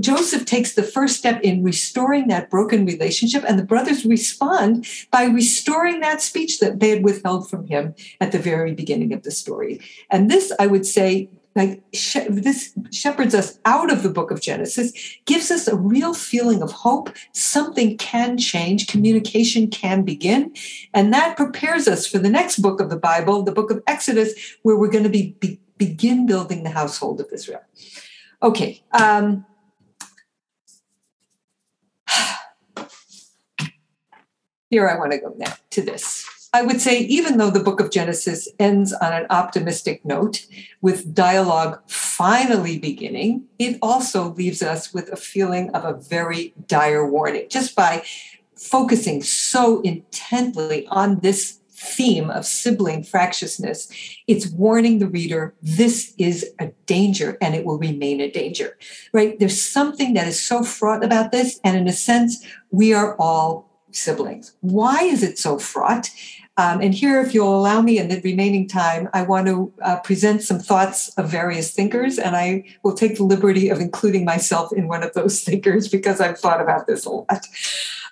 Joseph 0.00 0.44
takes 0.44 0.74
the 0.74 0.82
first 0.82 1.16
step 1.16 1.40
in 1.42 1.62
restoring 1.62 2.26
that 2.28 2.50
broken 2.50 2.84
relationship, 2.84 3.44
and 3.46 3.56
the 3.58 3.64
brothers 3.64 4.04
respond 4.04 4.86
by 5.12 5.24
restoring 5.24 6.00
that 6.00 6.20
speech 6.20 6.58
that 6.58 6.80
they 6.80 6.90
had 6.90 7.04
withheld 7.04 7.48
from 7.48 7.66
him 7.66 7.94
at 8.20 8.32
the 8.32 8.38
very 8.38 8.74
beginning 8.74 9.12
of 9.12 9.22
the 9.22 9.30
story. 9.30 9.80
And 10.10 10.28
this, 10.28 10.52
I 10.58 10.66
would 10.66 10.86
say, 10.86 11.28
like 11.56 11.82
this 11.92 12.72
shepherds 12.92 13.34
us 13.34 13.58
out 13.64 13.92
of 13.92 14.02
the 14.02 14.10
book 14.10 14.30
of 14.30 14.40
Genesis, 14.40 14.92
gives 15.26 15.50
us 15.50 15.66
a 15.66 15.76
real 15.76 16.14
feeling 16.14 16.62
of 16.62 16.70
hope. 16.70 17.10
Something 17.32 17.96
can 17.98 18.38
change, 18.38 18.86
communication 18.86 19.68
can 19.68 20.02
begin, 20.02 20.54
and 20.94 21.12
that 21.12 21.36
prepares 21.36 21.88
us 21.88 22.06
for 22.06 22.18
the 22.18 22.30
next 22.30 22.60
book 22.60 22.80
of 22.80 22.88
the 22.88 22.96
Bible, 22.96 23.42
the 23.42 23.52
book 23.52 23.70
of 23.70 23.82
Exodus, 23.86 24.32
where 24.62 24.76
we're 24.76 24.90
going 24.90 25.04
to 25.04 25.10
be, 25.10 25.36
be 25.40 25.60
begin 25.76 26.26
building 26.26 26.62
the 26.62 26.70
household 26.70 27.20
of 27.20 27.28
Israel. 27.32 27.62
Okay. 28.42 28.84
Um, 28.92 29.46
here 34.68 34.88
I 34.88 34.98
want 34.98 35.12
to 35.12 35.18
go 35.18 35.34
now 35.36 35.54
to 35.70 35.82
this. 35.82 36.39
I 36.52 36.62
would 36.62 36.80
say, 36.80 37.00
even 37.00 37.36
though 37.36 37.50
the 37.50 37.62
book 37.62 37.78
of 37.78 37.90
Genesis 37.90 38.48
ends 38.58 38.92
on 38.92 39.12
an 39.12 39.26
optimistic 39.30 40.04
note 40.04 40.46
with 40.80 41.14
dialogue 41.14 41.80
finally 41.86 42.78
beginning, 42.78 43.44
it 43.58 43.78
also 43.80 44.30
leaves 44.30 44.60
us 44.60 44.92
with 44.92 45.12
a 45.12 45.16
feeling 45.16 45.70
of 45.70 45.84
a 45.84 45.94
very 45.94 46.52
dire 46.66 47.08
warning 47.08 47.46
just 47.48 47.76
by 47.76 48.04
focusing 48.56 49.22
so 49.22 49.80
intently 49.82 50.86
on 50.88 51.20
this 51.20 51.60
theme 51.80 52.28
of 52.28 52.44
sibling 52.44 53.02
fractiousness, 53.02 53.90
it's 54.26 54.48
warning 54.48 54.98
the 54.98 55.06
reader 55.06 55.54
this 55.62 56.14
is 56.18 56.52
a 56.58 56.66
danger 56.84 57.38
and 57.40 57.54
it 57.54 57.64
will 57.64 57.78
remain 57.78 58.20
a 58.20 58.30
danger, 58.30 58.76
right? 59.14 59.38
There's 59.38 59.60
something 59.60 60.12
that 60.12 60.28
is 60.28 60.38
so 60.38 60.62
fraught 60.62 61.02
about 61.02 61.32
this. 61.32 61.58
And 61.64 61.78
in 61.78 61.88
a 61.88 61.92
sense, 61.92 62.44
we 62.70 62.92
are 62.92 63.16
all 63.18 63.69
siblings. 63.92 64.54
Why 64.60 65.02
is 65.02 65.22
it 65.22 65.38
so 65.38 65.58
fraught? 65.58 66.10
Um, 66.56 66.80
and 66.82 66.94
here, 66.94 67.20
if 67.22 67.32
you'll 67.32 67.58
allow 67.58 67.80
me 67.80 67.98
in 67.98 68.08
the 68.08 68.20
remaining 68.20 68.68
time, 68.68 69.08
I 69.14 69.22
want 69.22 69.46
to 69.46 69.72
uh, 69.82 70.00
present 70.00 70.42
some 70.42 70.58
thoughts 70.58 71.08
of 71.16 71.30
various 71.30 71.72
thinkers, 71.72 72.18
and 72.18 72.36
I 72.36 72.64
will 72.82 72.92
take 72.92 73.16
the 73.16 73.24
liberty 73.24 73.70
of 73.70 73.80
including 73.80 74.24
myself 74.26 74.72
in 74.72 74.86
one 74.86 75.02
of 75.02 75.14
those 75.14 75.42
thinkers 75.44 75.88
because 75.88 76.20
I've 76.20 76.38
thought 76.38 76.60
about 76.60 76.86
this 76.86 77.06
a 77.06 77.10
lot. 77.10 77.46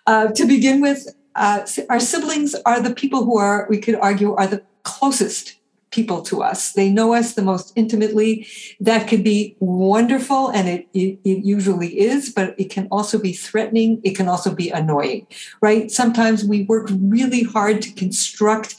Uh, 0.07 0.29
to 0.29 0.47
begin 0.47 0.81
with, 0.81 1.15
uh, 1.35 1.67
our 1.91 2.01
siblings 2.01 2.55
are 2.65 2.81
the 2.81 2.95
people 2.95 3.25
who 3.25 3.37
are, 3.37 3.67
we 3.69 3.79
could 3.79 3.97
argue, 3.97 4.35
are 4.35 4.47
the 4.47 4.63
closest 4.83 5.58
people 5.91 6.23
to 6.23 6.43
us. 6.43 6.73
They 6.73 6.91
know 6.91 7.15
us 7.15 7.35
the 7.35 7.43
most 7.43 7.73
intimately. 7.77 8.47
That 8.81 9.09
can 9.09 9.23
be 9.23 9.57
wonderful, 9.61 10.49
and 10.49 10.69
it, 10.69 10.89
it, 10.93 11.19
it, 11.25 11.45
usually 11.45 11.99
is, 11.99 12.31
but 12.31 12.55
it 12.59 12.71
can 12.71 12.89
also 12.91 13.19
be 13.19 13.33
threatening. 13.33 14.01
It 14.05 14.17
can 14.17 14.29
also 14.29 14.55
be 14.55 14.71
annoying, 14.71 15.27
right? 15.61 15.91
Sometimes 15.91 16.45
we 16.45 16.65
work 16.65 16.89
really 16.91 17.43
hard 17.43 17.83
to 17.83 17.93
construct. 17.93 18.77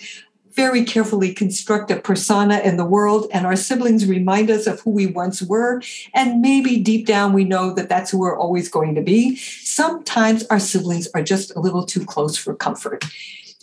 Very 0.51 0.83
carefully 0.83 1.33
construct 1.33 1.89
a 1.89 2.01
persona 2.01 2.57
in 2.59 2.75
the 2.75 2.83
world, 2.83 3.27
and 3.31 3.45
our 3.45 3.55
siblings 3.55 4.05
remind 4.05 4.49
us 4.51 4.67
of 4.67 4.81
who 4.81 4.89
we 4.89 5.05
once 5.05 5.41
were. 5.41 5.81
And 6.13 6.41
maybe 6.41 6.77
deep 6.77 7.05
down, 7.05 7.31
we 7.31 7.45
know 7.45 7.73
that 7.75 7.87
that's 7.87 8.11
who 8.11 8.19
we're 8.19 8.37
always 8.37 8.67
going 8.67 8.95
to 8.95 9.01
be. 9.01 9.37
Sometimes 9.37 10.45
our 10.47 10.59
siblings 10.59 11.07
are 11.13 11.23
just 11.23 11.55
a 11.55 11.61
little 11.61 11.85
too 11.85 12.03
close 12.03 12.35
for 12.35 12.55
comfort 12.55 13.05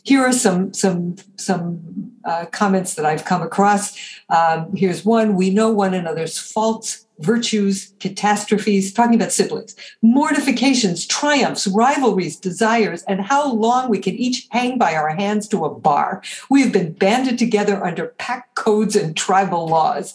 here 0.07 0.21
are 0.21 0.33
some 0.33 0.73
some 0.73 1.17
some 1.37 2.13
uh, 2.25 2.47
comments 2.47 2.95
that 2.95 3.05
I've 3.05 3.25
come 3.25 3.43
across. 3.43 3.99
Um, 4.29 4.75
here's 4.75 5.05
one: 5.05 5.35
We 5.35 5.51
know 5.51 5.73
one 5.73 5.95
another's 5.95 6.39
faults, 6.39 7.07
virtues, 7.19 7.93
catastrophes. 7.99 8.93
Talking 8.93 9.17
about 9.17 9.33
siblings, 9.33 9.75
mortifications, 10.03 11.07
triumphs, 11.07 11.67
rivalries, 11.67 12.37
desires, 12.37 13.03
and 13.03 13.21
how 13.21 13.53
long 13.53 13.91
we 13.91 13.99
can 13.99 14.15
each 14.15 14.47
hang 14.51 14.79
by 14.79 14.95
our 14.95 15.09
hands 15.09 15.49
to 15.49 15.65
a 15.65 15.75
bar. 15.75 16.23
We 16.49 16.63
have 16.63 16.73
been 16.73 16.93
banded 16.93 17.37
together 17.37 17.85
under 17.85 18.07
pack 18.19 18.55
codes 18.55 18.95
and 18.95 19.17
tribal 19.17 19.67
laws. 19.67 20.15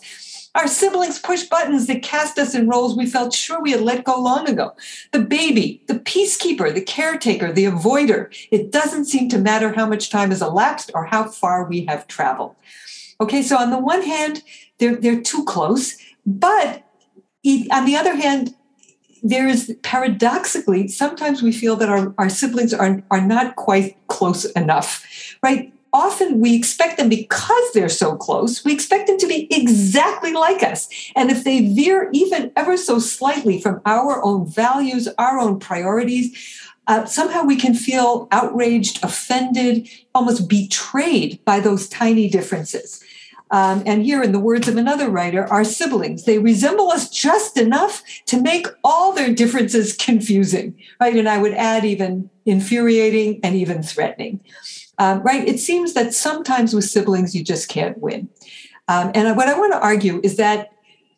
Our 0.54 0.68
siblings 0.68 1.18
push 1.20 1.44
buttons 1.44 1.88
that 1.88 2.04
cast 2.04 2.38
us 2.38 2.54
in 2.54 2.68
roles 2.68 2.98
we 2.98 3.06
felt 3.06 3.34
sure 3.34 3.62
we 3.62 3.72
had 3.72 3.82
let 3.82 4.04
go 4.04 4.20
long 4.20 4.50
ago. 4.50 4.74
The 5.14 5.22
baby, 5.22 5.82
the 5.88 5.96
peacekeeper, 5.96 6.74
the 6.74 6.82
caretaker, 6.82 7.54
the 7.54 7.66
avoider. 7.66 8.28
It 8.52 8.72
doesn't 8.72 9.06
seem 9.06 9.30
to 9.30 9.38
matter 9.38 9.74
how 9.74 9.86
much 9.86 10.10
time 10.10 10.30
has 10.32 10.42
elapsed 10.42 10.92
or 10.94 11.06
how 11.06 11.30
far 11.30 11.64
we 11.64 11.86
have 11.86 12.08
traveled. 12.08 12.56
Okay, 13.22 13.42
so 13.42 13.58
on 13.58 13.70
the 13.70 13.80
one 13.80 14.02
hand, 14.02 14.44
they're, 14.80 14.96
they're 14.96 15.22
too 15.22 15.46
close, 15.46 15.98
but 16.26 16.84
on 17.72 17.86
the 17.86 17.96
other 17.96 18.16
hand, 18.16 18.54
there 19.24 19.48
is 19.48 19.76
paradoxically, 19.84 20.88
sometimes 20.88 21.42
we 21.42 21.52
feel 21.52 21.76
that 21.76 21.90
our, 21.90 22.14
our 22.18 22.30
siblings 22.30 22.74
are, 22.74 23.04
are 23.12 23.22
not 23.22 23.56
quite 23.56 23.96
close 24.08 24.46
enough, 24.46 25.06
right? 25.44 25.72
Often 25.94 26.40
we 26.40 26.56
expect 26.56 26.98
them 26.98 27.10
because 27.10 27.72
they're 27.74 27.90
so 27.90 28.16
close, 28.16 28.64
we 28.64 28.74
expect 28.74 29.08
them 29.08 29.18
to 29.18 29.28
be 29.28 29.48
exactly 29.54 30.34
like 30.34 30.64
us. 30.64 30.88
And 31.16 31.30
if 31.30 31.44
they 31.44 31.74
veer 31.74 32.10
even 32.14 32.52
ever 32.56 32.78
so 32.78 33.00
slightly 33.00 33.60
from 33.60 33.82
our 33.86 34.24
own 34.24 34.48
values, 34.48 35.08
our 35.18 35.40
own 35.40 35.60
priorities, 35.60 36.60
uh, 36.88 37.06
somehow 37.06 37.44
we 37.44 37.56
can 37.56 37.74
feel 37.74 38.28
outraged, 38.32 39.04
offended, 39.04 39.88
almost 40.16 40.50
betrayed 40.50 41.44
by 41.46 41.60
those 41.60 41.88
tiny 41.90 42.30
differences. 42.30 43.04
Um, 43.52 43.84
and 43.86 44.04
here, 44.04 44.24
in 44.24 44.32
the 44.32 44.40
words 44.40 44.70
of 44.70 44.78
another 44.78 45.10
writer, 45.10 45.46
our 45.48 45.66
siblings, 45.66 46.24
they 46.24 46.40
resemble 46.40 46.90
us 46.90 47.10
just 47.10 47.58
enough 47.58 48.02
to 48.28 48.42
make 48.42 48.66
all 48.82 49.12
their 49.12 49.34
differences 49.34 49.94
confusing, 49.94 50.74
right? 51.02 51.18
And 51.18 51.28
I 51.28 51.38
would 51.38 51.54
add 51.54 51.84
even 51.84 52.30
infuriating 52.46 53.42
and 53.44 53.56
even 53.56 53.84
threatening 53.84 54.40
um, 55.02 55.24
right? 55.24 55.48
It 55.48 55.60
seems 55.60 55.94
that 55.94 56.14
sometimes 56.14 56.76
with 56.76 56.84
siblings, 56.84 57.36
you 57.36 57.44
just 57.44 57.68
can't 57.68 57.98
win. 57.98 58.30
Um, 58.88 59.10
and 59.16 59.36
what 59.36 59.48
I 59.48 59.58
want 59.58 59.74
to 59.74 59.82
argue 59.82 60.22
is 60.24 60.38
that 60.38 60.74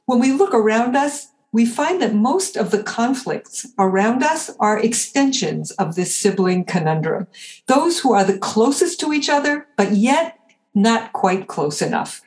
when 0.05 0.19
we 0.19 0.31
look 0.31 0.53
around 0.53 0.95
us, 0.95 1.27
we 1.51 1.65
find 1.65 2.01
that 2.01 2.15
most 2.15 2.55
of 2.55 2.71
the 2.71 2.81
conflicts 2.81 3.67
around 3.77 4.23
us 4.23 4.49
are 4.61 4.79
extensions 4.79 5.71
of 5.71 5.95
this 5.95 6.15
sibling 6.15 6.63
conundrum. 6.63 7.27
Those 7.67 7.99
who 7.99 8.13
are 8.13 8.23
the 8.23 8.37
closest 8.37 9.01
to 9.01 9.11
each 9.11 9.27
other, 9.27 9.67
but 9.75 9.91
yet 9.91 10.39
not 10.73 11.11
quite 11.11 11.47
close 11.47 11.81
enough. 11.81 12.21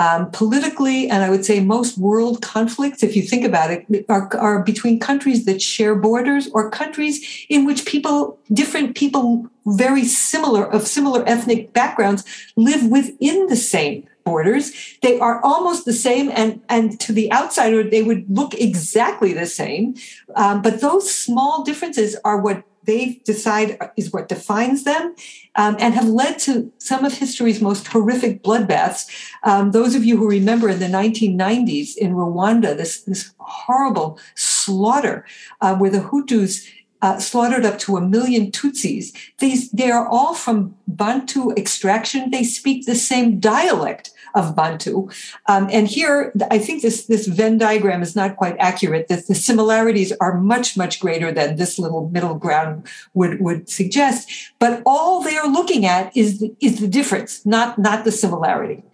Um, 0.00 0.30
politically, 0.30 1.10
and 1.10 1.22
I 1.22 1.28
would 1.28 1.44
say 1.44 1.60
most 1.60 1.98
world 1.98 2.40
conflicts, 2.40 3.02
if 3.02 3.14
you 3.14 3.22
think 3.22 3.44
about 3.44 3.70
it, 3.70 4.06
are, 4.08 4.34
are 4.38 4.62
between 4.62 4.98
countries 4.98 5.44
that 5.44 5.60
share 5.60 5.94
borders 5.94 6.48
or 6.54 6.70
countries 6.70 7.16
in 7.50 7.66
which 7.66 7.84
people, 7.84 8.38
different 8.50 8.96
people, 8.96 9.50
very 9.66 10.06
similar, 10.06 10.64
of 10.64 10.86
similar 10.86 11.22
ethnic 11.28 11.74
backgrounds, 11.74 12.24
live 12.56 12.86
within 12.86 13.46
the 13.48 13.56
same 13.56 14.08
borders. 14.24 14.72
They 15.02 15.18
are 15.18 15.38
almost 15.44 15.84
the 15.84 15.92
same, 15.92 16.30
and, 16.30 16.62
and 16.70 16.98
to 17.00 17.12
the 17.12 17.30
outsider, 17.30 17.84
they 17.84 18.02
would 18.02 18.24
look 18.30 18.54
exactly 18.54 19.34
the 19.34 19.44
same. 19.44 19.96
Um, 20.34 20.62
but 20.62 20.80
those 20.80 21.14
small 21.14 21.62
differences 21.62 22.16
are 22.24 22.40
what 22.40 22.64
they 22.90 23.20
decide 23.24 23.78
is 23.96 24.12
what 24.12 24.28
defines 24.28 24.82
them 24.82 25.14
um, 25.54 25.76
and 25.78 25.94
have 25.94 26.08
led 26.08 26.40
to 26.40 26.72
some 26.78 27.04
of 27.04 27.14
history's 27.14 27.60
most 27.60 27.86
horrific 27.86 28.42
bloodbaths. 28.42 29.08
Um, 29.44 29.70
those 29.70 29.94
of 29.94 30.04
you 30.04 30.16
who 30.16 30.28
remember 30.28 30.68
in 30.68 30.80
the 30.80 30.86
1990s 30.86 31.96
in 31.96 32.14
Rwanda, 32.14 32.76
this, 32.76 33.02
this 33.02 33.32
horrible 33.38 34.18
slaughter 34.34 35.24
uh, 35.60 35.76
where 35.76 35.90
the 35.90 36.00
Hutus 36.00 36.68
uh, 37.00 37.18
slaughtered 37.18 37.64
up 37.64 37.78
to 37.78 37.96
a 37.96 38.00
million 38.00 38.50
Tutsis. 38.50 39.16
These, 39.38 39.70
they 39.70 39.90
are 39.90 40.06
all 40.08 40.34
from 40.34 40.74
Bantu 40.88 41.52
extraction. 41.52 42.30
They 42.30 42.44
speak 42.44 42.86
the 42.86 42.96
same 42.96 43.38
dialect 43.38 44.10
of 44.34 44.56
Bantu. 44.56 45.08
Um, 45.46 45.68
and 45.70 45.88
here, 45.88 46.32
I 46.50 46.58
think 46.58 46.82
this, 46.82 47.06
this 47.06 47.26
Venn 47.26 47.58
diagram 47.58 48.02
is 48.02 48.16
not 48.16 48.36
quite 48.36 48.56
accurate. 48.58 49.08
The, 49.08 49.22
the 49.26 49.34
similarities 49.34 50.12
are 50.20 50.38
much, 50.38 50.76
much 50.76 51.00
greater 51.00 51.32
than 51.32 51.56
this 51.56 51.78
little 51.78 52.08
middle 52.10 52.34
ground 52.34 52.86
would, 53.14 53.40
would 53.40 53.68
suggest. 53.68 54.30
But 54.58 54.82
all 54.86 55.22
they 55.22 55.36
are 55.36 55.48
looking 55.48 55.86
at 55.86 56.16
is 56.16 56.40
the, 56.40 56.54
is 56.60 56.80
the 56.80 56.88
difference, 56.88 57.44
not, 57.44 57.78
not 57.78 58.04
the 58.04 58.12
similarity. 58.12 58.84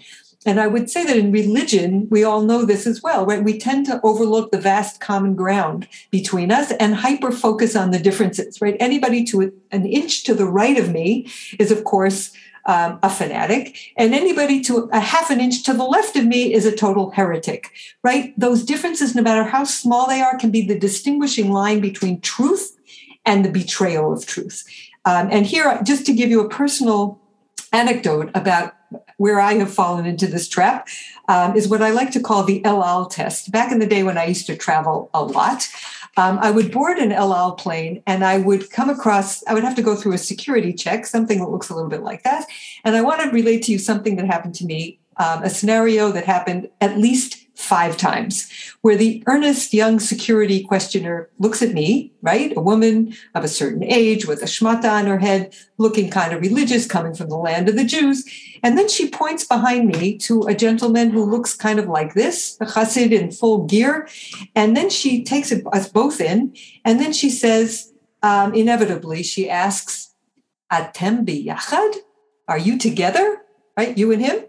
And 0.47 0.61
I 0.61 0.69
would 0.69 0.89
say 0.89 1.05
that 1.05 1.17
in 1.17 1.33
religion, 1.33 2.07
we 2.09 2.23
all 2.23 2.43
know 2.43 2.65
this 2.65 2.87
as 2.87 3.03
well, 3.03 3.27
right? 3.27 3.43
We 3.43 3.59
tend 3.59 3.85
to 3.87 4.01
overlook 4.05 4.53
the 4.53 4.61
vast 4.61 5.01
common 5.01 5.35
ground 5.35 5.89
between 6.13 6.53
us 6.53 6.71
and 6.71 6.95
hyper 6.95 7.33
focus 7.33 7.75
on 7.75 7.91
the 7.91 7.99
differences, 7.99 8.61
right? 8.61 8.77
Anybody 8.79 9.25
to 9.25 9.53
an 9.73 9.85
inch 9.85 10.23
to 10.23 10.35
the 10.35 10.47
right 10.47 10.79
of 10.79 10.93
me 10.93 11.29
is, 11.59 11.73
of 11.73 11.83
course, 11.83 12.33
um, 12.67 12.99
a 13.03 13.09
fanatic, 13.09 13.93
and 13.97 14.15
anybody 14.15 14.61
to 14.63 14.89
a 14.93 15.01
half 15.01 15.31
an 15.31 15.41
inch 15.41 15.63
to 15.65 15.73
the 15.73 15.85
left 15.85 16.17
of 16.17 16.27
me 16.27 16.53
is 16.53 16.67
a 16.67 16.75
total 16.75 17.11
heretic, 17.11 17.71
right? 18.03 18.39
Those 18.39 18.65
differences, 18.65 19.15
no 19.15 19.23
matter 19.23 19.45
how 19.45 19.65
small 19.65 20.09
they 20.09 20.21
are, 20.21 20.37
can 20.37 20.51
be 20.51 20.67
the 20.67 20.79
distinguishing 20.79 21.51
line 21.51 21.81
between 21.81 22.21
truth 22.21 22.77
and 23.25 23.45
the 23.45 23.51
betrayal 23.51 24.13
of 24.13 24.27
truth. 24.27 24.65
Um, 25.05 25.29
and 25.31 25.47
here, 25.47 25.81
just 25.85 26.05
to 26.07 26.13
give 26.13 26.31
you 26.31 26.41
a 26.41 26.49
personal 26.49 27.21
anecdote 27.73 28.31
about 28.35 28.75
where 29.17 29.41
I 29.41 29.55
have 29.55 29.73
fallen 29.73 30.07
into 30.07 30.27
this 30.27 30.49
trap, 30.49 30.89
um, 31.29 31.57
is 31.57 31.69
what 31.69 31.83
I 31.83 31.91
like 31.91 32.11
to 32.13 32.21
call 32.21 32.45
the 32.45 32.65
El 32.65 32.85
Al 32.85 33.07
test. 33.07 33.51
Back 33.51 33.73
in 33.73 33.79
the 33.79 33.87
day 33.87 34.03
when 34.03 34.19
I 34.19 34.27
used 34.27 34.47
to 34.47 34.57
travel 34.57 35.11
a 35.15 35.23
lot, 35.23 35.69
um, 36.17 36.39
I 36.41 36.51
would 36.51 36.73
board 36.73 36.99
an 36.99 37.13
El 37.13 37.35
Al 37.35 37.53
plane 37.53 38.03
and 38.07 38.25
I 38.25 38.39
would 38.39 38.71
come 38.71 38.89
across, 38.89 39.45
I 39.47 39.55
would 39.55 39.65
have 39.65 39.77
to 39.77 39.83
go 39.83 39.95
through 39.95 40.13
a 40.13 40.19
security 40.19 40.73
check, 40.73 41.07
something 41.07 41.41
that 41.41 41.51
looks 41.51 41.69
a 41.69 41.75
little 41.75 41.91
bit 41.91 42.03
like 42.03 42.23
that. 42.25 42.47
And 42.85 42.97
I 42.97 43.03
want 43.03 43.21
to 43.23 43.31
relate 43.31 43.63
to 43.65 43.73
you 43.73 43.79
something 43.79 44.17
that 44.17 44.27
happened 44.27 44.55
to 44.57 44.65
me, 44.65 44.99
um, 45.19 45.43
a 45.43 45.51
scenario 45.51 46.11
that 46.13 46.25
happened 46.25 46.69
at 46.81 46.99
least 46.99 47.46
five 47.57 47.97
times, 47.97 48.49
where 48.83 48.97
the 48.97 49.23
earnest 49.27 49.73
young 49.73 49.99
security 49.99 50.63
questioner 50.63 51.31
looks 51.39 51.63
at 51.63 51.73
me, 51.73 52.13
right? 52.21 52.55
A 52.57 52.61
woman 52.61 53.15
of 53.35 53.45
a 53.45 53.49
certain 53.49 53.83
age 53.83 54.27
with 54.27 54.43
a 54.43 54.47
shmata 54.47 54.91
on 54.91 55.07
her 55.07 55.19
head, 55.19 55.55
looking 55.79 56.11
kind 56.11 56.33
of 56.33 56.43
religious, 56.43 56.87
coming 56.87 57.15
from 57.15 57.31
the 57.31 57.37
land 57.37 57.69
of 57.69 57.77
the 57.77 57.85
Jews. 57.85 58.25
And 58.63 58.77
then 58.77 58.89
she 58.89 59.09
points 59.09 59.45
behind 59.45 59.89
me 59.89 60.19
to 60.19 60.43
a 60.43 60.55
gentleman 60.55 61.11
who 61.11 61.25
looks 61.25 61.55
kind 61.55 61.79
of 61.79 61.89
like 61.89 62.15
this, 62.15 62.59
a 62.61 62.67
chassid 62.67 63.11
in 63.11 63.31
full 63.31 63.65
gear. 63.67 64.07
And 64.55 64.77
then 64.77 64.91
she 64.91 65.25
takes 65.25 65.51
us 65.51 65.89
both 65.89 66.21
in. 66.21 66.55
And 66.85 67.01
then 67.01 67.13
she 67.13 67.31
says, 67.31 67.93
um, 68.23 68.55
inevitably, 68.55 69.23
she 69.23 69.49
asks, 69.49 70.15
Atem 70.71 71.25
biyachad? 71.25 71.97
Are 72.49 72.59
you 72.59 72.79
together? 72.79 73.39
Right? 73.77 73.97
You 73.97 74.13
and 74.13 74.23
him? 74.23 74.45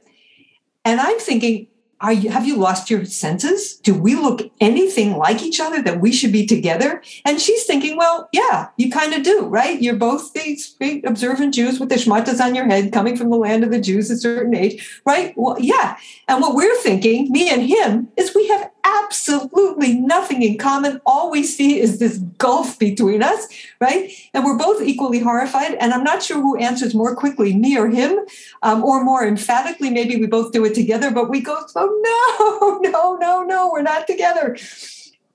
And 0.83 0.99
I'm 0.99 1.19
thinking, 1.19 1.67
are 1.99 2.13
you 2.13 2.29
have 2.29 2.45
you 2.45 2.55
lost 2.55 2.89
your 2.89 3.05
senses? 3.05 3.77
Do 3.77 3.93
we 3.93 4.15
look 4.15 4.51
anything 4.61 5.17
like 5.17 5.41
each 5.41 5.59
other 5.59 5.81
that 5.81 5.99
we 5.99 6.11
should 6.11 6.31
be 6.31 6.45
together? 6.45 7.01
And 7.25 7.41
she's 7.41 7.65
thinking 7.65 7.97
well 7.97 8.29
yeah 8.31 8.67
you 8.77 8.91
kind 8.91 9.13
of 9.13 9.23
do 9.23 9.45
right? 9.45 9.81
You're 9.81 9.95
both 9.95 10.33
these 10.33 10.75
great 10.75 11.05
observant 11.05 11.53
jews 11.53 11.79
with 11.79 11.89
the 11.89 11.95
shmatas 11.95 12.39
on 12.39 12.55
your 12.55 12.65
head 12.65 12.93
coming 12.93 13.17
from 13.17 13.29
the 13.29 13.37
land 13.37 13.63
of 13.63 13.71
the 13.71 13.81
jews 13.81 14.11
at 14.11 14.17
a 14.17 14.19
certain 14.19 14.55
age 14.55 15.01
right? 15.05 15.33
Well 15.35 15.57
yeah. 15.59 15.97
And 16.27 16.41
what 16.41 16.55
we're 16.55 16.77
thinking 16.81 17.31
me 17.31 17.49
and 17.49 17.63
him 17.63 18.09
is 18.17 18.35
we 18.35 18.47
have 18.49 18.69
absolutely 18.87 19.93
nothing 19.93 20.43
in 20.43 20.57
common. 20.57 21.01
All 21.05 21.29
we 21.29 21.43
see 21.43 21.79
is 21.79 21.99
this 21.99 22.17
gulf 22.37 22.79
between 22.79 23.21
us, 23.21 23.47
right? 23.81 24.11
And 24.33 24.45
we're 24.45 24.57
both 24.57 24.81
equally 24.81 25.19
horrified. 25.19 25.75
And 25.75 25.93
I'm 25.93 26.03
not 26.03 26.23
sure 26.23 26.41
who 26.41 26.57
answers 26.57 26.93
more 26.93 27.15
quickly, 27.15 27.53
me 27.53 27.77
or 27.77 27.89
him, 27.89 28.19
um, 28.63 28.83
or 28.83 29.03
more 29.03 29.25
emphatically. 29.25 29.89
Maybe 29.89 30.15
we 30.15 30.27
both 30.27 30.51
do 30.51 30.63
it 30.65 30.73
together, 30.73 31.11
but 31.11 31.29
we 31.29 31.41
go, 31.41 31.57
oh, 31.75 32.79
no, 32.83 32.89
no, 32.91 33.15
no, 33.15 33.43
no, 33.43 33.69
we're 33.71 33.81
not 33.81 34.07
together. 34.07 34.57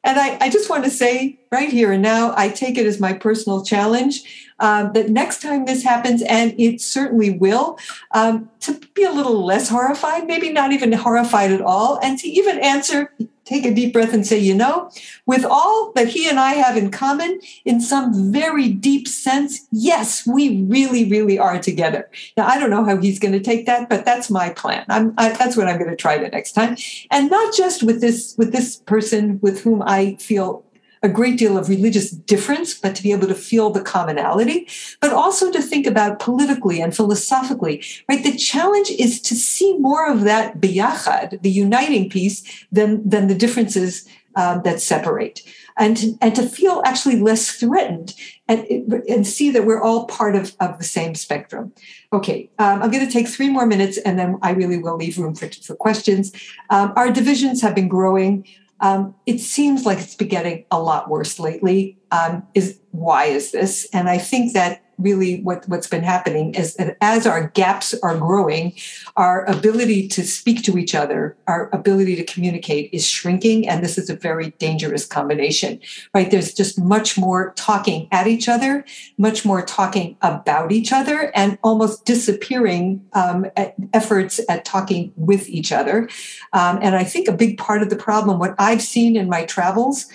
And 0.04 0.18
I, 0.18 0.36
I 0.40 0.50
just 0.50 0.68
want 0.68 0.84
to 0.84 0.90
say 0.90 1.38
right 1.52 1.68
here 1.68 1.92
and 1.92 2.02
now, 2.02 2.34
I 2.36 2.48
take 2.48 2.76
it 2.76 2.86
as 2.86 2.98
my 2.98 3.12
personal 3.12 3.64
challenge 3.64 4.51
um, 4.62 4.92
that 4.94 5.10
next 5.10 5.42
time 5.42 5.66
this 5.66 5.82
happens, 5.82 6.22
and 6.22 6.54
it 6.58 6.80
certainly 6.80 7.30
will, 7.36 7.78
um, 8.12 8.48
to 8.60 8.80
be 8.94 9.02
a 9.02 9.12
little 9.12 9.44
less 9.44 9.68
horrified, 9.68 10.26
maybe 10.26 10.50
not 10.50 10.72
even 10.72 10.92
horrified 10.92 11.50
at 11.50 11.60
all, 11.60 11.98
and 12.00 12.18
to 12.20 12.28
even 12.28 12.58
answer, 12.60 13.12
take 13.44 13.66
a 13.66 13.74
deep 13.74 13.92
breath 13.92 14.14
and 14.14 14.24
say, 14.24 14.38
you 14.38 14.54
know, 14.54 14.88
with 15.26 15.44
all 15.44 15.90
that 15.96 16.06
he 16.06 16.28
and 16.28 16.38
I 16.38 16.52
have 16.52 16.76
in 16.76 16.92
common, 16.92 17.40
in 17.64 17.80
some 17.80 18.32
very 18.32 18.68
deep 18.68 19.08
sense, 19.08 19.66
yes, 19.72 20.24
we 20.26 20.62
really, 20.62 21.10
really 21.10 21.40
are 21.40 21.58
together. 21.58 22.08
Now, 22.36 22.46
I 22.46 22.60
don't 22.60 22.70
know 22.70 22.84
how 22.84 22.96
he's 22.98 23.18
going 23.18 23.32
to 23.32 23.40
take 23.40 23.66
that, 23.66 23.88
but 23.88 24.04
that's 24.04 24.30
my 24.30 24.50
plan. 24.50 24.84
I'm, 24.88 25.12
I, 25.18 25.30
that's 25.30 25.56
what 25.56 25.66
I'm 25.66 25.78
going 25.78 25.90
to 25.90 25.96
try 25.96 26.18
the 26.18 26.28
next 26.28 26.52
time, 26.52 26.76
and 27.10 27.28
not 27.28 27.52
just 27.52 27.82
with 27.82 28.00
this 28.00 28.36
with 28.38 28.52
this 28.52 28.76
person 28.76 29.40
with 29.42 29.62
whom 29.64 29.82
I 29.82 30.16
feel 30.20 30.64
a 31.02 31.08
great 31.08 31.36
deal 31.38 31.58
of 31.58 31.68
religious 31.68 32.10
difference, 32.10 32.78
but 32.78 32.94
to 32.94 33.02
be 33.02 33.12
able 33.12 33.26
to 33.26 33.34
feel 33.34 33.70
the 33.70 33.82
commonality, 33.82 34.68
but 35.00 35.12
also 35.12 35.50
to 35.50 35.60
think 35.60 35.86
about 35.86 36.20
politically 36.20 36.80
and 36.80 36.94
philosophically, 36.94 37.84
right? 38.08 38.22
The 38.22 38.36
challenge 38.36 38.90
is 38.90 39.20
to 39.22 39.34
see 39.34 39.76
more 39.78 40.08
of 40.08 40.22
that 40.22 40.60
biyachad, 40.60 41.42
the 41.42 41.50
uniting 41.50 42.08
piece, 42.08 42.66
than, 42.70 43.08
than 43.08 43.26
the 43.26 43.34
differences 43.34 44.06
um, 44.36 44.62
that 44.62 44.80
separate. 44.80 45.42
And 45.78 45.96
to, 45.96 46.18
and 46.20 46.34
to 46.34 46.42
feel 46.42 46.82
actually 46.84 47.18
less 47.20 47.50
threatened 47.50 48.14
and, 48.46 48.66
and 49.08 49.26
see 49.26 49.50
that 49.50 49.64
we're 49.64 49.82
all 49.82 50.06
part 50.06 50.36
of, 50.36 50.54
of 50.60 50.78
the 50.78 50.84
same 50.84 51.14
spectrum. 51.14 51.72
Okay, 52.12 52.50
um, 52.58 52.82
I'm 52.82 52.90
going 52.90 53.06
to 53.06 53.12
take 53.12 53.26
three 53.26 53.48
more 53.48 53.66
minutes 53.66 53.96
and 53.98 54.18
then 54.18 54.38
I 54.42 54.50
really 54.50 54.78
will 54.78 54.96
leave 54.96 55.18
room 55.18 55.34
for, 55.34 55.48
for 55.48 55.74
questions. 55.74 56.30
Um, 56.68 56.92
our 56.96 57.10
divisions 57.10 57.62
have 57.62 57.74
been 57.74 57.88
growing. 57.88 58.46
Um, 58.82 59.14
it 59.26 59.38
seems 59.38 59.86
like 59.86 59.98
it's 59.98 60.16
been 60.16 60.28
getting 60.28 60.64
a 60.70 60.82
lot 60.82 61.08
worse 61.08 61.38
lately. 61.38 61.98
Um, 62.10 62.42
is 62.54 62.80
why 62.90 63.26
is 63.26 63.52
this? 63.52 63.88
And 63.92 64.08
I 64.10 64.18
think 64.18 64.52
that 64.52 64.81
really 64.98 65.40
what, 65.42 65.68
what's 65.68 65.86
been 65.86 66.02
happening 66.02 66.54
is 66.54 66.74
that 66.76 66.96
as 67.00 67.26
our 67.26 67.48
gaps 67.48 67.94
are 68.02 68.16
growing, 68.16 68.72
our 69.16 69.44
ability 69.46 70.08
to 70.08 70.24
speak 70.24 70.62
to 70.64 70.78
each 70.78 70.94
other, 70.94 71.36
our 71.46 71.68
ability 71.72 72.16
to 72.16 72.24
communicate 72.24 72.90
is 72.92 73.06
shrinking. 73.06 73.68
And 73.68 73.82
this 73.82 73.98
is 73.98 74.08
a 74.10 74.16
very 74.16 74.50
dangerous 74.58 75.06
combination, 75.06 75.80
right? 76.14 76.30
There's 76.30 76.54
just 76.54 76.78
much 76.78 77.18
more 77.18 77.52
talking 77.56 78.08
at 78.12 78.26
each 78.26 78.48
other, 78.48 78.84
much 79.18 79.44
more 79.44 79.62
talking 79.62 80.16
about 80.22 80.72
each 80.72 80.92
other, 80.92 81.32
and 81.34 81.58
almost 81.62 82.04
disappearing 82.04 83.04
um, 83.12 83.46
at 83.56 83.74
efforts 83.92 84.40
at 84.48 84.64
talking 84.64 85.12
with 85.16 85.48
each 85.48 85.72
other. 85.72 86.08
Um, 86.52 86.78
and 86.82 86.94
I 86.94 87.04
think 87.04 87.28
a 87.28 87.32
big 87.32 87.58
part 87.58 87.82
of 87.82 87.90
the 87.90 87.96
problem, 87.96 88.38
what 88.38 88.54
I've 88.58 88.82
seen 88.82 89.16
in 89.16 89.28
my 89.28 89.44
travels, 89.44 90.06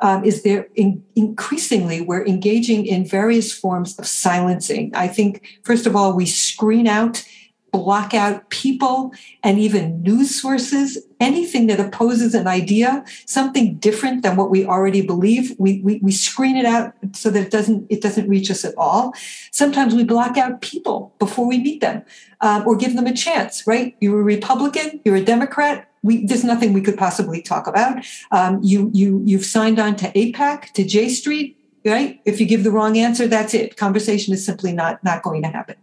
um, 0.00 0.24
is 0.24 0.42
there 0.42 0.68
in, 0.74 1.02
increasingly 1.14 2.00
we're 2.00 2.26
engaging 2.26 2.86
in 2.86 3.04
various 3.04 3.52
forms 3.52 3.98
of 3.98 4.06
silencing. 4.06 4.92
I 4.94 5.08
think, 5.08 5.60
first 5.62 5.86
of 5.86 5.94
all, 5.94 6.14
we 6.14 6.26
screen 6.26 6.86
out, 6.86 7.24
block 7.70 8.14
out 8.14 8.50
people 8.50 9.12
and 9.44 9.58
even 9.58 10.02
news 10.02 10.40
sources, 10.40 10.98
anything 11.20 11.66
that 11.68 11.78
opposes 11.78 12.34
an 12.34 12.48
idea, 12.48 13.04
something 13.26 13.76
different 13.76 14.22
than 14.22 14.36
what 14.36 14.50
we 14.50 14.64
already 14.64 15.02
believe. 15.02 15.54
We, 15.58 15.80
we, 15.82 16.00
we 16.02 16.12
screen 16.12 16.56
it 16.56 16.64
out 16.64 16.94
so 17.12 17.30
that 17.30 17.46
it 17.46 17.50
doesn't, 17.50 17.86
it 17.88 18.00
doesn't 18.00 18.28
reach 18.28 18.50
us 18.50 18.64
at 18.64 18.74
all. 18.76 19.14
Sometimes 19.52 19.94
we 19.94 20.04
block 20.04 20.36
out 20.36 20.62
people 20.62 21.14
before 21.18 21.46
we 21.46 21.58
meet 21.58 21.80
them 21.80 22.02
um, 22.40 22.66
or 22.66 22.76
give 22.76 22.96
them 22.96 23.06
a 23.06 23.14
chance, 23.14 23.66
right? 23.66 23.96
You're 24.00 24.20
a 24.20 24.24
Republican, 24.24 25.00
you're 25.04 25.16
a 25.16 25.24
Democrat, 25.24 25.89
we, 26.02 26.24
there's 26.24 26.44
nothing 26.44 26.72
we 26.72 26.80
could 26.80 26.96
possibly 26.96 27.42
talk 27.42 27.66
about. 27.66 28.04
Um, 28.30 28.60
you 28.62 28.90
you 28.92 29.22
you've 29.24 29.44
signed 29.44 29.78
on 29.78 29.96
to 29.96 30.10
AIPAC 30.12 30.72
to 30.72 30.84
J 30.84 31.08
Street, 31.08 31.58
right? 31.84 32.20
If 32.24 32.40
you 32.40 32.46
give 32.46 32.64
the 32.64 32.70
wrong 32.70 32.96
answer, 32.96 33.26
that's 33.26 33.52
it. 33.52 33.76
Conversation 33.76 34.32
is 34.32 34.44
simply 34.44 34.72
not 34.72 35.02
not 35.04 35.22
going 35.22 35.42
to 35.42 35.48
happen. 35.48 35.76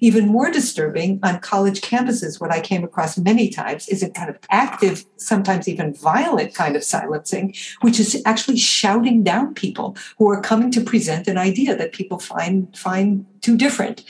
Even 0.00 0.28
more 0.28 0.50
disturbing 0.50 1.18
on 1.22 1.40
college 1.40 1.80
campuses, 1.80 2.40
what 2.40 2.52
I 2.52 2.60
came 2.60 2.84
across 2.84 3.18
many 3.18 3.48
times 3.48 3.88
is 3.88 4.02
a 4.02 4.10
kind 4.10 4.30
of 4.30 4.38
active, 4.50 5.04
sometimes 5.16 5.68
even 5.68 5.94
violent 5.94 6.54
kind 6.54 6.76
of 6.76 6.84
silencing, 6.84 7.54
which 7.80 7.98
is 7.98 8.22
actually 8.24 8.58
shouting 8.58 9.24
down 9.24 9.54
people 9.54 9.96
who 10.18 10.30
are 10.30 10.40
coming 10.40 10.70
to 10.72 10.80
present 10.80 11.26
an 11.26 11.38
idea 11.38 11.76
that 11.76 11.92
people 11.92 12.18
find 12.18 12.76
find 12.76 13.26
too 13.40 13.56
different 13.56 14.04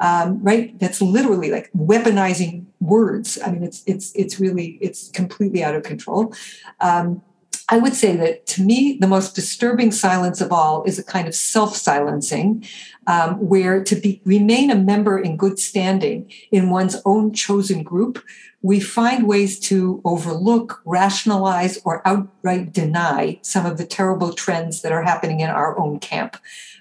um, 0.00 0.42
right? 0.42 0.78
That's 0.78 1.00
literally 1.00 1.50
like 1.50 1.70
weaponizing 1.72 2.66
words. 2.80 3.38
I 3.44 3.52
mean, 3.52 3.62
it's 3.62 3.82
it's 3.86 4.12
it's 4.14 4.40
really 4.40 4.78
it's 4.80 5.10
completely 5.10 5.62
out 5.62 5.74
of 5.74 5.82
control. 5.82 6.34
Um, 6.80 7.22
I 7.72 7.78
would 7.78 7.94
say 7.94 8.16
that 8.16 8.46
to 8.48 8.62
me, 8.62 8.98
the 9.00 9.06
most 9.06 9.36
disturbing 9.36 9.92
silence 9.92 10.40
of 10.40 10.50
all 10.50 10.82
is 10.84 10.98
a 10.98 11.04
kind 11.04 11.28
of 11.28 11.36
self-silencing, 11.36 12.66
um, 13.06 13.36
where 13.36 13.84
to 13.84 13.94
be, 13.94 14.20
remain 14.24 14.72
a 14.72 14.74
member 14.74 15.20
in 15.20 15.36
good 15.36 15.58
standing 15.60 16.32
in 16.50 16.70
one's 16.70 16.96
own 17.04 17.32
chosen 17.32 17.84
group, 17.84 18.24
we 18.62 18.80
find 18.80 19.28
ways 19.28 19.60
to 19.60 20.02
overlook, 20.04 20.82
rationalize, 20.84 21.78
or 21.84 22.06
outright 22.06 22.72
deny 22.72 23.38
some 23.42 23.66
of 23.66 23.78
the 23.78 23.86
terrible 23.86 24.32
trends 24.32 24.82
that 24.82 24.92
are 24.92 25.02
happening 25.02 25.38
in 25.38 25.48
our 25.48 25.78
own 25.78 26.00
camp. 26.00 26.36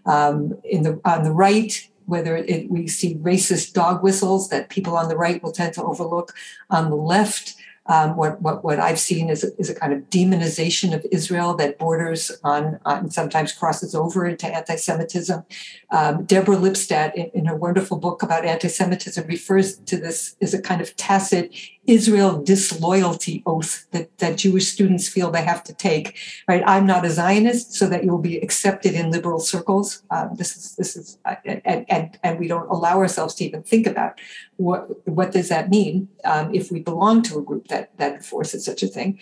Um, 0.05 0.59
in 0.63 0.83
the 0.83 0.99
on 1.05 1.23
the 1.23 1.31
right, 1.31 1.87
whether 2.09 2.35
it, 2.35 2.69
we 2.69 2.87
see 2.87 3.15
racist 3.15 3.73
dog 3.73 4.03
whistles 4.03 4.49
that 4.49 4.69
people 4.69 4.97
on 4.97 5.09
the 5.09 5.17
right 5.17 5.41
will 5.41 5.51
tend 5.51 5.73
to 5.75 5.83
overlook. 5.83 6.33
On 6.69 6.89
the 6.89 6.95
left, 6.95 7.55
um, 7.89 8.15
what, 8.15 8.41
what, 8.41 8.63
what 8.63 8.79
I've 8.79 8.99
seen 8.99 9.29
is 9.29 9.43
is 9.57 9.69
a 9.69 9.75
kind 9.75 9.93
of 9.93 10.09
demonization 10.11 10.93
of 10.93 11.05
Israel 11.11 11.55
that 11.55 11.79
borders 11.79 12.31
on, 12.43 12.79
on 12.85 13.09
sometimes 13.09 13.51
crosses 13.51 13.95
over 13.95 14.27
into 14.27 14.47
anti 14.47 14.75
Semitism. 14.75 15.43
Um, 15.91 16.25
Deborah 16.25 16.55
Lipstadt, 16.55 17.15
in, 17.15 17.31
in, 17.33 17.45
her 17.45 17.55
wonderful 17.55 17.97
book 17.97 18.21
about 18.21 18.45
anti 18.45 18.67
Semitism, 18.67 19.25
refers 19.25 19.77
to 19.77 19.97
this 19.97 20.35
as 20.39 20.53
a 20.53 20.61
kind 20.61 20.81
of 20.81 20.95
tacit 20.95 21.51
Israel 21.87 22.43
disloyalty 22.43 23.41
oath 23.47 23.87
that, 23.89 24.15
that 24.19 24.37
Jewish 24.37 24.67
students 24.67 25.09
feel 25.09 25.31
they 25.31 25.41
have 25.41 25.63
to 25.63 25.73
take. 25.73 26.15
Right, 26.47 26.61
I'm 26.65 26.85
not 26.85 27.05
a 27.05 27.09
Zionist, 27.09 27.73
so 27.73 27.87
that 27.87 28.03
you 28.03 28.11
will 28.11 28.19
be 28.19 28.37
accepted 28.37 28.93
in 28.93 29.09
liberal 29.09 29.39
circles. 29.39 30.03
Um, 30.11 30.35
this 30.35 30.55
is 30.55 30.75
this 30.75 30.95
is, 30.95 31.17
uh, 31.25 31.35
and, 31.43 31.85
and 31.89 32.19
and 32.23 32.39
we 32.39 32.47
don't 32.47 32.69
allow 32.69 32.99
ourselves 32.99 33.33
to 33.35 33.45
even 33.45 33.63
think 33.63 33.87
about 33.87 34.19
what 34.57 35.07
what 35.07 35.31
does 35.31 35.49
that 35.49 35.69
mean 35.69 36.09
um, 36.25 36.53
if 36.53 36.71
we 36.71 36.79
belong 36.81 37.23
to 37.23 37.39
a 37.39 37.41
group 37.41 37.69
that 37.69 37.97
that 37.97 38.13
enforces 38.13 38.63
such 38.63 38.83
a 38.83 38.87
thing. 38.87 39.17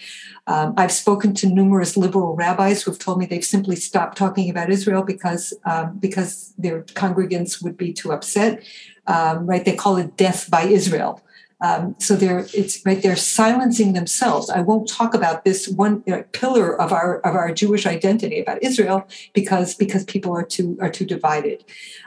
Um, 0.47 0.73
I've 0.75 0.91
spoken 0.91 1.33
to 1.35 1.47
numerous 1.47 1.95
liberal 1.95 2.35
rabbis 2.35 2.83
who 2.83 2.91
have 2.91 2.99
told 2.99 3.19
me 3.19 3.25
they've 3.25 3.43
simply 3.43 3.75
stopped 3.75 4.17
talking 4.17 4.49
about 4.49 4.69
Israel 4.69 5.03
because 5.03 5.53
um, 5.63 5.97
because 5.99 6.53
their 6.57 6.83
congregants 6.83 7.63
would 7.63 7.77
be 7.77 7.93
too 7.93 8.11
upset. 8.11 8.63
Um, 9.05 9.45
right, 9.45 9.63
they 9.63 9.75
call 9.75 9.97
it 9.97 10.17
death 10.17 10.49
by 10.49 10.63
Israel. 10.63 11.23
Um, 11.59 11.95
so 11.97 12.15
they're 12.15 12.45
it's 12.53 12.85
right 12.85 13.01
they're 13.01 13.15
silencing 13.15 13.93
themselves. 13.93 14.49
I 14.49 14.61
won't 14.61 14.87
talk 14.87 15.15
about 15.15 15.43
this 15.43 15.67
one 15.67 16.03
you 16.05 16.15
know, 16.15 16.23
pillar 16.31 16.79
of 16.79 16.93
our 16.93 17.19
of 17.21 17.35
our 17.35 17.51
Jewish 17.51 17.87
identity 17.87 18.39
about 18.39 18.61
Israel 18.61 19.07
because 19.33 19.73
because 19.73 20.03
people 20.05 20.35
are 20.37 20.43
too 20.43 20.77
are 20.79 20.89
too 20.89 21.05
divided. 21.05 21.65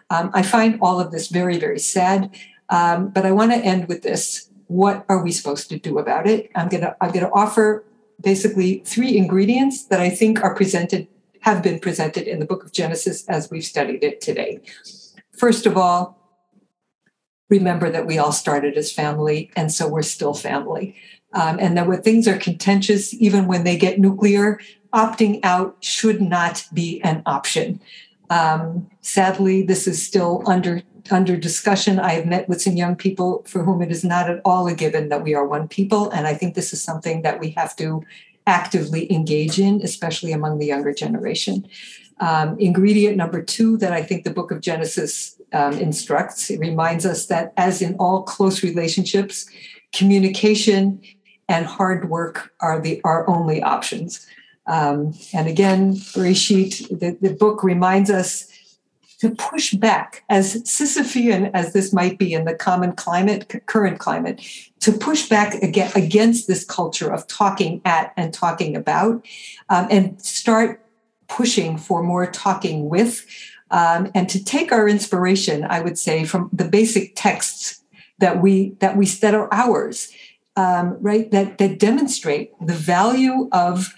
Um, 0.08 0.30
I 0.34 0.42
find 0.42 0.78
all 0.80 1.00
of 1.00 1.10
this 1.10 1.28
very 1.28 1.58
very 1.58 1.80
sad. 1.80 2.30
Um, 2.68 3.08
but 3.08 3.26
I 3.26 3.32
want 3.32 3.50
to 3.50 3.58
end 3.58 3.88
with 3.88 4.02
this: 4.02 4.48
What 4.68 5.04
are 5.08 5.20
we 5.20 5.32
supposed 5.32 5.68
to 5.70 5.78
do 5.78 5.98
about 5.98 6.28
it? 6.28 6.50
I'm 6.54 6.68
gonna 6.68 6.94
I'm 7.00 7.10
gonna 7.10 7.30
offer 7.32 7.84
basically 8.20 8.82
three 8.84 9.16
ingredients 9.16 9.84
that 9.86 10.00
I 10.00 10.10
think 10.10 10.44
are 10.44 10.54
presented 10.54 11.08
have 11.40 11.62
been 11.62 11.80
presented 11.80 12.26
in 12.26 12.38
the 12.38 12.46
Book 12.46 12.64
of 12.64 12.72
Genesis 12.72 13.26
as 13.28 13.50
we've 13.50 13.64
studied 13.64 14.04
it 14.04 14.20
today. 14.20 14.60
First 15.32 15.66
of 15.66 15.76
all, 15.76 16.18
remember 17.48 17.90
that 17.90 18.06
we 18.06 18.18
all 18.18 18.32
started 18.32 18.76
as 18.76 18.92
family, 18.92 19.50
and 19.56 19.72
so 19.72 19.88
we're 19.88 20.02
still 20.02 20.34
family. 20.34 20.94
Um, 21.32 21.58
and 21.60 21.76
that 21.76 21.86
when 21.86 22.02
things 22.02 22.26
are 22.26 22.36
contentious, 22.36 23.14
even 23.14 23.46
when 23.46 23.64
they 23.64 23.76
get 23.76 24.00
nuclear, 24.00 24.60
opting 24.92 25.40
out 25.42 25.76
should 25.80 26.20
not 26.20 26.66
be 26.72 27.00
an 27.02 27.22
option. 27.26 27.80
Um, 28.28 28.90
sadly, 29.00 29.62
this 29.62 29.86
is 29.86 30.04
still 30.04 30.42
under 30.46 30.82
under 31.10 31.36
discussion. 31.36 31.98
I 31.98 32.12
have 32.12 32.26
met 32.26 32.48
with 32.48 32.60
some 32.60 32.76
young 32.76 32.94
people 32.94 33.42
for 33.46 33.64
whom 33.64 33.80
it 33.80 33.90
is 33.90 34.04
not 34.04 34.30
at 34.30 34.40
all 34.44 34.68
a 34.68 34.74
given 34.74 35.08
that 35.08 35.24
we 35.24 35.34
are 35.34 35.46
one 35.46 35.66
people, 35.66 36.10
and 36.10 36.26
I 36.26 36.34
think 36.34 36.54
this 36.54 36.72
is 36.72 36.82
something 36.82 37.22
that 37.22 37.40
we 37.40 37.50
have 37.50 37.74
to 37.76 38.02
actively 38.46 39.12
engage 39.12 39.58
in, 39.58 39.80
especially 39.82 40.32
among 40.32 40.58
the 40.58 40.66
younger 40.66 40.92
generation. 40.92 41.68
Um, 42.20 42.58
ingredient 42.58 43.16
number 43.16 43.42
two 43.42 43.78
that 43.78 43.92
I 43.92 44.02
think 44.02 44.24
the 44.24 44.32
book 44.32 44.50
of 44.50 44.60
Genesis 44.60 45.40
um, 45.52 45.74
instructs. 45.74 46.50
It 46.50 46.60
reminds 46.60 47.06
us 47.06 47.26
that, 47.26 47.52
as 47.56 47.80
in 47.80 47.94
all 47.96 48.22
close 48.22 48.62
relationships, 48.62 49.48
communication 49.92 51.00
and 51.48 51.66
hard 51.66 52.10
work 52.10 52.52
are 52.60 52.80
the 52.80 53.00
our 53.04 53.28
only 53.28 53.62
options. 53.62 54.26
Um, 54.66 55.14
and 55.32 55.48
again, 55.48 55.94
Bereshit, 55.94 57.00
the, 57.00 57.16
the 57.20 57.34
book 57.34 57.64
reminds 57.64 58.10
us 58.10 58.49
to 59.20 59.30
push 59.30 59.74
back, 59.74 60.24
as 60.28 60.62
Sisyphean 60.64 61.50
as 61.52 61.72
this 61.72 61.92
might 61.92 62.18
be 62.18 62.32
in 62.32 62.44
the 62.44 62.54
common 62.54 62.92
climate, 62.92 63.62
current 63.66 63.98
climate, 63.98 64.40
to 64.80 64.92
push 64.92 65.28
back 65.28 65.54
against 65.62 66.46
this 66.46 66.64
culture 66.64 67.12
of 67.12 67.26
talking 67.26 67.80
at 67.84 68.12
and 68.16 68.32
talking 68.32 68.74
about, 68.76 69.24
um, 69.68 69.86
and 69.90 70.20
start 70.22 70.84
pushing 71.28 71.76
for 71.78 72.02
more 72.02 72.26
talking 72.26 72.88
with 72.88 73.26
um, 73.70 74.10
and 74.14 74.28
to 74.28 74.42
take 74.42 74.72
our 74.72 74.88
inspiration, 74.88 75.64
I 75.64 75.80
would 75.80 75.98
say, 75.98 76.24
from 76.24 76.50
the 76.52 76.64
basic 76.64 77.12
texts 77.14 77.82
that 78.18 78.42
we 78.42 78.70
that 78.80 78.96
we 78.96 79.06
that 79.06 79.34
are 79.34 79.48
ours, 79.52 80.12
um, 80.56 80.96
right? 81.00 81.30
That 81.30 81.58
that 81.58 81.78
demonstrate 81.78 82.52
the 82.60 82.74
value 82.74 83.48
of 83.52 83.94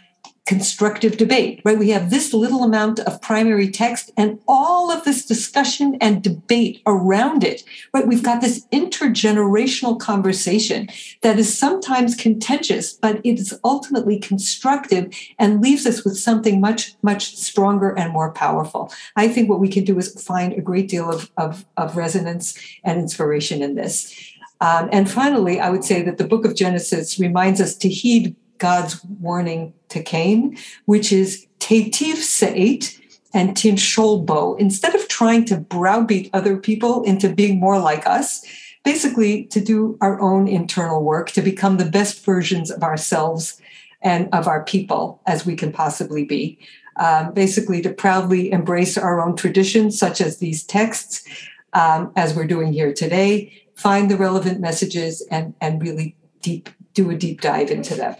constructive 0.46 1.16
debate, 1.16 1.62
right? 1.64 1.78
We 1.78 1.90
have 1.90 2.10
this 2.10 2.34
little 2.34 2.64
amount 2.64 2.98
of 3.00 3.22
primary 3.22 3.70
text 3.70 4.10
and 4.16 4.40
all 4.48 4.90
of 4.90 5.04
this 5.04 5.24
discussion 5.24 5.96
and 6.00 6.22
debate 6.22 6.82
around 6.84 7.44
it, 7.44 7.62
right? 7.94 8.06
We've 8.06 8.24
got 8.24 8.40
this 8.40 8.66
intergenerational 8.72 10.00
conversation 10.00 10.88
that 11.22 11.38
is 11.38 11.56
sometimes 11.56 12.16
contentious, 12.16 12.92
but 12.92 13.20
it 13.24 13.38
is 13.38 13.58
ultimately 13.62 14.18
constructive 14.18 15.14
and 15.38 15.62
leaves 15.62 15.86
us 15.86 16.04
with 16.04 16.18
something 16.18 16.60
much, 16.60 16.96
much 17.02 17.36
stronger 17.36 17.96
and 17.96 18.12
more 18.12 18.32
powerful. 18.32 18.92
I 19.14 19.28
think 19.28 19.48
what 19.48 19.60
we 19.60 19.68
can 19.68 19.84
do 19.84 19.96
is 19.98 20.20
find 20.20 20.54
a 20.54 20.60
great 20.60 20.88
deal 20.88 21.08
of, 21.08 21.30
of, 21.36 21.64
of 21.76 21.96
resonance 21.96 22.58
and 22.82 22.98
inspiration 22.98 23.62
in 23.62 23.76
this. 23.76 24.32
Um, 24.60 24.88
and 24.92 25.10
finally, 25.10 25.58
I 25.58 25.70
would 25.70 25.84
say 25.84 26.02
that 26.02 26.18
the 26.18 26.26
book 26.26 26.44
of 26.44 26.54
Genesis 26.54 27.18
reminds 27.18 27.60
us 27.60 27.74
to 27.78 27.88
heed 27.88 28.36
God's 28.62 29.04
warning 29.04 29.74
to 29.88 30.00
Cain, 30.00 30.56
which 30.84 31.12
is 31.12 31.46
Tetiv 31.58 32.18
Se'et 32.18 32.96
and 33.34 33.56
timshol 33.56 34.24
bo. 34.24 34.54
Instead 34.54 34.94
of 34.94 35.08
trying 35.08 35.44
to 35.46 35.56
browbeat 35.56 36.30
other 36.32 36.56
people 36.56 37.02
into 37.02 37.34
being 37.34 37.58
more 37.58 37.80
like 37.80 38.06
us, 38.06 38.46
basically 38.84 39.46
to 39.46 39.60
do 39.60 39.98
our 40.00 40.20
own 40.20 40.46
internal 40.46 41.02
work 41.02 41.32
to 41.32 41.42
become 41.42 41.76
the 41.76 41.90
best 41.90 42.24
versions 42.24 42.70
of 42.70 42.84
ourselves 42.84 43.60
and 44.00 44.28
of 44.32 44.46
our 44.46 44.62
people 44.62 45.20
as 45.26 45.44
we 45.44 45.56
can 45.56 45.72
possibly 45.72 46.24
be. 46.24 46.56
Um, 46.96 47.32
basically, 47.32 47.82
to 47.82 47.90
proudly 47.90 48.52
embrace 48.52 48.96
our 48.96 49.20
own 49.20 49.34
traditions, 49.34 49.98
such 49.98 50.20
as 50.20 50.38
these 50.38 50.62
texts, 50.62 51.26
um, 51.72 52.12
as 52.14 52.34
we're 52.34 52.46
doing 52.46 52.72
here 52.72 52.92
today, 52.92 53.50
find 53.74 54.08
the 54.08 54.18
relevant 54.18 54.60
messages 54.60 55.26
and, 55.30 55.54
and 55.60 55.82
really 55.82 56.14
deep 56.42 56.68
do 56.94 57.10
a 57.10 57.16
deep 57.16 57.40
dive 57.40 57.70
into 57.70 57.94
them. 57.94 58.14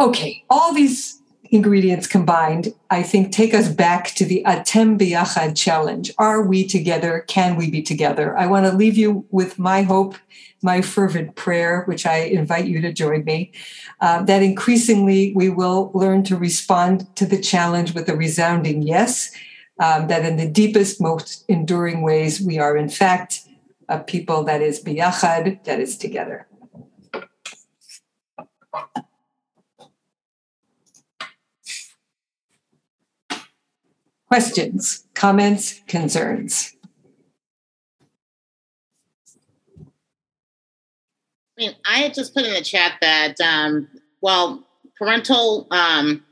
Okay, 0.00 0.44
all 0.50 0.74
these 0.74 1.22
ingredients 1.52 2.08
combined, 2.08 2.74
I 2.90 3.04
think, 3.04 3.30
take 3.30 3.54
us 3.54 3.68
back 3.68 4.06
to 4.16 4.24
the 4.24 4.42
Atem 4.44 4.98
Biyachad 4.98 5.56
challenge. 5.56 6.10
Are 6.18 6.42
we 6.42 6.66
together? 6.66 7.24
Can 7.28 7.54
we 7.54 7.70
be 7.70 7.80
together? 7.80 8.36
I 8.36 8.46
want 8.46 8.66
to 8.66 8.72
leave 8.72 8.96
you 8.96 9.24
with 9.30 9.56
my 9.56 9.82
hope, 9.82 10.16
my 10.62 10.80
fervent 10.80 11.36
prayer, 11.36 11.84
which 11.84 12.06
I 12.06 12.16
invite 12.18 12.66
you 12.66 12.80
to 12.80 12.92
join 12.92 13.22
me, 13.24 13.52
uh, 14.00 14.24
that 14.24 14.42
increasingly 14.42 15.32
we 15.36 15.48
will 15.48 15.92
learn 15.94 16.24
to 16.24 16.36
respond 16.36 17.14
to 17.14 17.24
the 17.24 17.40
challenge 17.40 17.94
with 17.94 18.08
a 18.08 18.16
resounding 18.16 18.82
yes, 18.82 19.30
um, 19.78 20.08
that 20.08 20.24
in 20.24 20.36
the 20.36 20.48
deepest, 20.48 21.00
most 21.00 21.44
enduring 21.48 22.02
ways, 22.02 22.40
we 22.40 22.58
are 22.58 22.76
in 22.76 22.88
fact 22.88 23.48
a 23.88 24.00
people 24.00 24.42
that 24.42 24.60
is 24.60 24.82
biyachad, 24.82 25.62
that 25.64 25.78
is 25.78 25.96
together. 25.96 26.48
Questions, 34.34 35.04
comments, 35.14 35.80
concerns? 35.86 36.74
I 41.56 41.56
mean, 41.56 41.70
I 41.86 41.98
had 41.98 42.14
just 42.14 42.34
put 42.34 42.44
in 42.44 42.52
the 42.52 42.60
chat 42.60 42.94
that, 43.00 43.40
um, 43.40 43.86
well, 44.22 44.66
parental 44.98 45.68
um, 45.70 46.24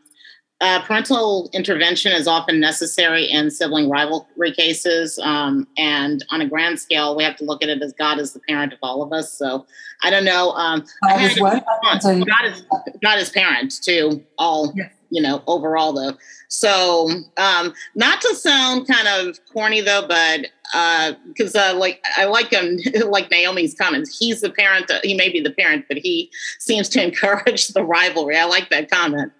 uh, 0.60 0.82
parental 0.82 1.48
intervention 1.52 2.10
is 2.10 2.26
often 2.26 2.58
necessary 2.58 3.24
in 3.26 3.52
sibling 3.52 3.88
rivalry 3.88 4.50
cases, 4.50 5.16
um, 5.22 5.68
and 5.78 6.24
on 6.30 6.40
a 6.40 6.48
grand 6.48 6.80
scale, 6.80 7.14
we 7.14 7.22
have 7.22 7.36
to 7.36 7.44
look 7.44 7.62
at 7.62 7.68
it 7.68 7.80
as 7.82 7.92
God 7.92 8.18
is 8.18 8.32
the 8.32 8.40
parent 8.48 8.72
of 8.72 8.80
all 8.82 9.04
of 9.04 9.12
us. 9.12 9.32
So 9.32 9.64
I 10.02 10.10
don't 10.10 10.24
know. 10.24 10.50
Um, 10.54 10.84
God 11.04 11.22
is 11.22 11.40
what? 11.40 11.64
God 11.84 12.46
is 12.46 12.64
God 13.00 13.18
is 13.20 13.30
parent 13.30 13.80
to 13.84 14.20
all. 14.38 14.72
Yes 14.74 14.90
you 15.12 15.20
know, 15.20 15.42
overall 15.46 15.92
though. 15.92 16.16
So, 16.48 17.08
um, 17.36 17.74
not 17.94 18.20
to 18.22 18.34
sound 18.34 18.88
kind 18.88 19.06
of 19.06 19.38
corny 19.52 19.82
though, 19.82 20.06
but 20.08 20.46
uh 20.74 21.12
because 21.28 21.54
uh, 21.54 21.72
uh, 21.72 21.78
like 21.78 22.02
I 22.16 22.24
like 22.24 22.50
him, 22.50 22.78
like 23.08 23.30
Naomi's 23.30 23.74
comments. 23.74 24.18
He's 24.18 24.40
the 24.40 24.50
parent. 24.50 24.90
Uh, 24.90 25.00
he 25.04 25.14
may 25.14 25.28
be 25.28 25.40
the 25.40 25.52
parent, 25.52 25.84
but 25.86 25.98
he 25.98 26.30
seems 26.58 26.88
to 26.90 27.02
encourage 27.06 27.68
the 27.68 27.84
rivalry. 27.84 28.36
I 28.36 28.44
like 28.44 28.70
that 28.70 28.90
comment. 28.90 29.32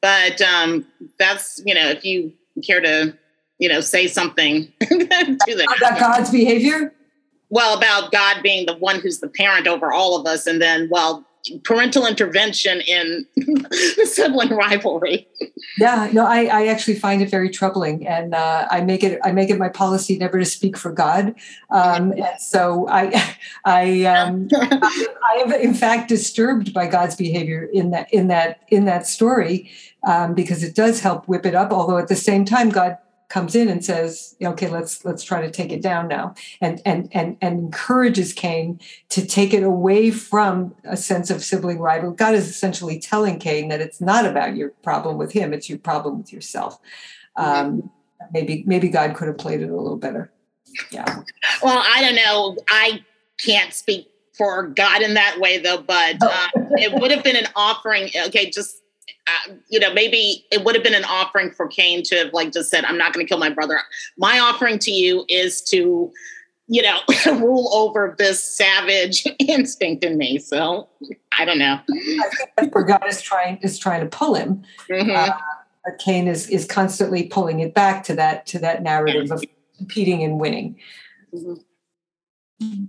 But 0.00 0.40
um, 0.40 0.86
that's 1.18 1.60
you 1.64 1.74
know, 1.74 1.88
if 1.88 2.04
you 2.04 2.32
care 2.64 2.80
to, 2.80 3.16
you 3.58 3.68
know, 3.68 3.80
say 3.80 4.06
something 4.06 4.72
to 4.80 5.06
that 5.06 5.76
about 5.76 6.00
God's 6.00 6.30
behavior. 6.30 6.94
Well, 7.50 7.76
about 7.76 8.12
God 8.12 8.42
being 8.42 8.66
the 8.66 8.76
one 8.76 9.00
who's 9.00 9.20
the 9.20 9.28
parent 9.28 9.66
over 9.66 9.90
all 9.92 10.18
of 10.18 10.26
us, 10.26 10.46
and 10.46 10.60
then 10.60 10.88
well, 10.90 11.26
parental 11.64 12.06
intervention 12.06 12.80
in 12.80 13.26
sibling 14.04 14.50
rivalry. 14.50 15.28
Yeah, 15.78 16.10
no, 16.12 16.26
I, 16.26 16.44
I 16.44 16.66
actually 16.66 16.96
find 16.96 17.22
it 17.22 17.30
very 17.30 17.50
troubling, 17.50 18.06
and 18.06 18.34
uh, 18.34 18.66
I 18.70 18.80
make 18.80 19.02
it 19.02 19.20
I 19.24 19.32
make 19.32 19.50
it 19.50 19.58
my 19.58 19.68
policy 19.68 20.18
never 20.18 20.38
to 20.38 20.44
speak 20.44 20.76
for 20.76 20.92
God. 20.92 21.34
Um, 21.70 22.14
so 22.38 22.88
I 22.88 23.36
I, 23.64 24.04
um, 24.04 24.48
I 24.52 25.42
am 25.44 25.52
in 25.52 25.74
fact 25.74 26.08
disturbed 26.08 26.72
by 26.72 26.86
God's 26.86 27.16
behavior 27.16 27.68
in 27.72 27.90
that 27.90 28.12
in 28.12 28.28
that 28.28 28.60
in 28.68 28.84
that 28.86 29.06
story 29.06 29.70
um, 30.06 30.34
because 30.34 30.62
it 30.62 30.74
does 30.74 31.00
help 31.00 31.26
whip 31.26 31.46
it 31.46 31.54
up. 31.54 31.72
Although 31.72 31.98
at 31.98 32.08
the 32.08 32.16
same 32.16 32.44
time, 32.44 32.70
God 32.70 32.98
comes 33.28 33.54
in 33.54 33.68
and 33.68 33.84
says, 33.84 34.34
"Okay, 34.42 34.68
let's 34.68 35.04
let's 35.04 35.22
try 35.22 35.40
to 35.40 35.50
take 35.50 35.72
it 35.72 35.82
down 35.82 36.08
now," 36.08 36.34
and 36.60 36.80
and 36.84 37.08
and 37.12 37.36
and 37.40 37.58
encourages 37.58 38.32
Cain 38.32 38.80
to 39.10 39.26
take 39.26 39.52
it 39.52 39.62
away 39.62 40.10
from 40.10 40.74
a 40.84 40.96
sense 40.96 41.30
of 41.30 41.44
sibling 41.44 41.78
rivalry. 41.78 42.16
God 42.16 42.34
is 42.34 42.48
essentially 42.48 42.98
telling 42.98 43.38
Cain 43.38 43.68
that 43.68 43.80
it's 43.80 44.00
not 44.00 44.24
about 44.24 44.56
your 44.56 44.70
problem 44.82 45.18
with 45.18 45.32
him; 45.32 45.52
it's 45.52 45.68
your 45.68 45.78
problem 45.78 46.18
with 46.18 46.32
yourself. 46.32 46.78
Um, 47.36 47.90
maybe 48.32 48.64
maybe 48.66 48.88
God 48.88 49.14
could 49.14 49.28
have 49.28 49.38
played 49.38 49.60
it 49.60 49.70
a 49.70 49.76
little 49.76 49.98
better. 49.98 50.32
Yeah. 50.90 51.22
Well, 51.62 51.82
I 51.84 52.00
don't 52.00 52.16
know. 52.16 52.56
I 52.68 53.04
can't 53.38 53.72
speak 53.72 54.08
for 54.36 54.68
God 54.68 55.02
in 55.02 55.14
that 55.14 55.38
way, 55.40 55.58
though. 55.58 55.82
But 55.82 56.16
oh. 56.22 56.28
uh, 56.28 56.48
it 56.78 57.00
would 57.00 57.10
have 57.10 57.24
been 57.24 57.36
an 57.36 57.48
offering. 57.54 58.10
Okay, 58.26 58.50
just 58.50 58.80
uh, 59.48 59.54
you 59.68 59.78
know, 59.78 59.92
maybe 59.92 60.46
it 60.50 60.64
would 60.64 60.74
have 60.74 60.84
been 60.84 60.94
an 60.94 61.04
offering 61.04 61.50
for 61.50 61.66
Cain 61.68 62.02
to 62.04 62.16
have 62.16 62.32
like 62.32 62.52
just 62.52 62.70
said, 62.70 62.84
"I'm 62.84 62.98
not 62.98 63.12
going 63.12 63.24
to 63.24 63.28
kill 63.28 63.38
my 63.38 63.50
brother. 63.50 63.80
My 64.16 64.38
offering 64.38 64.78
to 64.80 64.90
you 64.90 65.24
is 65.28 65.62
to." 65.62 66.12
You 66.70 66.82
know, 66.82 66.98
rule 67.26 67.70
over 67.72 68.14
this 68.18 68.44
savage 68.44 69.24
instinct 69.38 70.04
in 70.04 70.18
me. 70.18 70.38
So 70.38 70.86
I 71.38 71.46
don't 71.46 71.58
know. 71.58 71.80
I 71.88 72.30
think 72.60 72.74
where 72.74 72.84
God 72.84 73.04
is 73.08 73.22
trying 73.22 73.56
is 73.62 73.78
trying 73.78 74.02
to 74.02 74.06
pull 74.06 74.34
him. 74.34 74.62
Mm-hmm. 74.90 75.10
Uh, 75.16 75.30
but 75.82 75.98
Cain 75.98 76.28
is 76.28 76.46
is 76.50 76.66
constantly 76.66 77.22
pulling 77.24 77.60
it 77.60 77.72
back 77.72 78.04
to 78.04 78.14
that 78.16 78.44
to 78.48 78.58
that 78.58 78.82
narrative 78.82 79.30
of 79.30 79.42
competing 79.78 80.22
and 80.22 80.38
winning. 80.38 80.76
Mm-hmm. 81.34 82.84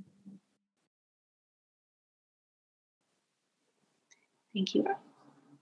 Thank 4.53 4.75
you. 4.75 4.85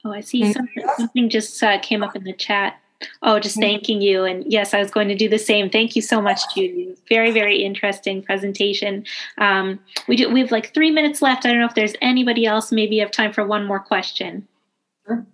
Oh, 0.08 0.14
I 0.14 0.22
see 0.22 0.54
something, 0.54 0.86
something 0.98 1.30
just 1.30 1.62
uh, 1.62 1.80
came 1.80 2.02
up 2.02 2.16
in 2.16 2.24
the 2.24 2.32
chat. 2.32 2.80
Oh, 3.22 3.40
just 3.40 3.60
thanking 3.60 4.02
you. 4.02 4.24
And 4.24 4.46
yes, 4.48 4.74
I 4.74 4.80
was 4.80 4.90
going 4.90 5.10
to 5.10 5.16
do 5.16 5.28
the 5.28 5.38
same. 5.38 5.70
Thank 5.70 5.98
you 5.98 6.02
so 6.02 6.22
much, 6.22 6.40
Judy. 6.56 6.96
Very, 7.10 7.32
very 7.32 7.62
interesting 7.62 8.24
presentation. 8.24 9.06
Um, 9.38 9.80
we 10.08 10.16
do. 10.16 10.32
We 10.32 10.40
have 10.40 10.52
like 10.52 10.74
three 10.74 10.92
minutes 10.92 11.22
left. 11.22 11.46
I 11.46 11.50
don't 11.50 11.60
know 11.60 11.66
if 11.66 11.76
there's 11.76 11.94
anybody 12.02 12.46
else. 12.46 12.72
Maybe 12.72 12.96
you 12.96 13.02
have 13.02 13.12
time 13.12 13.34
for 13.34 13.46
one 13.46 13.66
more 13.66 13.82
question. 13.82 14.48
Sure. 15.06 15.26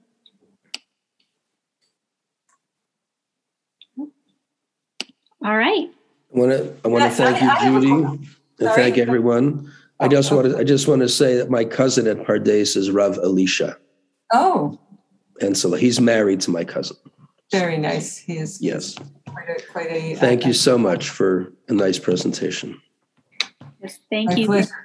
All 5.45 5.57
right. 5.57 5.87
I 6.35 6.39
want 6.39 6.51
to. 6.51 6.75
I 6.83 6.87
want 6.87 7.03
to 7.03 7.09
thank 7.11 7.41
you, 7.41 7.79
Judy, 7.79 7.91
and 7.91 8.69
thank 8.73 8.97
everyone. 8.97 9.71
I 9.99 10.07
just 10.07 10.31
want 10.31 10.49
to. 10.49 10.57
I 10.57 10.63
just 10.63 10.87
want 10.87 11.01
to 11.01 11.09
say 11.09 11.35
that 11.37 11.51
my 11.51 11.63
cousin 11.63 12.07
at 12.07 12.25
Pardes 12.25 12.75
is 12.75 12.89
Rav 12.89 13.19
Elisha. 13.19 13.77
Oh. 14.33 14.79
And 15.39 15.57
so 15.57 15.73
he's 15.73 16.01
married 16.01 16.41
to 16.41 16.51
my 16.51 16.63
cousin. 16.63 16.97
Very 17.51 17.77
nice. 17.77 18.17
He 18.17 18.37
is. 18.37 18.61
Yes. 18.61 18.95
Quite 19.27 19.49
a, 19.49 19.71
quite 19.71 19.91
a, 19.91 20.15
thank 20.15 20.43
uh, 20.43 20.47
you 20.47 20.53
so 20.53 20.77
much 20.77 21.09
for 21.09 21.53
a 21.67 21.73
nice 21.73 21.99
presentation. 21.99 22.81
Yes, 23.81 23.99
thank 24.09 24.31
my 24.31 24.35
you. 24.35 24.45
Pleasure. 24.47 24.82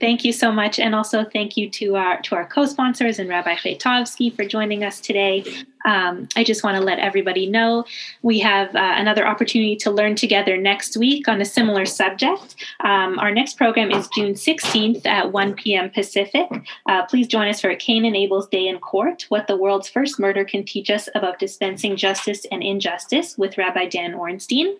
Thank 0.00 0.24
you 0.24 0.32
so 0.32 0.52
much, 0.52 0.78
and 0.78 0.94
also 0.94 1.24
thank 1.24 1.56
you 1.56 1.68
to 1.70 1.96
our 1.96 2.22
to 2.22 2.36
our 2.36 2.46
co-sponsors 2.46 3.18
and 3.18 3.28
Rabbi 3.28 3.56
Chaitovsky 3.56 4.34
for 4.34 4.44
joining 4.44 4.84
us 4.84 5.00
today. 5.00 5.44
Um, 5.84 6.28
I 6.36 6.44
just 6.44 6.62
want 6.62 6.76
to 6.76 6.82
let 6.82 7.00
everybody 7.00 7.48
know 7.48 7.84
we 8.22 8.38
have 8.38 8.74
uh, 8.76 8.94
another 8.96 9.26
opportunity 9.26 9.74
to 9.76 9.90
learn 9.90 10.14
together 10.14 10.56
next 10.56 10.96
week 10.96 11.26
on 11.26 11.40
a 11.40 11.44
similar 11.44 11.84
subject. 11.84 12.54
Um, 12.80 13.18
our 13.18 13.32
next 13.32 13.56
program 13.56 13.90
is 13.90 14.08
June 14.08 14.34
16th 14.34 15.04
at 15.04 15.32
1 15.32 15.54
p.m. 15.54 15.90
Pacific. 15.90 16.48
Uh, 16.86 17.04
please 17.06 17.26
join 17.26 17.48
us 17.48 17.60
for 17.60 17.74
Cain 17.74 18.04
and 18.04 18.14
Abel's 18.14 18.48
Day 18.48 18.68
in 18.68 18.78
Court: 18.78 19.26
What 19.30 19.48
the 19.48 19.56
World's 19.56 19.88
First 19.88 20.20
Murder 20.20 20.44
Can 20.44 20.64
Teach 20.64 20.90
Us 20.90 21.08
About 21.16 21.40
Dispensing 21.40 21.96
Justice 21.96 22.46
and 22.52 22.62
Injustice 22.62 23.36
with 23.36 23.58
Rabbi 23.58 23.88
Dan 23.88 24.14
Ornstein. 24.14 24.76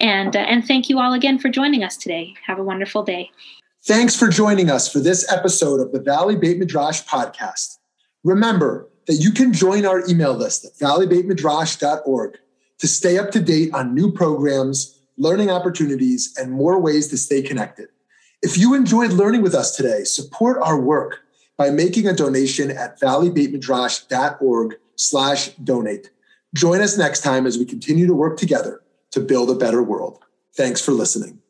And 0.00 0.34
uh, 0.34 0.40
and 0.40 0.66
thank 0.66 0.88
you 0.88 0.98
all 0.98 1.12
again 1.12 1.38
for 1.38 1.50
joining 1.50 1.84
us 1.84 1.98
today. 1.98 2.34
Have 2.46 2.58
a 2.58 2.64
wonderful 2.64 3.02
day. 3.02 3.30
Thanks 3.86 4.16
for 4.16 4.26
joining 4.26 4.68
us 4.68 4.90
for 4.90 4.98
this 4.98 5.24
episode 5.32 5.78
of 5.78 5.92
the 5.92 6.00
Valley 6.00 6.34
Beit 6.34 6.58
Midrash 6.58 7.04
podcast. 7.04 7.76
Remember 8.24 8.88
that 9.06 9.14
you 9.14 9.30
can 9.30 9.52
join 9.52 9.86
our 9.86 10.04
email 10.08 10.34
list 10.34 10.64
at 10.64 10.72
valleybeitmidrash.org 10.72 12.36
to 12.80 12.88
stay 12.88 13.16
up 13.16 13.30
to 13.30 13.40
date 13.40 13.72
on 13.72 13.94
new 13.94 14.10
programs, 14.10 14.98
learning 15.16 15.50
opportunities, 15.50 16.34
and 16.36 16.50
more 16.50 16.80
ways 16.80 17.06
to 17.06 17.16
stay 17.16 17.42
connected. 17.42 17.86
If 18.42 18.58
you 18.58 18.74
enjoyed 18.74 19.12
learning 19.12 19.42
with 19.42 19.54
us 19.54 19.76
today, 19.76 20.02
support 20.02 20.58
our 20.60 20.80
work 20.80 21.20
by 21.56 21.70
making 21.70 22.08
a 22.08 22.12
donation 22.12 22.72
at 22.72 22.98
valleybeitmidrash.org 22.98 24.74
slash 24.96 25.50
donate. 25.62 26.10
Join 26.56 26.80
us 26.80 26.98
next 26.98 27.20
time 27.20 27.46
as 27.46 27.56
we 27.56 27.64
continue 27.64 28.08
to 28.08 28.14
work 28.14 28.36
together 28.36 28.82
to 29.12 29.20
build 29.20 29.48
a 29.48 29.54
better 29.54 29.80
world. 29.80 30.18
Thanks 30.56 30.80
for 30.84 30.90
listening. 30.90 31.40